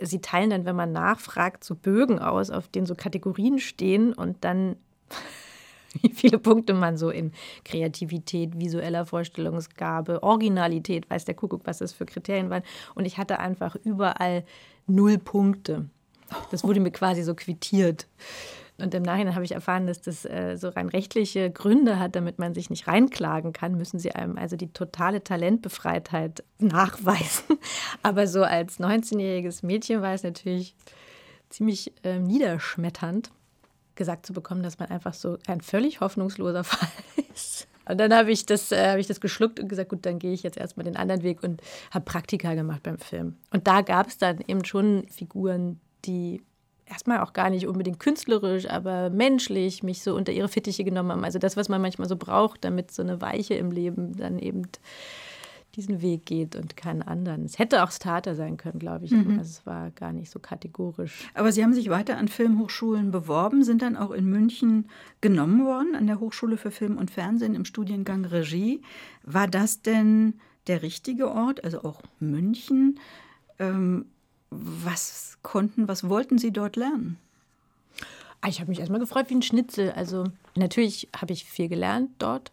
sie 0.00 0.20
teilen 0.20 0.50
dann, 0.50 0.64
wenn 0.64 0.76
man 0.76 0.92
nachfragt, 0.92 1.62
so 1.62 1.74
Bögen 1.74 2.18
aus, 2.18 2.50
auf 2.50 2.68
denen 2.68 2.86
so 2.86 2.94
Kategorien 2.94 3.58
stehen 3.58 4.12
und 4.12 4.44
dann 4.44 4.76
wie 6.02 6.10
viele 6.10 6.38
Punkte 6.38 6.74
man 6.74 6.96
so 6.96 7.10
in 7.10 7.32
Kreativität, 7.64 8.58
visueller 8.58 9.06
Vorstellungsgabe, 9.06 10.22
Originalität, 10.22 11.08
weiß 11.10 11.24
der 11.24 11.34
Kuckuck, 11.34 11.62
was 11.64 11.78
das 11.78 11.92
für 11.92 12.06
Kriterien 12.06 12.50
waren. 12.50 12.62
Und 12.94 13.06
ich 13.06 13.18
hatte 13.18 13.38
einfach 13.38 13.76
überall 13.76 14.44
null 14.86 15.18
Punkte. 15.18 15.88
Das 16.50 16.64
wurde 16.64 16.80
mir 16.80 16.90
quasi 16.90 17.22
so 17.22 17.34
quittiert. 17.34 18.06
Und 18.80 18.94
im 18.94 19.02
Nachhinein 19.02 19.34
habe 19.34 19.44
ich 19.44 19.52
erfahren, 19.52 19.88
dass 19.88 20.00
das 20.02 20.24
äh, 20.24 20.56
so 20.56 20.68
rein 20.68 20.88
rechtliche 20.88 21.50
Gründe 21.50 21.98
hat, 21.98 22.14
damit 22.14 22.38
man 22.38 22.54
sich 22.54 22.70
nicht 22.70 22.86
reinklagen 22.86 23.52
kann, 23.52 23.76
müssen 23.76 23.98
sie 23.98 24.12
einem 24.12 24.38
also 24.38 24.56
die 24.56 24.72
totale 24.72 25.24
Talentbefreitheit 25.24 26.44
nachweisen. 26.58 27.58
Aber 28.04 28.28
so 28.28 28.44
als 28.44 28.78
19-jähriges 28.78 29.66
Mädchen 29.66 30.00
war 30.00 30.14
es 30.14 30.22
natürlich 30.22 30.76
ziemlich 31.48 31.92
äh, 32.04 32.20
niederschmetternd 32.20 33.32
gesagt 33.98 34.24
zu 34.24 34.32
bekommen, 34.32 34.62
dass 34.62 34.78
man 34.78 34.88
einfach 34.88 35.12
so 35.12 35.36
ein 35.46 35.60
völlig 35.60 36.00
hoffnungsloser 36.00 36.64
Fall 36.64 36.88
ist. 37.34 37.68
Und 37.86 37.98
dann 37.98 38.14
habe 38.14 38.30
ich, 38.30 38.46
das, 38.46 38.72
äh, 38.72 38.90
hab 38.92 38.98
ich 38.98 39.06
das 39.06 39.20
geschluckt 39.20 39.60
und 39.60 39.68
gesagt, 39.68 39.90
gut, 39.90 40.06
dann 40.06 40.18
gehe 40.18 40.32
ich 40.32 40.42
jetzt 40.42 40.56
erstmal 40.56 40.84
den 40.84 40.96
anderen 40.96 41.22
Weg 41.22 41.42
und 41.42 41.60
habe 41.90 42.04
Praktika 42.04 42.54
gemacht 42.54 42.82
beim 42.82 42.98
Film. 42.98 43.36
Und 43.50 43.66
da 43.66 43.82
gab 43.82 44.08
es 44.08 44.18
dann 44.18 44.40
eben 44.46 44.64
schon 44.64 45.06
Figuren, 45.08 45.80
die 46.04 46.42
erstmal 46.86 47.20
auch 47.20 47.32
gar 47.32 47.50
nicht 47.50 47.66
unbedingt 47.66 47.98
künstlerisch, 47.98 48.68
aber 48.68 49.10
menschlich 49.10 49.82
mich 49.82 50.02
so 50.02 50.14
unter 50.14 50.32
ihre 50.32 50.48
Fittiche 50.48 50.84
genommen 50.84 51.12
haben. 51.12 51.24
Also 51.24 51.38
das, 51.38 51.56
was 51.56 51.68
man 51.68 51.82
manchmal 51.82 52.08
so 52.08 52.16
braucht, 52.16 52.64
damit 52.64 52.90
so 52.90 53.02
eine 53.02 53.20
Weiche 53.20 53.54
im 53.54 53.70
Leben 53.70 54.16
dann 54.16 54.38
eben 54.38 54.62
diesen 55.78 56.02
Weg 56.02 56.26
geht 56.26 56.56
und 56.56 56.76
keinen 56.76 57.02
anderen. 57.02 57.44
Es 57.44 57.58
hätte 57.58 57.82
auch 57.82 57.86
das 57.86 58.00
Theater 58.00 58.34
sein 58.34 58.56
können, 58.56 58.80
glaube 58.80 59.04
ich. 59.04 59.12
Mhm. 59.12 59.38
Also 59.38 59.50
es 59.50 59.64
war 59.64 59.90
gar 59.92 60.12
nicht 60.12 60.28
so 60.28 60.40
kategorisch. 60.40 61.30
Aber 61.34 61.52
Sie 61.52 61.62
haben 61.62 61.72
sich 61.72 61.88
weiter 61.88 62.18
an 62.18 62.26
Filmhochschulen 62.26 63.12
beworben, 63.12 63.62
sind 63.62 63.80
dann 63.80 63.96
auch 63.96 64.10
in 64.10 64.26
München 64.26 64.88
genommen 65.20 65.64
worden, 65.64 65.94
an 65.94 66.08
der 66.08 66.18
Hochschule 66.18 66.56
für 66.56 66.72
Film 66.72 66.98
und 66.98 67.12
Fernsehen 67.12 67.54
im 67.54 67.64
Studiengang 67.64 68.24
Regie. 68.24 68.82
War 69.22 69.46
das 69.46 69.80
denn 69.80 70.34
der 70.66 70.82
richtige 70.82 71.30
Ort, 71.30 71.62
also 71.62 71.84
auch 71.84 72.02
München? 72.18 72.98
Ähm, 73.60 74.06
was 74.50 75.38
konnten, 75.42 75.86
was 75.86 76.08
wollten 76.08 76.38
Sie 76.38 76.52
dort 76.52 76.74
lernen? 76.74 77.18
Ah, 78.40 78.48
ich 78.48 78.60
habe 78.60 78.70
mich 78.70 78.80
erstmal 78.80 79.00
gefreut 79.00 79.30
wie 79.30 79.34
ein 79.36 79.42
Schnitzel. 79.42 79.92
Also 79.92 80.24
natürlich 80.56 81.08
habe 81.16 81.32
ich 81.32 81.44
viel 81.44 81.68
gelernt 81.68 82.10
dort. 82.18 82.50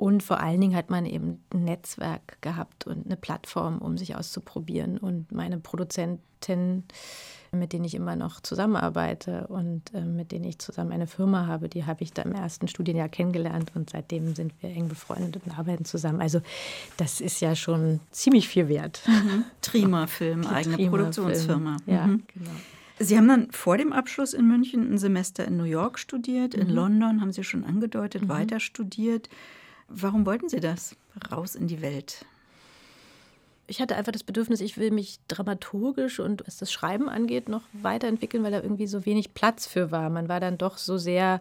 Und 0.00 0.22
vor 0.22 0.40
allen 0.40 0.62
Dingen 0.62 0.74
hat 0.74 0.88
man 0.88 1.04
eben 1.04 1.42
ein 1.52 1.64
Netzwerk 1.64 2.40
gehabt 2.40 2.86
und 2.86 3.04
eine 3.04 3.16
Plattform, 3.16 3.80
um 3.80 3.98
sich 3.98 4.16
auszuprobieren. 4.16 4.96
Und 4.96 5.30
meine 5.30 5.58
Produzentin 5.58 6.84
mit 7.52 7.72
denen 7.72 7.84
ich 7.84 7.94
immer 7.96 8.14
noch 8.14 8.40
zusammenarbeite 8.40 9.48
und 9.48 9.92
äh, 9.92 10.02
mit 10.04 10.30
denen 10.30 10.44
ich 10.44 10.60
zusammen 10.60 10.92
eine 10.92 11.08
Firma 11.08 11.48
habe. 11.48 11.68
Die 11.68 11.84
habe 11.84 12.04
ich 12.04 12.12
da 12.12 12.22
im 12.22 12.32
ersten 12.32 12.68
Studienjahr 12.68 13.08
kennengelernt 13.08 13.72
und 13.74 13.90
seitdem 13.90 14.36
sind 14.36 14.52
wir 14.60 14.70
eng 14.70 14.88
befreundet 14.88 15.42
und 15.44 15.58
arbeiten 15.58 15.84
zusammen. 15.84 16.20
Also 16.20 16.40
das 16.96 17.20
ist 17.20 17.40
ja 17.40 17.56
schon 17.56 17.98
ziemlich 18.12 18.46
viel 18.46 18.68
wert. 18.68 19.02
Mhm. 19.06 19.44
Trima-Film, 19.62 20.46
eigene 20.46 20.76
Trima 20.76 20.90
Produktionsfirma. 20.90 21.76
Ja, 21.86 22.06
mhm. 22.06 22.22
genau. 22.32 22.50
Sie 23.00 23.16
haben 23.16 23.26
dann 23.26 23.50
vor 23.50 23.76
dem 23.76 23.92
Abschluss 23.92 24.32
in 24.32 24.46
München 24.46 24.92
ein 24.92 24.98
Semester 24.98 25.44
in 25.44 25.56
New 25.56 25.64
York 25.64 25.98
studiert, 25.98 26.54
in 26.54 26.68
Mhm. 26.68 26.74
London 26.74 27.20
haben 27.20 27.32
Sie 27.32 27.42
schon 27.42 27.64
angedeutet, 27.64 28.22
Mhm. 28.22 28.28
weiter 28.28 28.60
studiert. 28.60 29.28
Warum 29.92 30.24
wollten 30.24 30.48
Sie 30.48 30.60
das? 30.60 30.94
Raus 31.32 31.56
in 31.56 31.66
die 31.66 31.82
Welt. 31.82 32.24
Ich 33.66 33.80
hatte 33.80 33.96
einfach 33.96 34.12
das 34.12 34.22
Bedürfnis, 34.22 34.60
ich 34.60 34.78
will 34.78 34.92
mich 34.92 35.18
dramaturgisch 35.28 36.20
und 36.20 36.46
was 36.46 36.56
das 36.58 36.72
Schreiben 36.72 37.08
angeht, 37.08 37.48
noch 37.48 37.62
weiterentwickeln, 37.72 38.42
weil 38.42 38.52
da 38.52 38.62
irgendwie 38.62 38.86
so 38.86 39.04
wenig 39.04 39.34
Platz 39.34 39.66
für 39.66 39.90
war. 39.90 40.10
Man 40.10 40.28
war 40.28 40.40
dann 40.40 40.58
doch 40.58 40.78
so 40.78 40.96
sehr 40.96 41.40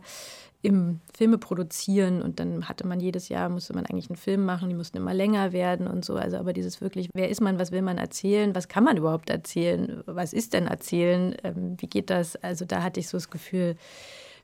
im 0.61 0.99
Filme 1.15 1.37
produzieren 1.37 2.21
und 2.21 2.39
dann 2.39 2.67
hatte 2.67 2.85
man 2.85 2.99
jedes 2.99 3.29
Jahr, 3.29 3.49
musste 3.49 3.73
man 3.73 3.85
eigentlich 3.85 4.09
einen 4.09 4.17
Film 4.17 4.45
machen, 4.45 4.69
die 4.69 4.75
mussten 4.75 4.97
immer 4.97 5.13
länger 5.13 5.53
werden 5.53 5.87
und 5.87 6.03
so. 6.03 6.15
Also 6.15 6.37
aber 6.37 6.51
dieses 6.53 6.81
wirklich, 6.81 7.09
wer 7.13 7.29
ist 7.29 7.41
man, 7.41 7.59
was 7.59 7.71
will 7.71 7.81
man 7.81 7.97
erzählen, 7.97 8.53
was 8.55 8.67
kann 8.67 8.83
man 8.83 8.97
überhaupt 8.97 9.29
erzählen, 9.29 10.03
was 10.05 10.33
ist 10.33 10.53
denn 10.53 10.67
erzählen, 10.67 11.35
ähm, 11.43 11.77
wie 11.79 11.87
geht 11.87 12.09
das? 12.09 12.35
Also 12.35 12.65
da 12.65 12.83
hatte 12.83 12.99
ich 12.99 13.07
so 13.07 13.17
das 13.17 13.29
Gefühl, 13.29 13.77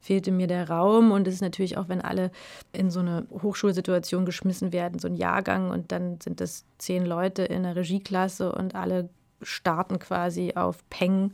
fehlte 0.05 0.31
mir 0.31 0.45
der 0.45 0.69
Raum. 0.69 1.11
Und 1.11 1.27
es 1.27 1.35
ist 1.35 1.41
natürlich 1.41 1.77
auch, 1.77 1.89
wenn 1.89 2.01
alle 2.01 2.31
in 2.73 2.91
so 2.91 2.99
eine 2.99 3.25
Hochschulsituation 3.31 4.25
geschmissen 4.25 4.71
werden, 4.71 4.99
so 4.99 5.07
ein 5.07 5.15
Jahrgang 5.15 5.71
und 5.71 5.91
dann 5.91 6.21
sind 6.21 6.39
das 6.39 6.63
zehn 6.77 7.05
Leute 7.05 7.43
in 7.43 7.65
einer 7.65 7.75
Regieklasse 7.75 8.51
und 8.51 8.75
alle 8.75 9.09
starten 9.41 9.97
quasi 9.97 10.53
auf 10.55 10.87
Peng. 10.89 11.33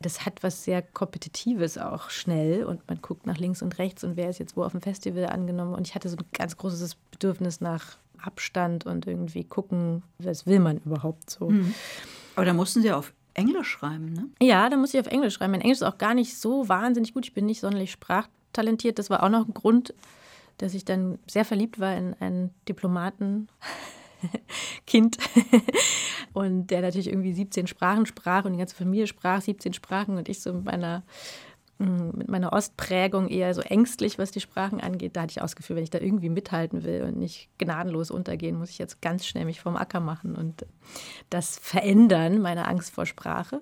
Das 0.00 0.24
hat 0.24 0.42
was 0.42 0.64
sehr 0.64 0.80
Kompetitives 0.80 1.76
auch 1.76 2.08
schnell 2.08 2.64
und 2.64 2.86
man 2.88 3.00
guckt 3.02 3.26
nach 3.26 3.36
links 3.36 3.60
und 3.60 3.78
rechts 3.78 4.02
und 4.02 4.16
wer 4.16 4.30
ist 4.30 4.38
jetzt 4.38 4.56
wo 4.56 4.64
auf 4.64 4.72
dem 4.72 4.82
Festival 4.82 5.26
angenommen. 5.26 5.74
Und 5.74 5.86
ich 5.86 5.94
hatte 5.94 6.08
so 6.08 6.16
ein 6.16 6.24
ganz 6.32 6.56
großes 6.56 6.96
Bedürfnis 7.10 7.60
nach 7.60 7.98
Abstand 8.18 8.86
und 8.86 9.06
irgendwie 9.06 9.44
gucken, 9.44 10.02
was 10.18 10.46
will 10.46 10.60
man 10.60 10.78
überhaupt 10.78 11.28
so. 11.28 11.50
Mhm. 11.50 11.74
Aber 12.34 12.46
da 12.46 12.54
mussten 12.54 12.80
Sie 12.82 12.92
auf 12.92 13.12
Englisch 13.36 13.68
schreiben, 13.68 14.12
ne? 14.12 14.28
Ja, 14.40 14.68
da 14.68 14.76
muss 14.76 14.94
ich 14.94 15.00
auf 15.00 15.06
Englisch 15.06 15.34
schreiben. 15.34 15.52
Mein 15.52 15.60
Englisch 15.60 15.78
ist 15.78 15.82
auch 15.82 15.98
gar 15.98 16.14
nicht 16.14 16.36
so 16.38 16.68
wahnsinnig 16.68 17.14
gut. 17.14 17.26
Ich 17.26 17.34
bin 17.34 17.46
nicht 17.46 17.60
sonderlich 17.60 17.92
sprachtalentiert. 17.92 18.98
Das 18.98 19.10
war 19.10 19.22
auch 19.22 19.28
noch 19.28 19.46
ein 19.46 19.54
Grund, 19.54 19.94
dass 20.58 20.74
ich 20.74 20.84
dann 20.84 21.18
sehr 21.26 21.44
verliebt 21.44 21.78
war 21.78 21.96
in 21.96 22.14
einen 22.20 22.50
Diplomaten. 22.68 23.48
Kind 24.86 25.18
und 26.32 26.68
der 26.68 26.80
natürlich 26.80 27.08
irgendwie 27.08 27.34
17 27.34 27.66
Sprachen 27.66 28.06
sprach 28.06 28.44
und 28.44 28.52
die 28.52 28.58
ganze 28.58 28.74
Familie 28.74 29.06
sprach 29.06 29.42
17 29.42 29.74
Sprachen 29.74 30.16
und 30.16 30.28
ich 30.28 30.40
so 30.40 30.52
mit 30.52 30.64
meiner 30.64 31.02
mit 31.78 32.28
meiner 32.28 32.52
Ostprägung 32.52 33.28
eher 33.28 33.52
so 33.52 33.60
ängstlich, 33.60 34.18
was 34.18 34.30
die 34.30 34.40
Sprachen 34.40 34.80
angeht. 34.80 35.14
Da 35.14 35.22
hatte 35.22 35.32
ich 35.32 35.40
auch 35.40 35.44
das 35.44 35.56
Gefühl, 35.56 35.76
wenn 35.76 35.82
ich 35.82 35.90
da 35.90 35.98
irgendwie 35.98 36.30
mithalten 36.30 36.84
will 36.84 37.02
und 37.02 37.18
nicht 37.18 37.50
gnadenlos 37.58 38.10
untergehen, 38.10 38.56
muss 38.58 38.70
ich 38.70 38.78
jetzt 38.78 39.02
ganz 39.02 39.26
schnell 39.26 39.44
mich 39.44 39.60
vom 39.60 39.76
Acker 39.76 40.00
machen 40.00 40.36
und 40.36 40.64
das 41.28 41.58
verändern, 41.58 42.40
meine 42.40 42.66
Angst 42.66 42.92
vor 42.92 43.04
Sprache. 43.04 43.60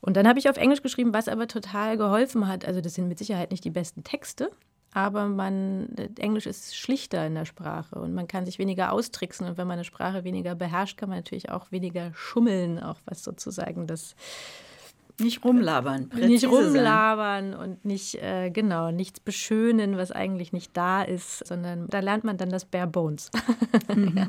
Und 0.00 0.16
dann 0.16 0.26
habe 0.28 0.38
ich 0.38 0.50
auf 0.50 0.56
Englisch 0.56 0.82
geschrieben, 0.82 1.14
was 1.14 1.28
aber 1.28 1.46
total 1.46 1.96
geholfen 1.96 2.48
hat. 2.48 2.64
Also 2.64 2.80
das 2.80 2.94
sind 2.94 3.08
mit 3.08 3.18
Sicherheit 3.18 3.52
nicht 3.52 3.64
die 3.64 3.70
besten 3.70 4.04
Texte, 4.04 4.50
aber 4.92 5.26
man, 5.26 5.88
Englisch 6.18 6.46
ist 6.46 6.76
schlichter 6.76 7.26
in 7.26 7.34
der 7.34 7.46
Sprache 7.46 7.98
und 7.98 8.14
man 8.14 8.28
kann 8.28 8.46
sich 8.46 8.58
weniger 8.58 8.92
austricksen. 8.92 9.46
Und 9.46 9.58
wenn 9.58 9.66
man 9.66 9.74
eine 9.74 9.84
Sprache 9.84 10.24
weniger 10.24 10.54
beherrscht, 10.54 10.98
kann 10.98 11.08
man 11.08 11.18
natürlich 11.18 11.50
auch 11.50 11.72
weniger 11.72 12.12
schummeln, 12.14 12.82
auch 12.82 12.98
was 13.04 13.24
sozusagen 13.24 13.86
das 13.86 14.14
nicht 15.18 15.44
rumlabern, 15.44 16.10
nicht 16.14 16.46
rumlabern 16.46 17.52
sein. 17.52 17.60
und 17.60 17.84
nicht 17.84 18.16
äh, 18.16 18.50
genau 18.50 18.90
nichts 18.90 19.20
beschönen, 19.20 19.96
was 19.96 20.10
eigentlich 20.10 20.52
nicht 20.52 20.76
da 20.76 21.02
ist, 21.02 21.46
sondern 21.46 21.86
da 21.88 22.00
lernt 22.00 22.24
man 22.24 22.36
dann 22.36 22.50
das 22.50 22.64
Bare 22.64 22.86
Bones. 22.86 23.30
mhm. 23.94 24.16
ja. 24.16 24.28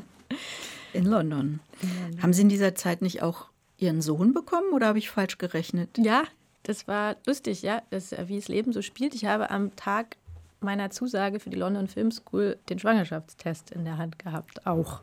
in, 0.92 1.04
London. 1.04 1.60
in 1.82 1.88
London. 2.02 2.22
Haben 2.22 2.32
Sie 2.32 2.42
in 2.42 2.48
dieser 2.48 2.74
Zeit 2.74 3.02
nicht 3.02 3.22
auch 3.22 3.46
Ihren 3.78 4.00
Sohn 4.00 4.32
bekommen 4.32 4.72
oder 4.72 4.86
habe 4.86 4.98
ich 4.98 5.10
falsch 5.10 5.38
gerechnet? 5.38 5.98
Ja, 5.98 6.24
das 6.62 6.88
war 6.88 7.16
lustig, 7.26 7.62
ja, 7.62 7.82
das, 7.90 8.12
wie 8.26 8.36
das 8.36 8.48
Leben 8.48 8.72
so 8.72 8.82
spielt. 8.82 9.14
Ich 9.14 9.24
habe 9.24 9.50
am 9.50 9.74
Tag 9.76 10.16
meiner 10.60 10.90
Zusage 10.90 11.40
für 11.40 11.50
die 11.50 11.56
London 11.56 11.88
Film 11.88 12.10
School 12.10 12.58
den 12.68 12.78
Schwangerschaftstest 12.78 13.70
in 13.70 13.84
der 13.84 13.98
Hand 13.98 14.18
gehabt, 14.18 14.66
auch 14.66 15.02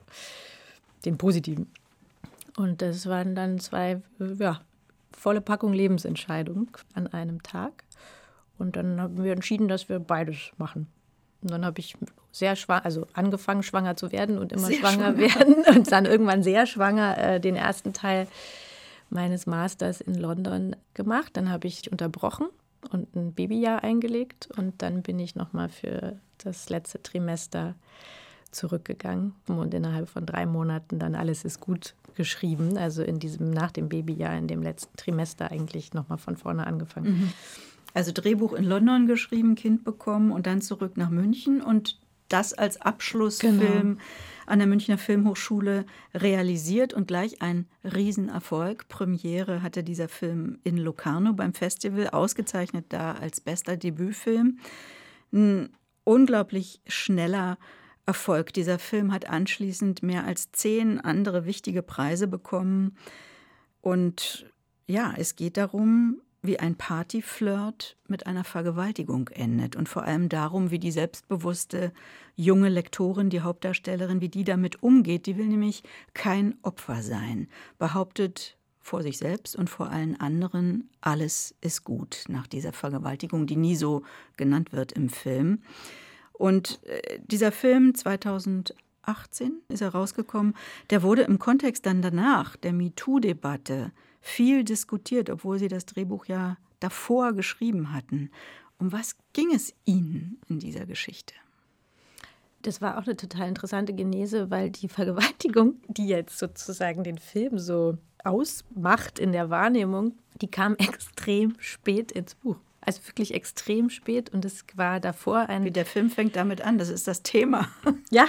den 1.06 1.18
positiven. 1.18 1.72
Und 2.58 2.82
das 2.82 3.08
waren 3.08 3.36
dann 3.36 3.60
zwei, 3.60 4.02
ja, 4.40 4.62
volle 5.24 5.40
Packung 5.40 5.72
Lebensentscheidung 5.72 6.68
an 6.94 7.08
einem 7.08 7.42
Tag. 7.44 7.86
Und 8.58 8.76
dann 8.76 9.00
haben 9.00 9.24
wir 9.24 9.32
entschieden, 9.32 9.70
dass 9.70 9.88
wir 9.88 10.00
beides 10.00 10.52
machen. 10.58 10.88
Und 11.42 11.50
dann 11.52 11.66
habe 11.66 11.80
ich 11.80 11.96
sehr 12.34 12.58
schwanger, 12.58 12.84
also 12.84 13.08
angefangen 13.14 13.64
schwanger 13.64 13.96
zu 13.96 14.12
werden 14.12 14.38
und 14.38 14.52
immer 14.52 14.70
schwanger, 14.70 15.16
schwanger 15.16 15.18
werden 15.18 15.56
und 15.76 15.90
dann 15.94 16.06
irgendwann 16.06 16.44
sehr 16.44 16.66
schwanger 16.66 17.18
äh, 17.18 17.40
den 17.40 17.56
ersten 17.56 17.94
Teil 17.94 18.28
meines 19.10 19.46
Masters 19.46 20.02
in 20.02 20.16
London 20.16 20.76
gemacht. 20.94 21.38
Dann 21.38 21.50
habe 21.50 21.68
ich 21.68 21.90
unterbrochen 21.90 22.48
und 22.92 23.16
ein 23.16 23.34
Babyjahr 23.34 23.82
eingelegt 23.82 24.50
und 24.58 24.82
dann 24.82 25.04
bin 25.04 25.20
ich 25.20 25.36
noch 25.36 25.54
mal 25.54 25.70
für 25.70 26.20
das 26.40 26.68
letzte 26.68 27.02
Trimester 27.02 27.76
zurückgegangen 28.52 29.34
und 29.48 29.74
innerhalb 29.74 30.10
von 30.10 30.26
drei 30.26 30.46
Monaten 30.46 31.00
dann 31.00 31.16
alles 31.16 31.46
ist 31.46 31.62
gut 31.62 31.96
geschrieben. 32.16 32.78
Also 32.78 33.04
in 33.04 33.20
diesem 33.20 33.52
nach 33.52 33.72
dem 33.72 33.90
Babyjahr 33.90 34.38
in 34.38 34.48
dem 34.48 34.62
letzten 34.62 34.96
Trimester 34.98 35.52
eigentlich 35.52 35.94
noch 35.94 36.10
mal 36.10 36.18
von 36.18 36.38
vorne 36.38 36.68
angefangen. 36.68 37.20
Mhm. 37.20 37.34
Also 37.94 38.12
Drehbuch 38.12 38.54
in 38.54 38.64
London 38.64 39.08
geschrieben, 39.08 39.56
Kind 39.56 39.84
bekommen 39.84 40.32
und 40.32 40.48
dann 40.48 40.62
zurück 40.62 40.98
nach 40.98 41.10
München 41.10 41.62
und 41.62 42.00
das 42.30 42.54
als 42.54 42.82
Abschlussfilm 42.82 43.60
genau. 43.60 44.02
an 44.48 44.60
der 44.60 44.68
Münchner 44.68 44.98
Filmhochschule 44.98 45.86
realisiert 46.16 46.94
und 46.94 47.08
gleich 47.08 47.42
ein 47.44 47.68
Riesenerfolg. 47.84 48.88
Premiere 48.88 49.62
hatte 49.62 49.84
dieser 49.84 50.10
Film 50.10 50.58
in 50.64 50.78
Locarno 50.78 51.34
beim 51.34 51.54
Festival, 51.54 52.10
ausgezeichnet 52.10 52.86
da 52.90 53.14
als 53.14 53.40
bester 53.40 53.78
Debütfilm. 53.78 54.58
Ein 55.32 55.70
unglaublich 56.04 56.82
schneller 56.88 57.58
Erfolg. 58.06 58.54
Dieser 58.54 58.80
Film 58.80 59.12
hat 59.12 59.30
anschließend 59.30 60.04
mehr 60.04 60.26
als 60.26 60.52
zehn 60.52 61.00
andere 61.00 61.46
wichtige 61.46 61.82
Preise 61.82 62.28
bekommen. 62.28 62.98
Und 63.82 64.46
ja, 64.88 65.14
es 65.18 65.36
geht 65.36 65.58
darum, 65.58 66.22
wie 66.42 66.60
ein 66.60 66.76
Partyflirt 66.76 67.96
mit 68.08 68.28
einer 68.28 68.44
Vergewaltigung 68.44 69.30
endet 69.30 69.78
und 69.78 69.88
vor 69.88 70.04
allem 70.04 70.28
darum, 70.28 70.72
wie 70.72 70.80
die 70.80 70.92
selbstbewusste 70.92 71.94
junge 72.36 72.68
Lektorin, 72.68 73.30
die 73.30 73.42
Hauptdarstellerin, 73.42 74.20
wie 74.20 74.28
die 74.28 74.44
damit 74.44 74.84
umgeht. 74.84 75.26
Die 75.26 75.38
will 75.38 75.48
nämlich 75.48 75.84
kein 76.14 76.56
Opfer 76.62 77.02
sein, 77.02 77.48
behauptet 77.80 78.58
vor 78.82 79.02
sich 79.02 79.18
selbst 79.18 79.56
und 79.56 79.70
vor 79.70 79.90
allen 79.90 80.20
anderen, 80.20 80.90
alles 81.00 81.56
ist 81.62 81.86
gut 81.86 82.26
nach 82.28 82.48
dieser 82.48 82.74
Vergewaltigung, 82.74 83.48
die 83.48 83.56
nie 83.56 83.78
so 83.78 84.04
genannt 84.36 84.74
wird 84.74 84.92
im 84.92 85.08
Film. 85.08 85.62
Und 86.34 86.80
äh, 86.86 87.20
dieser 87.26 87.52
Film 87.52 87.96
2018 87.96 88.74
ist 89.70 89.82
er 89.82 89.90
rausgekommen, 89.90 90.56
der 90.90 91.04
wurde 91.04 91.24
im 91.24 91.40
Kontext 91.40 91.86
dann 91.86 92.02
danach 92.02 92.56
der 92.58 92.74
MeToo-Debatte 92.74 93.92
viel 94.20 94.64
diskutiert, 94.64 95.30
obwohl 95.30 95.60
sie 95.60 95.68
das 95.68 95.86
Drehbuch 95.86 96.26
ja 96.26 96.58
davor 96.80 97.34
geschrieben 97.34 97.94
hatten. 97.94 98.32
Um 98.78 98.92
was 98.92 99.16
ging 99.34 99.54
es 99.54 99.74
Ihnen 99.86 100.42
in 100.50 100.60
dieser 100.60 100.86
Geschichte? 100.86 101.34
Das 102.64 102.82
war 102.82 102.98
auch 102.98 103.06
eine 103.06 103.18
total 103.18 103.50
interessante 103.50 103.94
Genese, 103.94 104.50
weil 104.50 104.70
die 104.70 104.88
Vergewaltigung, 104.88 105.76
die 105.88 106.08
jetzt 106.08 106.40
sozusagen 106.40 107.04
den 107.04 107.18
Film 107.18 107.60
so 107.60 107.98
ausmacht 108.24 109.20
in 109.20 109.34
der 109.34 109.50
Wahrnehmung, 109.50 110.14
die 110.42 110.50
kam 110.50 110.76
extrem 110.78 111.56
spät 111.60 112.12
ins 112.12 112.36
Buch. 112.36 112.58
Also 112.86 113.06
wirklich 113.08 113.34
extrem 113.34 113.90
spät 113.90 114.34
und 114.34 114.46
es 114.46 114.66
war 114.76 115.00
davor 115.00 115.50
ein. 115.50 115.64
Wie 115.64 115.72
der 115.72 115.86
Film 115.86 116.10
fängt 116.10 116.36
damit 116.36 116.62
an, 116.62 116.78
das 116.78 116.90
ist 116.90 117.08
das 117.08 117.24
Thema. 117.24 117.70
Ja, 118.10 118.28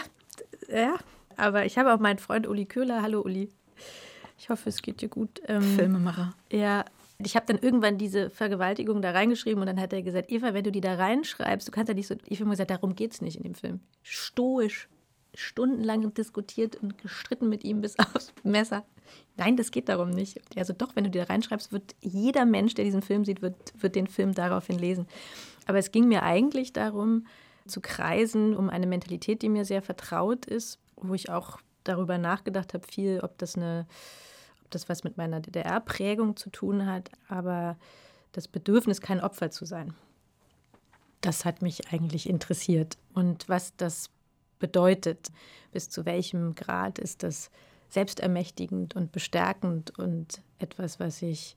ja. 0.68 0.96
Aber 1.36 1.66
ich 1.66 1.78
habe 1.78 1.92
auch 1.92 1.98
meinen 1.98 2.18
Freund 2.18 2.46
Uli 2.46 2.64
Köhler, 2.64 3.02
hallo 3.02 3.20
Uli, 3.20 3.50
ich 4.38 4.50
hoffe, 4.50 4.68
es 4.68 4.82
geht 4.82 5.00
dir 5.00 5.09
gut. 5.09 5.40
Ähm, 5.46 5.62
Filmemacher. 5.62 6.34
Ja, 6.52 6.84
ich 7.18 7.36
habe 7.36 7.46
dann 7.46 7.59
irgendwann 7.59 7.98
diese 7.98 8.30
Vergewaltigung 8.30 9.02
da 9.02 9.12
reingeschrieben 9.12 9.61
und 9.61 9.66
dann 9.66 9.80
hat 9.80 9.92
er 9.92 10.02
gesagt, 10.02 10.30
Eva, 10.30 10.55
wenn 10.55 10.64
du 10.64 10.72
die 10.72 10.80
da 10.80 10.94
reinschreibst, 10.94 11.66
du 11.66 11.72
kannst 11.72 11.88
ja 11.88 11.94
nicht 11.94 12.07
so, 12.07 12.14
ich 12.26 12.40
habe 12.40 12.50
gesagt, 12.50 12.70
darum 12.70 12.94
geht 12.94 13.12
es 13.12 13.20
nicht 13.20 13.36
in 13.36 13.44
dem 13.44 13.55
Film. 13.55 13.80
Stoisch, 14.02 14.88
stundenlang 15.35 16.12
diskutiert 16.14 16.76
und 16.76 16.99
gestritten 16.99 17.49
mit 17.49 17.64
ihm 17.64 17.80
bis 17.80 17.99
aufs 18.14 18.32
Messer. 18.43 18.85
Nein, 19.37 19.57
das 19.57 19.70
geht 19.70 19.89
darum 19.89 20.11
nicht. 20.11 20.41
Also 20.57 20.72
doch, 20.72 20.97
wenn 20.97 21.05
du 21.05 21.11
die 21.11 21.18
da 21.18 21.24
reinschreibst, 21.24 21.72
wird 21.72 21.95
jeder 22.01 22.45
Mensch, 22.47 22.74
der 22.74 22.85
diesen 22.85 23.03
Film 23.03 23.24
sieht, 23.24 23.43
wird, 23.43 23.74
wird 23.80 23.95
den 23.95 24.07
Film 24.07 24.35
daraufhin 24.35 24.78
lesen. 24.78 25.07
Aber 25.66 25.78
es 25.78 25.93
ging 25.93 26.09
mir 26.09 26.22
eigentlich 26.22 26.72
darum, 26.72 27.26
zu 27.66 27.80
kreisen, 27.80 28.55
um 28.55 28.68
eine 28.68 28.87
Mentalität, 28.87 29.43
die 29.43 29.49
mir 29.49 29.64
sehr 29.64 29.82
vertraut 29.82 30.45
ist, 30.45 30.78
wo 30.97 31.14
ich 31.14 31.30
auch 31.30 31.59
darüber 31.82 32.18
nachgedacht 32.18 32.74
habe, 32.74 32.87
viel, 32.87 33.20
ob 33.20 33.39
das 33.39 33.57
eine 33.57 33.87
das 34.74 34.89
was 34.89 35.05
mit 35.05 35.16
meiner 35.16 35.41
DDR-Prägung 35.41 36.37
zu 36.37 36.51
tun 36.51 36.87
hat, 36.87 37.11
aber 37.28 37.76
das 38.32 38.49
Bedürfnis, 38.49 39.01
kein 39.01 39.20
Opfer 39.20 39.51
zu 39.51 39.64
sein. 39.64 39.95
Das 41.20 41.45
hat 41.45 41.62
mich 41.62 41.93
eigentlich 41.93 42.28
interessiert. 42.28 42.99
Und 43.14 43.49
was 43.49 43.76
das 43.76 44.11
bedeutet, 44.59 45.30
bis 45.72 45.90
zu 45.90 46.05
welchem 46.05 46.55
Grad 46.55 46.98
ist 46.98 47.22
das 47.22 47.50
selbstermächtigend 47.88 48.96
und 48.96 49.12
bestärkend 49.12 49.96
und 49.98 50.42
etwas, 50.59 51.00
was 51.00 51.22
ich 51.22 51.57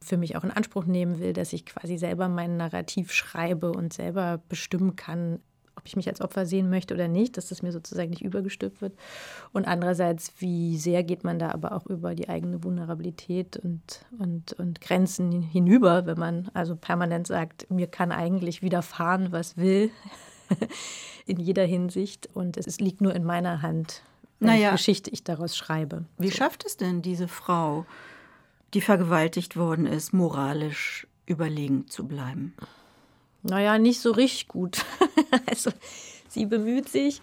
für 0.00 0.16
mich 0.16 0.36
auch 0.36 0.44
in 0.44 0.50
Anspruch 0.50 0.84
nehmen 0.84 1.18
will, 1.20 1.32
dass 1.32 1.52
ich 1.52 1.64
quasi 1.64 1.96
selber 1.96 2.28
mein 2.28 2.56
Narrativ 2.56 3.12
schreibe 3.12 3.72
und 3.72 3.92
selber 3.92 4.40
bestimmen 4.48 4.96
kann, 4.96 5.40
ob 5.76 5.86
ich 5.86 5.96
mich 5.96 6.08
als 6.08 6.20
Opfer 6.20 6.44
sehen 6.44 6.68
möchte 6.68 6.92
oder 6.92 7.08
nicht, 7.08 7.36
dass 7.36 7.48
das 7.48 7.62
mir 7.62 7.72
sozusagen 7.72 8.10
nicht 8.10 8.22
übergestülpt 8.22 8.82
wird. 8.82 8.94
Und 9.52 9.66
andererseits, 9.66 10.34
wie 10.38 10.76
sehr 10.76 11.02
geht 11.02 11.24
man 11.24 11.38
da 11.38 11.50
aber 11.50 11.72
auch 11.72 11.86
über 11.86 12.14
die 12.14 12.28
eigene 12.28 12.62
Vulnerabilität 12.62 13.56
und, 13.56 14.04
und, 14.18 14.52
und 14.54 14.80
Grenzen 14.80 15.40
hinüber, 15.40 16.04
wenn 16.04 16.18
man 16.18 16.50
also 16.52 16.76
permanent 16.76 17.26
sagt, 17.26 17.70
mir 17.70 17.86
kann 17.86 18.12
eigentlich 18.12 18.60
widerfahren, 18.62 19.32
was 19.32 19.56
will, 19.56 19.90
in 21.26 21.38
jeder 21.38 21.64
Hinsicht. 21.64 22.28
Und 22.34 22.56
es 22.56 22.80
liegt 22.80 23.00
nur 23.00 23.14
in 23.14 23.24
meiner 23.24 23.62
Hand, 23.62 24.02
welche 24.40 24.56
naja, 24.56 24.70
Geschichte 24.72 25.10
ich 25.10 25.24
daraus 25.24 25.56
schreibe. 25.56 26.04
Wie 26.18 26.28
so. 26.28 26.36
schafft 26.36 26.64
es 26.64 26.76
denn 26.76 27.02
diese 27.02 27.28
Frau, 27.28 27.86
die 28.74 28.80
vergewaltigt 28.80 29.56
worden 29.56 29.86
ist, 29.86 30.12
moralisch 30.12 31.06
überlegen 31.26 31.88
zu 31.88 32.06
bleiben? 32.06 32.54
Naja, 33.42 33.78
nicht 33.78 34.00
so 34.00 34.12
richtig 34.12 34.48
gut. 34.48 34.84
also 35.46 35.70
sie 36.28 36.46
bemüht 36.46 36.88
sich, 36.88 37.20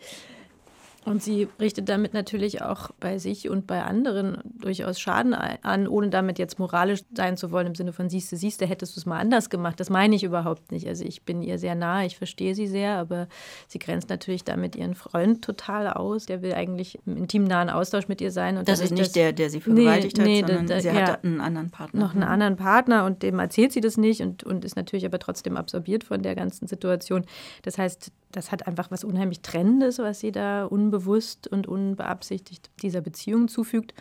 und 1.05 1.23
sie 1.23 1.47
richtet 1.59 1.87
damit 1.87 2.13
natürlich 2.13 2.61
auch 2.61 2.91
bei 2.99 3.19
sich 3.19 3.49
und 3.49 3.67
bei 3.67 3.83
anderen 3.83 4.39
durchaus 4.59 4.99
Schaden 4.99 5.33
an, 5.33 5.87
ohne 5.87 6.09
damit 6.09 6.39
jetzt 6.39 6.59
moralisch 6.59 7.01
sein 7.15 7.37
zu 7.37 7.51
wollen, 7.51 7.67
im 7.67 7.75
Sinne 7.75 7.93
von 7.93 8.09
siehst 8.09 8.31
du, 8.31 8.35
siehst 8.35 8.59
du, 8.59 8.65
hättest 8.65 8.95
du 8.95 8.99
es 8.99 9.05
mal 9.05 9.17
anders 9.17 9.49
gemacht. 9.49 9.79
Das 9.79 9.89
meine 9.89 10.15
ich 10.15 10.23
überhaupt 10.23 10.71
nicht. 10.71 10.87
Also 10.87 11.05
ich 11.05 11.23
bin 11.23 11.41
ihr 11.41 11.57
sehr 11.57 11.75
nahe, 11.75 12.05
ich 12.05 12.17
verstehe 12.17 12.53
sie 12.53 12.67
sehr, 12.67 12.97
aber 12.97 13.27
sie 13.67 13.79
grenzt 13.79 14.09
natürlich 14.09 14.43
damit 14.43 14.75
ihren 14.75 14.93
Freund 14.93 15.41
total 15.41 15.87
aus. 15.87 16.25
Der 16.25 16.41
will 16.41 16.53
eigentlich 16.53 16.99
im 17.05 17.15
intim 17.15 17.45
nahen 17.45 17.69
Austausch 17.69 18.09
mit 18.09 18.19
ihr 18.19 18.31
sein. 18.31 18.57
Und 18.57 18.67
das 18.67 18.81
ist 18.81 18.91
nicht 18.91 19.01
das, 19.01 19.11
der, 19.13 19.31
der 19.31 19.49
sie 19.49 19.61
vergewaltigt 19.61 20.17
nee, 20.17 20.41
hat, 20.41 20.49
nee, 20.49 20.53
sondern 20.53 20.67
da, 20.67 20.81
sie 20.81 20.87
ja, 20.89 20.93
hat 20.95 21.23
einen 21.23 21.39
anderen 21.39 21.69
Partner. 21.69 21.99
Noch 21.99 22.13
einen 22.13 22.23
anderen 22.23 22.57
Partner 22.57 23.05
und 23.05 23.23
dem 23.23 23.39
erzählt 23.39 23.71
sie 23.71 23.81
das 23.81 23.95
nicht 23.95 24.21
und, 24.21 24.43
und 24.43 24.65
ist 24.65 24.75
natürlich 24.75 25.05
aber 25.05 25.19
trotzdem 25.19 25.55
absorbiert 25.55 26.03
von 26.03 26.21
der 26.21 26.35
ganzen 26.35 26.67
Situation. 26.67 27.25
Das 27.61 27.77
heißt, 27.77 28.11
das 28.31 28.51
hat 28.51 28.67
einfach 28.67 28.91
was 28.91 29.03
unheimlich 29.03 29.41
Trennendes, 29.41 29.97
was 29.97 30.19
sie 30.19 30.31
da 30.31 30.65
unbewusst 30.89 31.47
und 31.47 31.67
unbeabsichtigt 31.67 32.71
dieser 32.81 33.01
Beziehung 33.01 33.47
zufügt. 33.47 33.93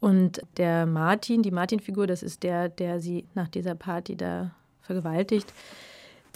Und 0.00 0.42
der 0.56 0.86
Martin, 0.86 1.42
die 1.42 1.50
Martin-Figur, 1.50 2.06
das 2.06 2.22
ist 2.22 2.44
der, 2.44 2.68
der 2.68 3.00
sie 3.00 3.24
nach 3.34 3.48
dieser 3.48 3.74
Party 3.74 4.16
da 4.16 4.52
vergewaltigt. 4.82 5.52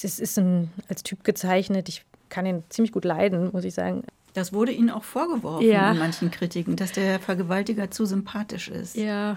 Das 0.00 0.18
ist 0.18 0.36
ein, 0.38 0.72
als 0.88 1.04
Typ 1.04 1.22
gezeichnet. 1.22 1.88
Ich 1.88 2.04
kann 2.28 2.44
ihn 2.44 2.64
ziemlich 2.70 2.90
gut 2.90 3.04
leiden, 3.04 3.50
muss 3.52 3.64
ich 3.64 3.74
sagen. 3.74 4.02
Das 4.34 4.52
wurde 4.52 4.72
Ihnen 4.72 4.90
auch 4.90 5.04
vorgeworfen 5.04 5.68
ja. 5.68 5.92
in 5.92 5.98
manchen 5.98 6.30
Kritiken, 6.30 6.74
dass 6.74 6.92
der 6.92 7.20
Vergewaltiger 7.20 7.90
zu 7.90 8.06
sympathisch 8.06 8.68
ist. 8.68 8.96
Ja, 8.96 9.36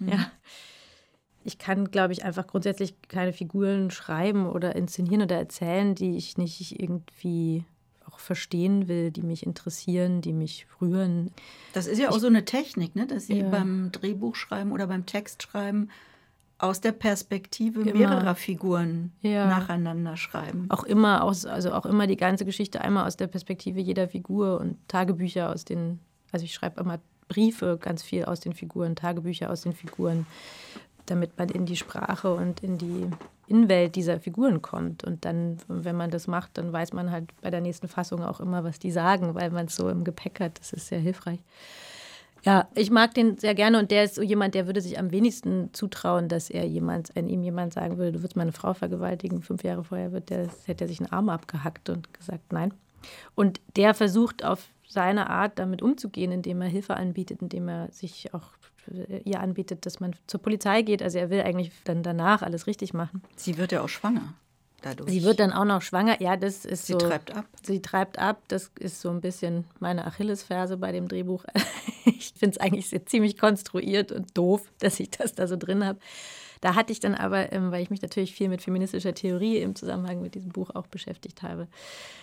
hm. 0.00 0.08
ja 0.08 0.30
ich 1.46 1.58
kann, 1.58 1.90
glaube 1.92 2.12
ich, 2.12 2.24
einfach 2.24 2.46
grundsätzlich 2.46 2.94
keine 3.08 3.32
Figuren 3.32 3.92
schreiben 3.92 4.46
oder 4.46 4.74
inszenieren 4.74 5.22
oder 5.22 5.36
erzählen, 5.36 5.94
die 5.94 6.16
ich 6.16 6.36
nicht 6.36 6.80
irgendwie 6.80 7.64
auch 8.08 8.18
verstehen 8.18 8.88
will, 8.88 9.10
die 9.10 9.22
mich 9.22 9.44
interessieren, 9.44 10.20
die 10.20 10.32
mich 10.32 10.66
rühren. 10.80 11.30
Das 11.72 11.86
ist 11.86 11.98
ja 11.98 12.10
auch 12.10 12.16
ich, 12.16 12.20
so 12.20 12.26
eine 12.26 12.44
Technik, 12.44 12.94
ne? 12.96 13.06
dass 13.06 13.26
Sie 13.26 13.40
ja. 13.40 13.48
beim 13.48 13.90
Drehbuchschreiben 13.92 14.72
oder 14.72 14.86
beim 14.86 15.06
Textschreiben 15.06 15.90
aus 16.58 16.80
der 16.80 16.92
Perspektive 16.92 17.82
immer. 17.82 17.92
mehrerer 17.92 18.34
Figuren 18.34 19.12
ja. 19.20 19.46
nacheinander 19.46 20.16
schreiben. 20.16 20.66
Auch 20.70 20.84
immer 20.84 21.22
aus, 21.22 21.44
also 21.44 21.72
auch 21.72 21.84
immer 21.84 22.06
die 22.06 22.16
ganze 22.16 22.44
Geschichte 22.44 22.80
einmal 22.80 23.06
aus 23.06 23.16
der 23.16 23.26
Perspektive 23.26 23.80
jeder 23.80 24.08
Figur 24.08 24.60
und 24.60 24.76
Tagebücher 24.88 25.50
aus 25.50 25.64
den, 25.64 25.98
also 26.32 26.44
ich 26.44 26.54
schreibe 26.54 26.80
immer 26.80 26.98
Briefe 27.28 27.76
ganz 27.80 28.02
viel 28.02 28.24
aus 28.24 28.40
den 28.40 28.54
Figuren, 28.54 28.96
Tagebücher 28.96 29.50
aus 29.50 29.62
den 29.62 29.74
Figuren, 29.74 30.26
damit 31.06 31.36
man 31.38 31.48
in 31.48 31.66
die 31.66 31.76
Sprache 31.76 32.32
und 32.32 32.62
in 32.62 32.78
die 32.78 33.10
Innenwelt 33.46 33.94
dieser 33.94 34.20
Figuren 34.20 34.62
kommt. 34.62 35.04
Und 35.04 35.24
dann, 35.24 35.58
wenn 35.68 35.96
man 35.96 36.10
das 36.10 36.26
macht, 36.26 36.58
dann 36.58 36.72
weiß 36.72 36.92
man 36.92 37.10
halt 37.10 37.28
bei 37.40 37.50
der 37.50 37.60
nächsten 37.60 37.88
Fassung 37.88 38.22
auch 38.22 38.40
immer, 38.40 38.64
was 38.64 38.78
die 38.78 38.90
sagen, 38.90 39.34
weil 39.34 39.50
man 39.50 39.66
es 39.66 39.76
so 39.76 39.88
im 39.88 40.04
Gepäck 40.04 40.40
hat. 40.40 40.58
Das 40.58 40.72
ist 40.72 40.88
sehr 40.88 40.98
hilfreich. 40.98 41.40
Ja, 42.44 42.68
ich 42.76 42.92
mag 42.92 43.12
den 43.14 43.38
sehr 43.38 43.56
gerne 43.56 43.78
und 43.78 43.90
der 43.90 44.04
ist 44.04 44.14
so 44.14 44.22
jemand, 44.22 44.54
der 44.54 44.66
würde 44.66 44.80
sich 44.80 45.00
am 45.00 45.10
wenigsten 45.10 45.70
zutrauen, 45.72 46.28
dass 46.28 46.48
er 46.48 46.64
jemand, 46.64 47.10
wenn 47.14 47.28
ihm 47.28 47.42
jemand 47.42 47.72
sagen 47.72 47.98
würde, 47.98 48.12
du 48.12 48.18
würdest 48.20 48.36
meine 48.36 48.52
Frau 48.52 48.72
vergewaltigen, 48.72 49.42
fünf 49.42 49.64
Jahre 49.64 49.82
vorher 49.82 50.12
wird 50.12 50.30
der, 50.30 50.48
hätte 50.64 50.84
er 50.84 50.88
sich 50.88 51.00
einen 51.00 51.10
Arm 51.10 51.28
abgehackt 51.28 51.90
und 51.90 52.14
gesagt, 52.14 52.52
nein. 52.52 52.72
Und 53.34 53.60
der 53.74 53.94
versucht 53.94 54.44
auf 54.44 54.68
seine 54.88 55.28
Art 55.28 55.58
damit 55.58 55.82
umzugehen, 55.82 56.30
indem 56.30 56.62
er 56.62 56.68
Hilfe 56.68 56.96
anbietet, 56.96 57.42
indem 57.42 57.68
er 57.68 57.90
sich 57.90 58.32
auch 58.32 58.50
ihr 59.24 59.40
anbietet, 59.40 59.86
dass 59.86 60.00
man 60.00 60.14
zur 60.26 60.40
Polizei 60.40 60.82
geht. 60.82 61.02
Also 61.02 61.18
er 61.18 61.30
will 61.30 61.42
eigentlich 61.42 61.72
dann 61.84 62.02
danach 62.02 62.42
alles 62.42 62.66
richtig 62.66 62.94
machen. 62.94 63.22
Sie 63.36 63.58
wird 63.58 63.72
ja 63.72 63.82
auch 63.82 63.88
schwanger. 63.88 64.34
Dadurch. 64.82 65.10
Sie 65.10 65.22
wird 65.22 65.40
dann 65.40 65.52
auch 65.52 65.64
noch 65.64 65.82
schwanger. 65.82 66.20
Ja, 66.20 66.36
das 66.36 66.64
ist 66.64 66.86
sie 66.86 66.92
so. 66.92 66.98
Sie 67.00 67.06
treibt 67.06 67.34
ab. 67.34 67.46
Sie 67.62 67.82
treibt 67.82 68.18
ab. 68.18 68.42
Das 68.48 68.70
ist 68.78 69.00
so 69.00 69.10
ein 69.10 69.20
bisschen 69.20 69.64
meine 69.80 70.06
Achillesferse 70.06 70.76
bei 70.76 70.92
dem 70.92 71.08
Drehbuch. 71.08 71.44
ich 72.04 72.34
finde 72.36 72.56
es 72.56 72.58
eigentlich 72.58 73.06
ziemlich 73.06 73.38
konstruiert 73.38 74.12
und 74.12 74.36
doof, 74.36 74.70
dass 74.78 75.00
ich 75.00 75.10
das 75.10 75.34
da 75.34 75.46
so 75.46 75.56
drin 75.56 75.84
habe. 75.84 75.98
Da 76.60 76.74
hatte 76.74 76.92
ich 76.92 77.00
dann 77.00 77.14
aber, 77.14 77.52
ähm, 77.52 77.70
weil 77.70 77.82
ich 77.82 77.90
mich 77.90 78.02
natürlich 78.02 78.34
viel 78.34 78.48
mit 78.48 78.62
feministischer 78.62 79.14
Theorie 79.14 79.58
im 79.58 79.74
Zusammenhang 79.74 80.20
mit 80.22 80.34
diesem 80.34 80.50
Buch 80.50 80.70
auch 80.74 80.86
beschäftigt 80.86 81.42
habe, 81.42 81.68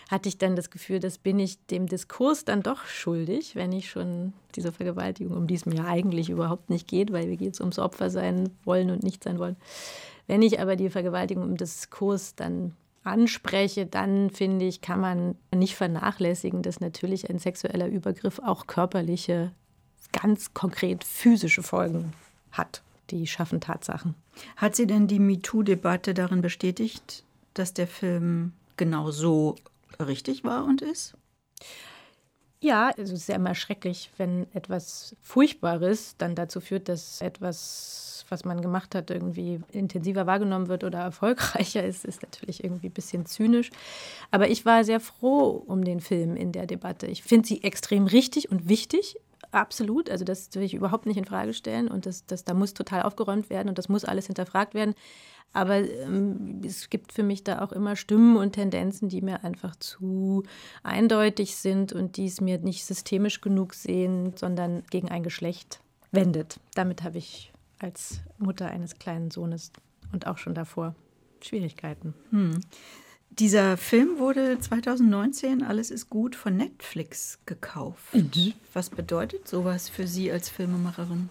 hatte 0.09 0.29
ich 0.29 0.37
dann 0.37 0.55
das 0.55 0.69
Gefühl, 0.69 0.99
das 0.99 1.17
bin 1.17 1.39
ich 1.39 1.65
dem 1.67 1.87
Diskurs 1.87 2.45
dann 2.45 2.63
doch 2.63 2.85
schuldig, 2.85 3.55
wenn 3.55 3.71
ich 3.71 3.89
schon 3.89 4.33
diese 4.55 4.71
Vergewaltigung, 4.71 5.35
um 5.35 5.47
die 5.47 5.55
es 5.55 5.65
mir 5.65 5.85
eigentlich 5.85 6.29
überhaupt 6.29 6.69
nicht 6.69 6.87
geht, 6.87 7.11
weil 7.11 7.29
wir 7.29 7.37
geht 7.37 7.53
es 7.53 7.59
ums 7.59 7.79
Opfer 7.79 8.09
sein 8.09 8.49
wollen 8.63 8.89
und 8.89 9.03
nicht 9.03 9.23
sein 9.23 9.39
wollen. 9.39 9.57
Wenn 10.27 10.41
ich 10.41 10.59
aber 10.59 10.75
die 10.75 10.89
Vergewaltigung 10.89 11.43
im 11.43 11.57
Diskurs 11.57 12.35
dann 12.35 12.75
anspreche, 13.03 13.85
dann 13.85 14.29
finde 14.29 14.65
ich, 14.65 14.81
kann 14.81 15.01
man 15.01 15.35
nicht 15.53 15.75
vernachlässigen, 15.75 16.61
dass 16.61 16.79
natürlich 16.79 17.29
ein 17.29 17.39
sexueller 17.39 17.87
Übergriff 17.87 18.39
auch 18.39 18.67
körperliche, 18.67 19.51
ganz 20.13 20.53
konkret 20.53 21.03
physische 21.03 21.63
Folgen 21.63 22.13
hat 22.51 22.81
die 23.09 23.27
schaffen 23.27 23.61
Tatsachen. 23.61 24.15
Hat 24.55 24.75
sie 24.75 24.87
denn 24.87 25.07
die 25.07 25.19
MeToo-Debatte 25.19 26.13
darin 26.13 26.41
bestätigt, 26.41 27.23
dass 27.53 27.73
der 27.73 27.87
Film 27.87 28.53
genau 28.77 29.11
so 29.11 29.55
richtig 29.99 30.43
war 30.43 30.65
und 30.65 30.81
ist? 30.81 31.15
Ja, 32.63 32.93
also 32.97 33.13
es 33.13 33.23
ist 33.23 33.27
ja 33.27 33.35
immer 33.35 33.55
schrecklich, 33.55 34.09
wenn 34.15 34.47
etwas 34.53 35.17
Furchtbares 35.21 36.15
dann 36.17 36.33
dazu 36.33 36.61
führt, 36.61 36.87
dass 36.87 37.19
etwas, 37.19 38.25
was 38.29 38.45
man 38.45 38.61
gemacht 38.61 38.95
hat, 38.95 39.11
irgendwie 39.11 39.59
intensiver 39.73 40.27
wahrgenommen 40.27 40.69
wird 40.69 40.85
oder 40.85 40.99
erfolgreicher 40.99 41.83
ist, 41.83 42.05
ist 42.05 42.21
natürlich 42.23 42.63
irgendwie 42.63 42.87
ein 42.87 42.93
bisschen 42.93 43.25
zynisch. 43.25 43.69
Aber 44.31 44.49
ich 44.49 44.65
war 44.65 44.85
sehr 44.85 45.01
froh 45.01 45.61
um 45.67 45.83
den 45.83 45.99
Film 45.99 46.37
in 46.37 46.53
der 46.53 46.65
Debatte. 46.65 47.05
Ich 47.07 47.21
finde 47.21 47.49
sie 47.49 47.63
extrem 47.65 48.05
richtig 48.05 48.49
und 48.49 48.69
wichtig. 48.69 49.17
Absolut, 49.53 50.09
also 50.09 50.25
das 50.25 50.49
will 50.55 50.63
ich 50.63 50.73
überhaupt 50.73 51.05
nicht 51.05 51.17
in 51.17 51.25
Frage 51.25 51.53
stellen 51.53 51.87
und 51.87 52.07
das, 52.07 52.25
das, 52.25 52.43
da 52.43 52.55
muss 52.55 52.73
total 52.73 53.03
aufgeräumt 53.03 53.51
werden 53.51 53.69
und 53.69 53.77
das 53.77 53.87
muss 53.87 54.03
alles 54.03 54.25
hinterfragt 54.25 54.73
werden. 54.73 54.95
Aber 55.53 55.75
ähm, 55.75 56.61
es 56.65 56.89
gibt 56.89 57.13
für 57.13 57.21
mich 57.21 57.43
da 57.43 57.61
auch 57.61 57.71
immer 57.71 57.95
Stimmen 57.95 58.35
und 58.35 58.53
Tendenzen, 58.53 59.09
die 59.09 59.21
mir 59.21 59.43
einfach 59.43 59.75
zu 59.75 60.41
eindeutig 60.81 61.55
sind 61.55 61.93
und 61.93 62.17
die 62.17 62.25
es 62.25 62.41
mir 62.41 62.57
nicht 62.57 62.83
systemisch 62.83 63.41
genug 63.41 63.75
sehen, 63.75 64.33
sondern 64.35 64.81
gegen 64.89 65.09
ein 65.09 65.21
Geschlecht 65.21 65.81
wendet. 66.11 66.59
Damit 66.73 67.03
habe 67.03 67.19
ich 67.19 67.53
als 67.77 68.21
Mutter 68.39 68.65
eines 68.65 68.97
kleinen 68.97 69.29
Sohnes 69.29 69.71
und 70.11 70.25
auch 70.25 70.39
schon 70.39 70.55
davor 70.55 70.95
Schwierigkeiten. 71.41 72.15
Hm. 72.31 72.59
Dieser 73.39 73.77
Film 73.77 74.19
wurde 74.19 74.59
2019, 74.59 75.63
Alles 75.63 75.89
ist 75.89 76.09
gut, 76.09 76.35
von 76.35 76.55
Netflix 76.55 77.39
gekauft. 77.47 78.13
Mhm. 78.13 78.53
Was 78.73 78.91
bedeutet 78.91 79.47
sowas 79.47 79.89
für 79.89 80.05
Sie 80.05 80.31
als 80.31 80.49
Filmemacherin? 80.49 81.29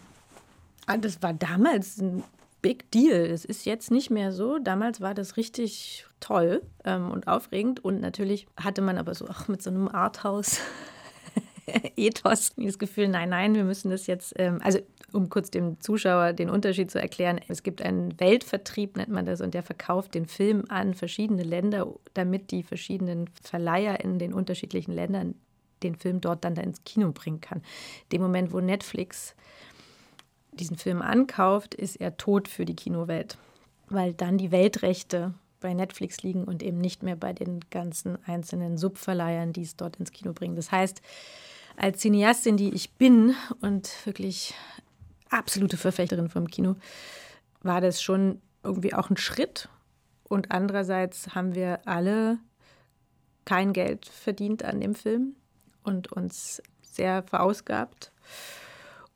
Ah, 0.87 0.97
das 0.97 1.23
war 1.23 1.33
damals 1.33 1.99
ein 1.99 2.25
Big 2.61 2.91
Deal. 2.91 3.29
Das 3.29 3.45
ist 3.45 3.67
jetzt 3.67 3.93
nicht 3.93 4.11
mehr 4.11 4.33
so. 4.33 4.59
Damals 4.59 5.01
war 5.01 5.15
das 5.15 5.37
richtig 5.37 6.07
toll 6.19 6.63
ähm, 6.85 7.11
und 7.11 7.29
aufregend. 7.29 7.85
Und 7.85 8.01
natürlich 8.01 8.49
hatte 8.57 8.83
man 8.83 8.99
aber 8.99 9.15
so 9.15 9.29
auch 9.29 9.47
mit 9.47 9.63
so 9.63 9.71
einem 9.71 9.87
Arthouse 9.87 10.59
Ethos 11.97 12.53
das 12.57 12.79
Gefühl, 12.79 13.09
nein, 13.09 13.31
nein, 13.31 13.55
wir 13.55 13.65
müssen 13.65 13.91
das 13.91 14.07
jetzt, 14.07 14.35
ähm, 14.37 14.61
also 14.63 14.79
um 15.13 15.29
kurz 15.29 15.51
dem 15.51 15.81
Zuschauer 15.81 16.33
den 16.33 16.51
Unterschied 16.51 16.91
zu 16.91 17.01
erklären, 17.01 17.41
es 17.49 17.63
gibt 17.63 17.83
einen 17.83 18.19
Weltvertrieb, 18.19 18.97
nennt 18.97 19.11
man 19.11 19.27
das, 19.27 19.41
und 19.41 19.55
der 19.55 19.63
verkauft 19.63 20.15
den 20.15 20.27
Film 20.27 20.65
an 20.69 20.95
verschiedene 20.95 21.43
Länder, 21.43 21.87
damit 22.15 22.51
die 22.51 22.63
verschiedenen 22.63 23.29
Verleiher 23.43 24.01
in 24.01 24.19
den 24.19 24.33
unterschiedlichen 24.33 24.93
Ländern 24.93 25.35
den 25.83 25.97
Film 25.97 26.21
dort 26.21 26.45
dann 26.45 26.55
da 26.55 26.63
ins 26.63 26.85
Kino 26.85 27.11
bringen 27.13 27.41
kann. 27.41 27.63
Dem 28.13 28.23
Moment, 28.23 28.53
wo 28.53 28.61
Netflix 28.61 29.35
diesen 30.53 30.77
Film 30.77 31.03
ankauft, 31.03 31.75
ist 31.75 31.97
er 31.97 32.17
tot 32.17 32.49
für 32.49 32.65
die 32.65 32.77
Kinowelt, 32.77 33.37
weil 33.89 34.15
dann 34.15 34.39
die 34.39 34.53
Weltrechte 34.53 35.35
bei 35.61 35.75
Netflix 35.75 36.23
liegen 36.23 36.45
und 36.45 36.63
eben 36.63 36.79
nicht 36.79 37.03
mehr 37.03 37.17
bei 37.17 37.33
den 37.33 37.61
ganzen 37.71 38.23
einzelnen 38.27 38.77
Subverleihern, 38.77 39.53
die 39.53 39.63
es 39.63 39.77
dort 39.77 39.97
ins 39.97 40.13
Kino 40.13 40.33
bringen. 40.33 40.57
Das 40.57 40.71
heißt, 40.71 41.01
als 41.77 42.01
Cineastin, 42.01 42.57
die 42.57 42.75
ich 42.75 42.93
bin 42.93 43.35
und 43.61 43.91
wirklich 44.05 44.55
absolute 45.31 45.77
Verfechterin 45.77 46.29
vom 46.29 46.49
Kino, 46.49 46.77
war 47.63 47.81
das 47.81 48.03
schon 48.03 48.41
irgendwie 48.63 48.95
auch 48.95 49.11
ein 49.11 49.17
Schritt. 49.17 49.69
Und 50.25 50.51
andererseits 50.51 51.35
haben 51.35 51.55
wir 51.55 51.87
alle 51.87 52.39
kein 53.45 53.73
Geld 53.73 54.07
verdient 54.07 54.65
an 54.65 54.81
dem 54.81 54.95
Film 54.95 55.37
und 55.83 56.13
uns 56.13 56.63
sehr 56.83 57.23
verausgabt. 57.23 58.13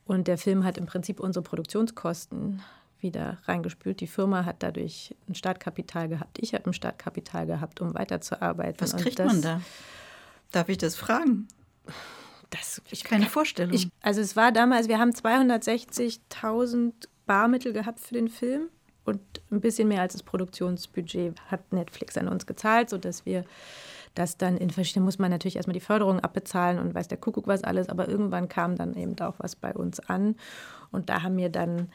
Und 0.04 0.28
der 0.28 0.38
Film 0.38 0.64
hat 0.64 0.78
im 0.78 0.86
Prinzip 0.86 1.20
unsere 1.20 1.42
Produktionskosten 1.42 2.62
wieder 3.00 3.38
reingespült. 3.44 4.00
Die 4.00 4.06
Firma 4.06 4.44
hat 4.44 4.62
dadurch 4.62 5.14
ein 5.28 5.34
Startkapital 5.34 6.08
gehabt. 6.08 6.38
Ich 6.40 6.54
habe 6.54 6.66
ein 6.66 6.72
Startkapital 6.72 7.46
gehabt, 7.46 7.80
um 7.80 7.94
weiterzuarbeiten. 7.94 8.80
Was 8.80 8.96
kriegt 8.96 9.18
das, 9.18 9.26
man 9.26 9.42
da? 9.42 9.60
Darf 10.52 10.68
ich 10.68 10.78
das 10.78 10.96
fragen? 10.96 11.48
Das 12.50 12.80
ich 12.90 13.04
keine 13.04 13.26
Vorstellung. 13.26 13.74
Ich, 13.74 13.88
also 14.02 14.20
es 14.20 14.36
war 14.36 14.52
damals, 14.52 14.88
wir 14.88 14.98
haben 14.98 15.10
260.000 15.10 16.92
Barmittel 17.26 17.72
gehabt 17.72 18.00
für 18.00 18.14
den 18.14 18.28
Film 18.28 18.68
und 19.04 19.20
ein 19.50 19.60
bisschen 19.60 19.88
mehr 19.88 20.02
als 20.02 20.12
das 20.12 20.22
Produktionsbudget 20.22 21.34
hat 21.50 21.72
Netflix 21.72 22.16
an 22.16 22.28
uns 22.28 22.46
gezahlt, 22.46 22.90
sodass 22.90 23.26
wir 23.26 23.44
das 24.14 24.36
dann 24.36 24.56
in 24.56 24.70
verschiedenen, 24.70 25.04
muss 25.04 25.18
man 25.18 25.30
natürlich 25.30 25.56
erstmal 25.56 25.74
die 25.74 25.80
Förderung 25.80 26.20
abbezahlen 26.20 26.78
und 26.78 26.94
weiß 26.94 27.08
der 27.08 27.18
Kuckuck 27.18 27.46
was 27.46 27.64
alles, 27.64 27.88
aber 27.88 28.08
irgendwann 28.08 28.48
kam 28.48 28.76
dann 28.76 28.94
eben 28.94 29.18
auch 29.20 29.34
was 29.38 29.56
bei 29.56 29.74
uns 29.74 30.00
an 30.00 30.36
und 30.90 31.08
da 31.08 31.22
haben 31.22 31.36
wir 31.36 31.50
dann 31.50 31.90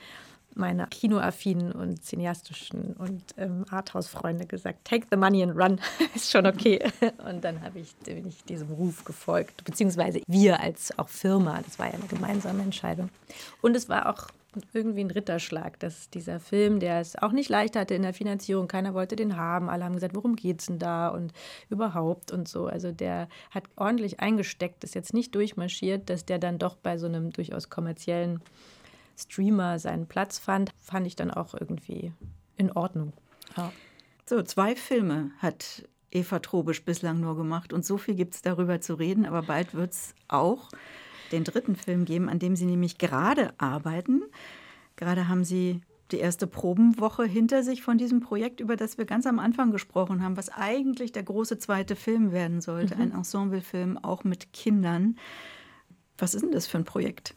meine 0.55 0.87
kinoaffinen 0.87 1.71
und 1.71 2.03
cineastischen 2.03 2.93
und 2.93 3.23
ähm, 3.37 3.65
Arthouse-Freunde 3.69 4.45
gesagt, 4.45 4.85
take 4.85 5.07
the 5.09 5.17
money 5.17 5.43
and 5.43 5.55
run, 5.57 5.79
ist 6.15 6.31
schon 6.31 6.45
okay. 6.45 6.79
Und 7.29 7.43
dann 7.43 7.61
habe 7.61 7.79
ich, 7.79 7.95
bin 7.97 8.27
ich 8.27 8.43
diesem 8.43 8.69
Ruf 8.69 9.05
gefolgt, 9.05 9.63
beziehungsweise 9.63 10.21
wir 10.27 10.59
als 10.59 10.97
auch 10.97 11.09
Firma, 11.09 11.61
das 11.63 11.79
war 11.79 11.87
ja 11.87 11.93
eine 11.93 12.07
gemeinsame 12.07 12.63
Entscheidung. 12.63 13.09
Und 13.61 13.75
es 13.75 13.89
war 13.89 14.09
auch 14.09 14.27
irgendwie 14.73 15.01
ein 15.01 15.11
Ritterschlag, 15.11 15.79
dass 15.79 16.09
dieser 16.09 16.39
Film, 16.39 16.79
der 16.79 16.99
es 16.99 17.15
auch 17.15 17.31
nicht 17.31 17.49
leicht 17.49 17.75
hatte 17.75 17.93
in 17.93 18.01
der 18.01 18.13
Finanzierung, 18.13 18.67
keiner 18.67 18.93
wollte 18.93 19.15
den 19.15 19.37
haben, 19.37 19.69
alle 19.69 19.85
haben 19.85 19.93
gesagt, 19.93 20.15
worum 20.15 20.35
geht 20.35 20.59
es 20.59 20.65
denn 20.65 20.79
da 20.79 21.07
und 21.07 21.31
überhaupt 21.69 22.31
und 22.31 22.47
so. 22.47 22.67
Also 22.67 22.91
der 22.91 23.29
hat 23.51 23.63
ordentlich 23.77 24.19
eingesteckt, 24.19 24.83
ist 24.83 24.95
jetzt 24.95 25.13
nicht 25.13 25.33
durchmarschiert, 25.35 26.09
dass 26.09 26.25
der 26.25 26.39
dann 26.39 26.59
doch 26.59 26.75
bei 26.75 26.97
so 26.97 27.05
einem 27.05 27.31
durchaus 27.31 27.69
kommerziellen 27.69 28.41
Streamer 29.17 29.79
seinen 29.79 30.07
Platz 30.07 30.39
fand, 30.39 30.71
fand 30.77 31.07
ich 31.07 31.15
dann 31.15 31.31
auch 31.31 31.53
irgendwie 31.53 32.13
in 32.57 32.71
Ordnung. 32.71 33.13
Ja. 33.57 33.71
So, 34.25 34.41
zwei 34.43 34.75
Filme 34.75 35.31
hat 35.39 35.87
Eva 36.11 36.39
Trobisch 36.39 36.83
bislang 36.83 37.19
nur 37.19 37.35
gemacht 37.35 37.73
und 37.73 37.85
so 37.85 37.97
viel 37.97 38.15
gibt 38.15 38.35
es 38.35 38.41
darüber 38.41 38.81
zu 38.81 38.95
reden, 38.95 39.25
aber 39.25 39.41
bald 39.41 39.73
wird 39.73 39.93
es 39.93 40.13
auch 40.27 40.69
den 41.31 41.43
dritten 41.43 41.75
Film 41.75 42.05
geben, 42.05 42.29
an 42.29 42.39
dem 42.39 42.55
Sie 42.55 42.65
nämlich 42.65 42.97
gerade 42.97 43.53
arbeiten. 43.57 44.23
Gerade 44.95 45.27
haben 45.27 45.43
Sie 45.43 45.81
die 46.11 46.19
erste 46.19 46.45
Probenwoche 46.45 47.23
hinter 47.23 47.63
sich 47.63 47.81
von 47.81 47.97
diesem 47.97 48.19
Projekt, 48.19 48.59
über 48.59 48.75
das 48.75 48.97
wir 48.97 49.05
ganz 49.05 49.25
am 49.25 49.39
Anfang 49.39 49.71
gesprochen 49.71 50.21
haben, 50.21 50.35
was 50.35 50.49
eigentlich 50.49 51.11
der 51.13 51.23
große 51.23 51.57
zweite 51.57 51.95
Film 51.95 52.31
werden 52.31 52.61
sollte, 52.61 52.95
mhm. 52.95 53.01
ein 53.01 53.11
Ensemblefilm 53.11 53.97
auch 53.97 54.23
mit 54.23 54.51
Kindern. 54.53 55.17
Was 56.17 56.35
ist 56.35 56.41
denn 56.41 56.51
das 56.51 56.67
für 56.67 56.77
ein 56.77 56.85
Projekt? 56.85 57.35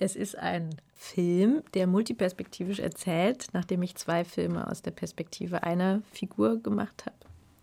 Es 0.00 0.16
ist 0.16 0.36
ein 0.38 0.70
Film, 0.94 1.62
der 1.74 1.86
multiperspektivisch 1.86 2.78
erzählt. 2.78 3.48
Nachdem 3.52 3.82
ich 3.82 3.96
zwei 3.96 4.24
Filme 4.24 4.66
aus 4.66 4.80
der 4.80 4.92
Perspektive 4.92 5.62
einer 5.62 6.00
Figur 6.10 6.56
gemacht 6.62 7.04
habe, 7.04 7.16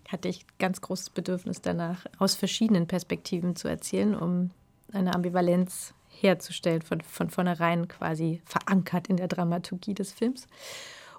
hatte 0.08 0.30
ich 0.30 0.46
ganz 0.60 0.80
großes 0.80 1.10
Bedürfnis 1.10 1.62
danach, 1.62 2.06
aus 2.20 2.36
verschiedenen 2.36 2.88
Perspektiven 2.88 3.56
zu 3.56 3.68
erzählen, 3.68 4.16
um 4.16 4.52
eine 4.94 5.16
Ambivalenz 5.16 5.96
herzustellen, 6.10 6.84
von, 6.84 7.02
von 7.02 7.32
vornherein 7.32 7.88
quasi 7.88 8.42
verankert 8.46 9.08
in 9.08 9.18
der 9.18 9.28
Dramaturgie 9.28 9.96
des 9.96 10.12
Films. 10.12 10.48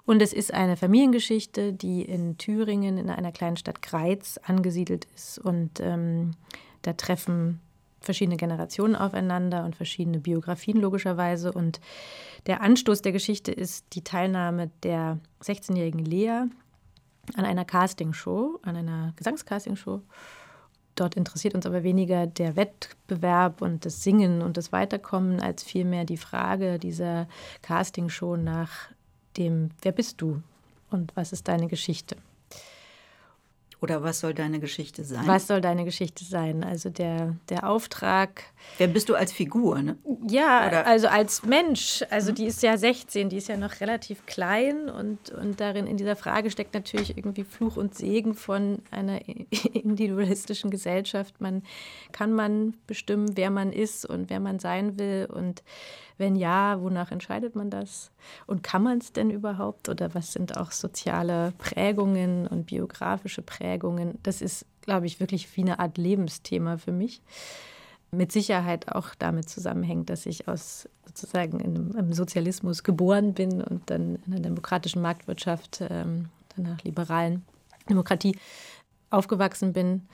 Und 0.05 0.21
es 0.21 0.31
ist 0.31 0.53
eine 0.53 0.77
Familiengeschichte, 0.77 1.73
die 1.73 2.01
in 2.01 2.37
Thüringen 2.37 2.97
in 2.97 3.09
einer 3.09 3.33
kleinen 3.33 3.57
Stadt 3.57 3.81
Greiz 3.81 4.39
angesiedelt 4.41 5.05
ist. 5.15 5.37
Und 5.37 5.81
ähm, 5.81 6.31
da 6.81 6.93
treffen 6.93 7.59
verschiedene 8.01 8.37
Generationen 8.37 8.95
aufeinander 8.95 9.65
und 9.65 9.75
verschiedene 9.75 10.19
Biografien 10.19 10.79
logischerweise. 10.79 11.51
Und 11.51 11.79
der 12.47 12.61
Anstoß 12.61 13.01
der 13.01 13.11
Geschichte 13.11 13.51
ist 13.51 13.85
die 13.93 14.03
Teilnahme 14.03 14.69
der 14.83 15.19
16-jährigen 15.43 16.03
Lea 16.03 16.43
an 17.35 17.45
einer 17.45 17.65
Castingshow, 17.65 18.59
an 18.63 18.75
einer 18.75 19.13
Gesangscastingshow. 19.15 20.01
Dort 20.95 21.15
interessiert 21.15 21.55
uns 21.55 21.65
aber 21.65 21.83
weniger 21.83 22.27
der 22.27 22.55
Wettbewerb 22.55 23.61
und 23.61 23.85
das 23.85 24.03
Singen 24.03 24.41
und 24.41 24.57
das 24.57 24.71
Weiterkommen, 24.71 25.39
als 25.39 25.63
vielmehr 25.63 26.03
die 26.03 26.17
Frage 26.17 26.77
dieser 26.79 27.27
Castingshow 27.61 28.35
nach 28.35 28.89
dem, 29.37 29.69
wer 29.81 29.91
bist 29.91 30.21
du 30.21 30.41
und 30.89 31.15
was 31.15 31.31
ist 31.31 31.47
deine 31.47 31.67
Geschichte? 31.67 32.17
Oder 33.81 34.03
was 34.03 34.19
soll 34.19 34.33
deine 34.33 34.59
Geschichte 34.59 35.05
sein? 35.05 35.25
Was 35.25 35.47
soll 35.47 35.61
deine 35.61 35.85
Geschichte 35.85 36.25
sein? 36.25 36.65
Also 36.65 36.89
der, 36.89 37.37
der 37.47 37.69
Auftrag. 37.69 38.43
Wer 38.77 38.87
bist 38.87 39.07
du 39.07 39.15
als 39.15 39.31
Figur? 39.31 39.81
Ne? 39.81 39.97
Ja, 40.27 40.67
Oder? 40.67 40.85
also 40.85 41.07
als 41.07 41.43
Mensch. 41.43 42.03
Also 42.09 42.31
mhm. 42.31 42.35
die 42.35 42.45
ist 42.45 42.61
ja 42.61 42.77
16, 42.77 43.29
die 43.29 43.37
ist 43.37 43.47
ja 43.47 43.55
noch 43.55 43.79
relativ 43.79 44.25
klein 44.25 44.89
und, 44.89 45.29
und 45.31 45.61
darin 45.61 45.87
in 45.87 45.95
dieser 45.95 46.17
Frage 46.17 46.51
steckt 46.51 46.73
natürlich 46.73 47.17
irgendwie 47.17 47.45
Fluch 47.45 47.77
und 47.77 47.95
Segen 47.95 48.33
von 48.33 48.79
einer 48.91 49.21
individualistischen 49.73 50.71
Gesellschaft. 50.71 51.39
Man 51.39 51.63
kann 52.11 52.33
man 52.33 52.73
bestimmen, 52.85 53.37
wer 53.37 53.49
man 53.49 53.71
ist 53.71 54.05
und 54.05 54.29
wer 54.29 54.41
man 54.41 54.59
sein 54.59 54.99
will 54.99 55.29
und 55.31 55.63
wenn 56.19 56.35
ja, 56.35 56.81
wonach 56.81 57.11
entscheidet 57.11 57.55
man 57.55 57.69
das? 57.69 58.11
Und 58.45 58.61
kann 58.61 58.83
man 58.83 58.99
es 58.99 59.11
denn 59.11 59.29
überhaupt? 59.31 59.89
Oder 59.89 60.13
was 60.13 60.33
sind 60.33 60.57
auch 60.57 60.71
soziale 60.71 61.53
Prägungen 61.57 62.47
und 62.47 62.65
biografische 62.65 63.41
Prägungen? 63.41 64.19
Das 64.23 64.41
ist, 64.41 64.65
glaube 64.81 65.07
ich, 65.07 65.19
wirklich 65.19 65.55
wie 65.55 65.61
eine 65.61 65.79
Art 65.79 65.97
Lebensthema 65.97 66.77
für 66.77 66.91
mich. 66.91 67.21
Mit 68.11 68.31
Sicherheit 68.31 68.91
auch 68.93 69.15
damit 69.17 69.49
zusammenhängt, 69.49 70.09
dass 70.09 70.25
ich 70.25 70.47
aus 70.47 70.89
sozusagen 71.05 71.59
im 71.59 72.13
Sozialismus 72.13 72.83
geboren 72.83 73.33
bin 73.33 73.61
und 73.61 73.89
dann 73.89 74.15
in 74.25 74.33
einer 74.33 74.41
demokratischen 74.41 75.01
Marktwirtschaft, 75.01 75.81
ähm, 75.89 76.29
danach 76.55 76.83
liberalen 76.83 77.45
Demokratie 77.87 78.37
aufgewachsen 79.09 79.73
bin 79.73 80.07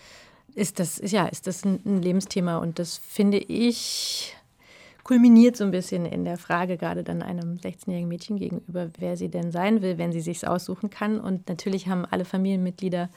ist 0.56 0.80
das, 0.80 1.01
ja, 1.03 1.26
ist 1.28 1.47
das 1.47 1.66
ein, 1.66 2.01
Lebensthema 2.01 2.58
und 2.58 2.80
das 2.80 2.97
finde 2.97 3.38
ich 3.38 4.36
kulminiert 5.06 5.56
so 5.56 5.64
ein 5.64 5.72
bisschen 5.72 6.06
in 6.06 6.26
der 6.26 6.38
Frage 6.38 6.78
gerade 6.78 7.03
dann 7.03 7.22
einem 7.22 7.58
16-jährigen 7.58 8.10
Mädchen 8.10 8.38
gegenüber, 8.38 8.89
wer 8.97 9.16
sie 9.16 9.30
denn 9.30 9.51
sein 9.51 9.84
will, 9.84 9.99
wenn 9.99 10.12
sie 10.12 10.20
sich 10.20 10.45
aussuchen 10.47 10.89
kann. 10.89 11.20
Und 11.20 11.47
natürlich 11.47 11.88
haben 11.88 12.06
alle 12.06 12.26
Familienmitglieder 12.26 13.10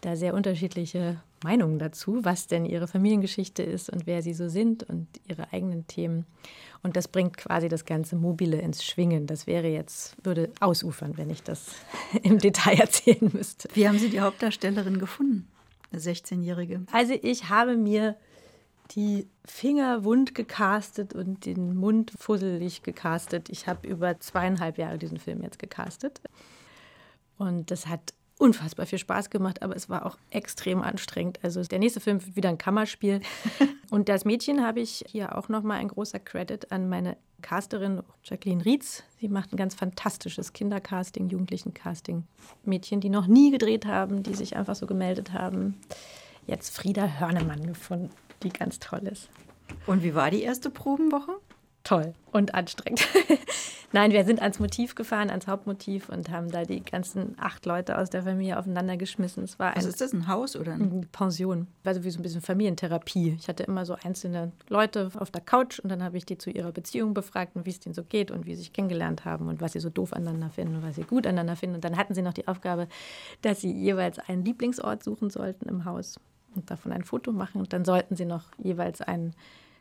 da 0.00 0.16
sehr 0.16 0.34
unterschiedliche 0.34 1.22
Meinungen 1.44 1.78
dazu, 1.78 2.24
was 2.24 2.48
denn 2.48 2.66
ihre 2.66 2.88
Familiengeschichte 2.88 3.62
ist 3.62 3.88
und 3.88 4.08
wer 4.08 4.20
sie 4.20 4.34
so 4.34 4.48
sind 4.48 4.82
und 4.82 5.06
ihre 5.28 5.52
eigenen 5.52 5.86
Themen. 5.86 6.26
Und 6.82 6.96
das 6.96 7.06
bringt 7.06 7.36
quasi 7.36 7.68
das 7.68 7.84
ganze 7.84 8.16
Mobile 8.16 8.60
ins 8.60 8.84
Schwingen. 8.84 9.28
Das 9.28 9.46
wäre 9.46 9.68
jetzt, 9.68 10.16
würde 10.24 10.50
ausufern, 10.58 11.16
wenn 11.18 11.30
ich 11.30 11.44
das 11.44 11.66
im 12.24 12.38
Detail 12.38 12.80
erzählen 12.80 13.30
müsste. 13.32 13.68
Wie 13.74 13.86
haben 13.86 13.98
Sie 13.98 14.10
die 14.10 14.20
Hauptdarstellerin 14.20 14.98
gefunden, 14.98 15.46
eine 15.92 16.00
16-Jährige? 16.00 16.82
Also 16.90 17.14
ich 17.22 17.48
habe 17.48 17.76
mir 17.76 18.16
die 18.94 19.26
Finger 19.44 20.04
wund 20.04 20.34
gecastet 20.34 21.14
und 21.14 21.46
den 21.46 21.74
Mund 21.76 22.12
fusselig 22.18 22.82
gecastet. 22.82 23.48
Ich 23.48 23.66
habe 23.66 23.86
über 23.86 24.20
zweieinhalb 24.20 24.78
Jahre 24.78 24.98
diesen 24.98 25.18
Film 25.18 25.42
jetzt 25.42 25.58
gecastet. 25.58 26.20
Und 27.38 27.70
das 27.70 27.86
hat 27.86 28.12
unfassbar 28.38 28.86
viel 28.86 28.98
Spaß 28.98 29.30
gemacht, 29.30 29.62
aber 29.62 29.76
es 29.76 29.88
war 29.88 30.04
auch 30.04 30.18
extrem 30.30 30.82
anstrengend. 30.82 31.38
Also 31.42 31.62
der 31.62 31.78
nächste 31.78 32.00
Film 32.00 32.24
wird 32.24 32.36
wieder 32.36 32.48
ein 32.48 32.58
Kammerspiel. 32.58 33.20
Und 33.90 34.08
das 34.08 34.24
Mädchen 34.24 34.64
habe 34.64 34.80
ich 34.80 35.04
hier 35.06 35.36
auch 35.38 35.48
nochmal 35.48 35.78
ein 35.78 35.88
großer 35.88 36.18
Credit 36.18 36.72
an 36.72 36.88
meine 36.88 37.16
Casterin 37.40 38.02
Jacqueline 38.24 38.64
Rietz. 38.64 39.04
Sie 39.20 39.28
macht 39.28 39.52
ein 39.52 39.56
ganz 39.56 39.74
fantastisches 39.74 40.52
Kindercasting, 40.52 41.28
Jugendlichen-Casting. 41.28 42.24
Mädchen, 42.64 43.00
die 43.00 43.10
noch 43.10 43.26
nie 43.26 43.50
gedreht 43.50 43.86
haben, 43.86 44.22
die 44.22 44.34
sich 44.34 44.56
einfach 44.56 44.74
so 44.74 44.86
gemeldet 44.86 45.32
haben. 45.32 45.78
Jetzt 46.46 46.74
Frieda 46.74 47.06
Hörnemann 47.06 47.66
gefunden 47.66 48.10
die 48.42 48.50
ganz 48.50 48.78
toll 48.78 49.08
ist. 49.10 49.28
Und 49.86 50.02
wie 50.02 50.14
war 50.14 50.30
die 50.30 50.42
erste 50.42 50.70
Probenwoche? 50.70 51.32
toll 51.84 52.14
und 52.30 52.54
anstrengend. 52.54 53.06
Nein, 53.94 54.12
wir 54.12 54.24
sind 54.24 54.40
ans 54.40 54.58
Motiv 54.58 54.94
gefahren, 54.94 55.28
ans 55.28 55.46
Hauptmotiv 55.46 56.08
und 56.08 56.30
haben 56.30 56.50
da 56.50 56.64
die 56.64 56.82
ganzen 56.82 57.36
acht 57.38 57.66
Leute 57.66 57.98
aus 57.98 58.08
der 58.08 58.22
Familie 58.22 58.58
aufeinander 58.58 58.96
geschmissen. 58.96 59.42
Es 59.42 59.58
war 59.58 59.70
ein, 59.70 59.76
Also 59.76 59.90
ist 59.90 60.00
das 60.00 60.14
ein 60.14 60.28
Haus 60.28 60.56
oder 60.56 60.72
ein 60.72 60.90
eine 60.90 61.06
Pension. 61.12 61.66
Also 61.84 62.02
wie 62.02 62.10
so 62.10 62.18
ein 62.18 62.22
bisschen 62.22 62.40
Familientherapie. 62.40 63.36
Ich 63.38 63.48
hatte 63.48 63.64
immer 63.64 63.84
so 63.84 63.94
einzelne 64.02 64.52
Leute 64.68 65.10
auf 65.18 65.30
der 65.30 65.42
Couch 65.42 65.78
und 65.78 65.90
dann 65.90 66.02
habe 66.02 66.16
ich 66.16 66.24
die 66.24 66.38
zu 66.38 66.50
ihrer 66.50 66.72
Beziehung 66.72 67.12
befragt 67.12 67.54
und 67.54 67.66
wie 67.66 67.70
es 67.70 67.80
denen 67.80 67.94
so 67.94 68.02
geht 68.02 68.30
und 68.30 68.46
wie 68.46 68.54
sie 68.54 68.62
sich 68.62 68.72
kennengelernt 68.72 69.26
haben 69.26 69.48
und 69.48 69.60
was 69.60 69.72
sie 69.72 69.80
so 69.80 69.90
doof 69.90 70.14
aneinander 70.14 70.48
finden 70.48 70.76
und 70.76 70.82
was 70.82 70.94
sie 70.94 71.02
gut 71.02 71.26
aneinander 71.26 71.56
finden. 71.56 71.74
Und 71.74 71.84
dann 71.84 71.98
hatten 71.98 72.14
sie 72.14 72.22
noch 72.22 72.32
die 72.32 72.48
Aufgabe, 72.48 72.88
dass 73.42 73.60
sie 73.60 73.72
jeweils 73.72 74.18
einen 74.18 74.42
Lieblingsort 74.42 75.02
suchen 75.02 75.28
sollten 75.28 75.68
im 75.68 75.84
Haus 75.84 76.18
und 76.54 76.70
davon 76.70 76.92
ein 76.92 77.04
Foto 77.04 77.32
machen. 77.32 77.60
Und 77.60 77.72
dann 77.72 77.84
sollten 77.84 78.16
sie 78.16 78.24
noch 78.24 78.44
jeweils 78.58 79.00
ein 79.00 79.34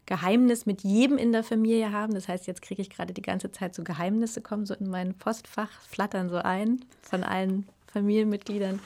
Geheimnis 0.06 0.66
mit 0.66 0.84
jedem 0.84 1.18
in 1.18 1.32
der 1.32 1.44
Familie 1.44 1.92
haben. 1.92 2.14
Das 2.14 2.28
heißt, 2.28 2.48
jetzt 2.48 2.62
kriege 2.62 2.82
ich 2.82 2.90
gerade 2.90 3.14
die 3.14 3.22
ganze 3.22 3.52
Zeit 3.52 3.76
so 3.76 3.84
Geheimnisse, 3.84 4.42
kommen 4.42 4.66
so 4.66 4.74
in 4.74 4.90
mein 4.90 5.14
Postfach, 5.14 5.72
flattern 5.82 6.30
so 6.30 6.38
ein 6.38 6.84
von 7.02 7.24
allen 7.24 7.68
Familienmitgliedern. 7.94 8.80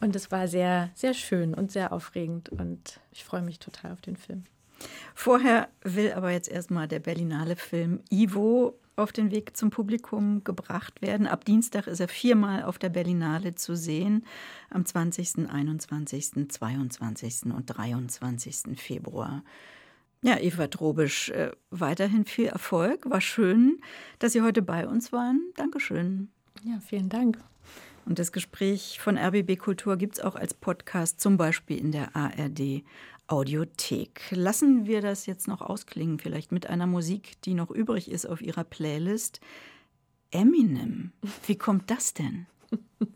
Und 0.00 0.16
es 0.16 0.30
war 0.30 0.48
sehr, 0.48 0.90
sehr 0.94 1.14
schön 1.14 1.52
und 1.52 1.72
sehr 1.72 1.92
aufregend 1.92 2.48
und 2.48 3.00
ich 3.12 3.24
freue 3.24 3.42
mich 3.42 3.58
total 3.58 3.92
auf 3.92 4.00
den 4.00 4.16
Film. 4.16 4.44
Vorher 5.14 5.68
will 5.82 6.12
aber 6.12 6.30
jetzt 6.30 6.48
erstmal 6.48 6.88
der 6.88 7.00
Berlinale 7.00 7.56
Film 7.56 8.00
Ivo 8.10 8.78
auf 8.96 9.12
den 9.12 9.30
Weg 9.30 9.56
zum 9.56 9.70
Publikum 9.70 10.44
gebracht 10.44 11.02
werden. 11.02 11.26
Ab 11.26 11.44
Dienstag 11.44 11.86
ist 11.86 12.00
er 12.00 12.08
viermal 12.08 12.64
auf 12.64 12.78
der 12.78 12.90
Berlinale 12.90 13.54
zu 13.54 13.76
sehen. 13.76 14.24
Am 14.70 14.84
20., 14.84 15.48
21., 15.50 16.48
22. 16.48 17.52
und 17.54 17.66
23. 17.66 18.78
Februar. 18.78 19.42
Ja, 20.22 20.38
Eva 20.38 20.66
Drobisch, 20.66 21.30
äh, 21.30 21.50
weiterhin 21.70 22.26
viel 22.26 22.46
Erfolg. 22.46 23.08
War 23.08 23.22
schön, 23.22 23.80
dass 24.18 24.34
Sie 24.34 24.42
heute 24.42 24.60
bei 24.60 24.86
uns 24.86 25.12
waren. 25.12 25.40
Dankeschön. 25.56 26.28
Ja, 26.62 26.78
vielen 26.80 27.08
Dank. 27.08 27.38
Und 28.04 28.18
das 28.18 28.32
Gespräch 28.32 28.98
von 29.00 29.16
RBB 29.16 29.56
Kultur 29.56 29.96
gibt 29.96 30.18
es 30.18 30.24
auch 30.24 30.36
als 30.36 30.52
Podcast, 30.52 31.20
zum 31.20 31.36
Beispiel 31.36 31.78
in 31.78 31.92
der 31.92 32.14
ARD 32.14 32.82
Audiothek. 33.30 34.22
Lassen 34.30 34.86
wir 34.86 35.00
das 35.02 35.26
jetzt 35.26 35.46
noch 35.46 35.60
ausklingen, 35.60 36.18
vielleicht 36.18 36.50
mit 36.50 36.68
einer 36.68 36.88
Musik, 36.88 37.40
die 37.42 37.54
noch 37.54 37.70
übrig 37.70 38.10
ist 38.10 38.26
auf 38.26 38.42
Ihrer 38.42 38.64
Playlist. 38.64 39.40
Eminem. 40.32 41.12
Wie 41.46 41.56
kommt 41.56 41.90
das 41.90 42.12
denn? 42.14 42.46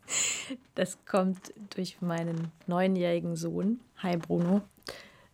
Das 0.74 0.98
kommt 1.06 1.54
durch 1.76 2.00
meinen 2.00 2.50
neunjährigen 2.66 3.36
Sohn. 3.36 3.78
Hi 3.98 4.16
Bruno. 4.16 4.62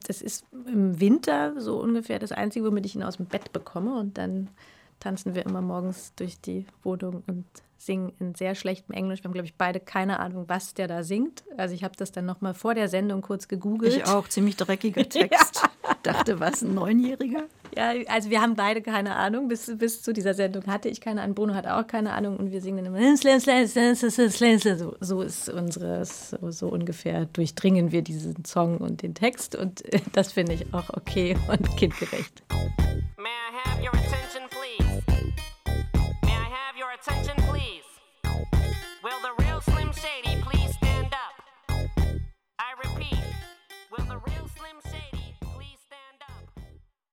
Das 0.07 0.21
ist 0.21 0.45
im 0.67 1.01
Winter 1.01 1.59
so 1.61 1.81
ungefähr 1.81 2.19
das 2.19 2.33
Einzige, 2.33 2.67
womit 2.67 2.85
ich 2.85 2.95
ihn 2.95 3.03
aus 3.03 3.17
dem 3.17 3.25
Bett 3.25 3.51
bekomme. 3.53 3.99
Und 3.99 4.19
dann 4.19 4.51
tanzen 4.99 5.35
wir 5.35 5.47
immer 5.47 5.63
morgens 5.63 6.13
durch 6.17 6.39
die 6.41 6.67
Wohnung 6.83 7.23
und 7.27 7.47
singen 7.81 8.13
in 8.21 8.35
sehr 8.35 8.55
schlechtem 8.55 8.95
Englisch. 8.95 9.21
Wir 9.21 9.25
haben, 9.25 9.33
glaube 9.33 9.47
ich, 9.47 9.55
beide 9.55 9.81
keine 9.81 10.21
Ahnung, 10.21 10.45
was 10.49 10.75
der 10.75 10.87
da 10.87 11.03
singt. 11.03 11.45
Also 11.57 11.75
ich 11.75 11.83
habe 11.83 11.95
das 11.97 12.13
dann 12.13 12.27
noch 12.27 12.43
mal 12.43 12.53
vor 12.53 12.75
der 12.75 12.89
Sendung 12.89 13.23
kurz 13.23 13.49
gegoogelt. 13.49 13.97
Ich 13.97 14.07
auch, 14.07 14.29
ziemlich 14.29 14.57
dreckiger 14.57 15.09
Text. 15.09 15.63
Dachte, 16.03 16.41
was, 16.41 16.63
ein 16.63 16.75
Neunjähriger? 16.75 17.45
Ja, 17.77 17.93
also 18.09 18.31
wir 18.31 18.43
haben 18.43 18.55
beide 18.55 18.83
keine 18.83 19.17
Ahnung. 19.17 19.49
Bis, 19.49 19.77
bis 19.79 20.03
zu 20.03 20.13
dieser 20.13 20.35
Sendung 20.35 20.67
hatte 20.67 20.89
ich 20.89 21.01
keine 21.01 21.23
Ahnung. 21.23 21.35
Bruno 21.35 21.55
hat 21.55 21.67
auch 21.67 21.87
keine 21.87 22.13
Ahnung. 22.13 22.37
Und 22.37 22.53
wir 22.53 22.61
singen 22.61 22.79
dann 22.79 22.87
immer 22.87 22.99
so, 24.77 24.97
so 25.01 25.23
ist 25.23 25.49
unseres, 25.49 26.31
so, 26.31 26.51
so 26.51 26.69
ungefähr 26.69 27.27
durchdringen 27.27 27.93
wir 27.93 28.03
diesen 28.03 28.45
Song 28.45 28.79
und 28.79 29.03
den 29.03 29.15
Text. 29.15 29.57
Und 29.57 29.83
das 30.13 30.33
finde 30.33 30.53
ich 30.53 30.73
auch 30.75 30.91
okay 30.91 31.37
und 31.49 31.77
kindgerecht. 31.77 32.43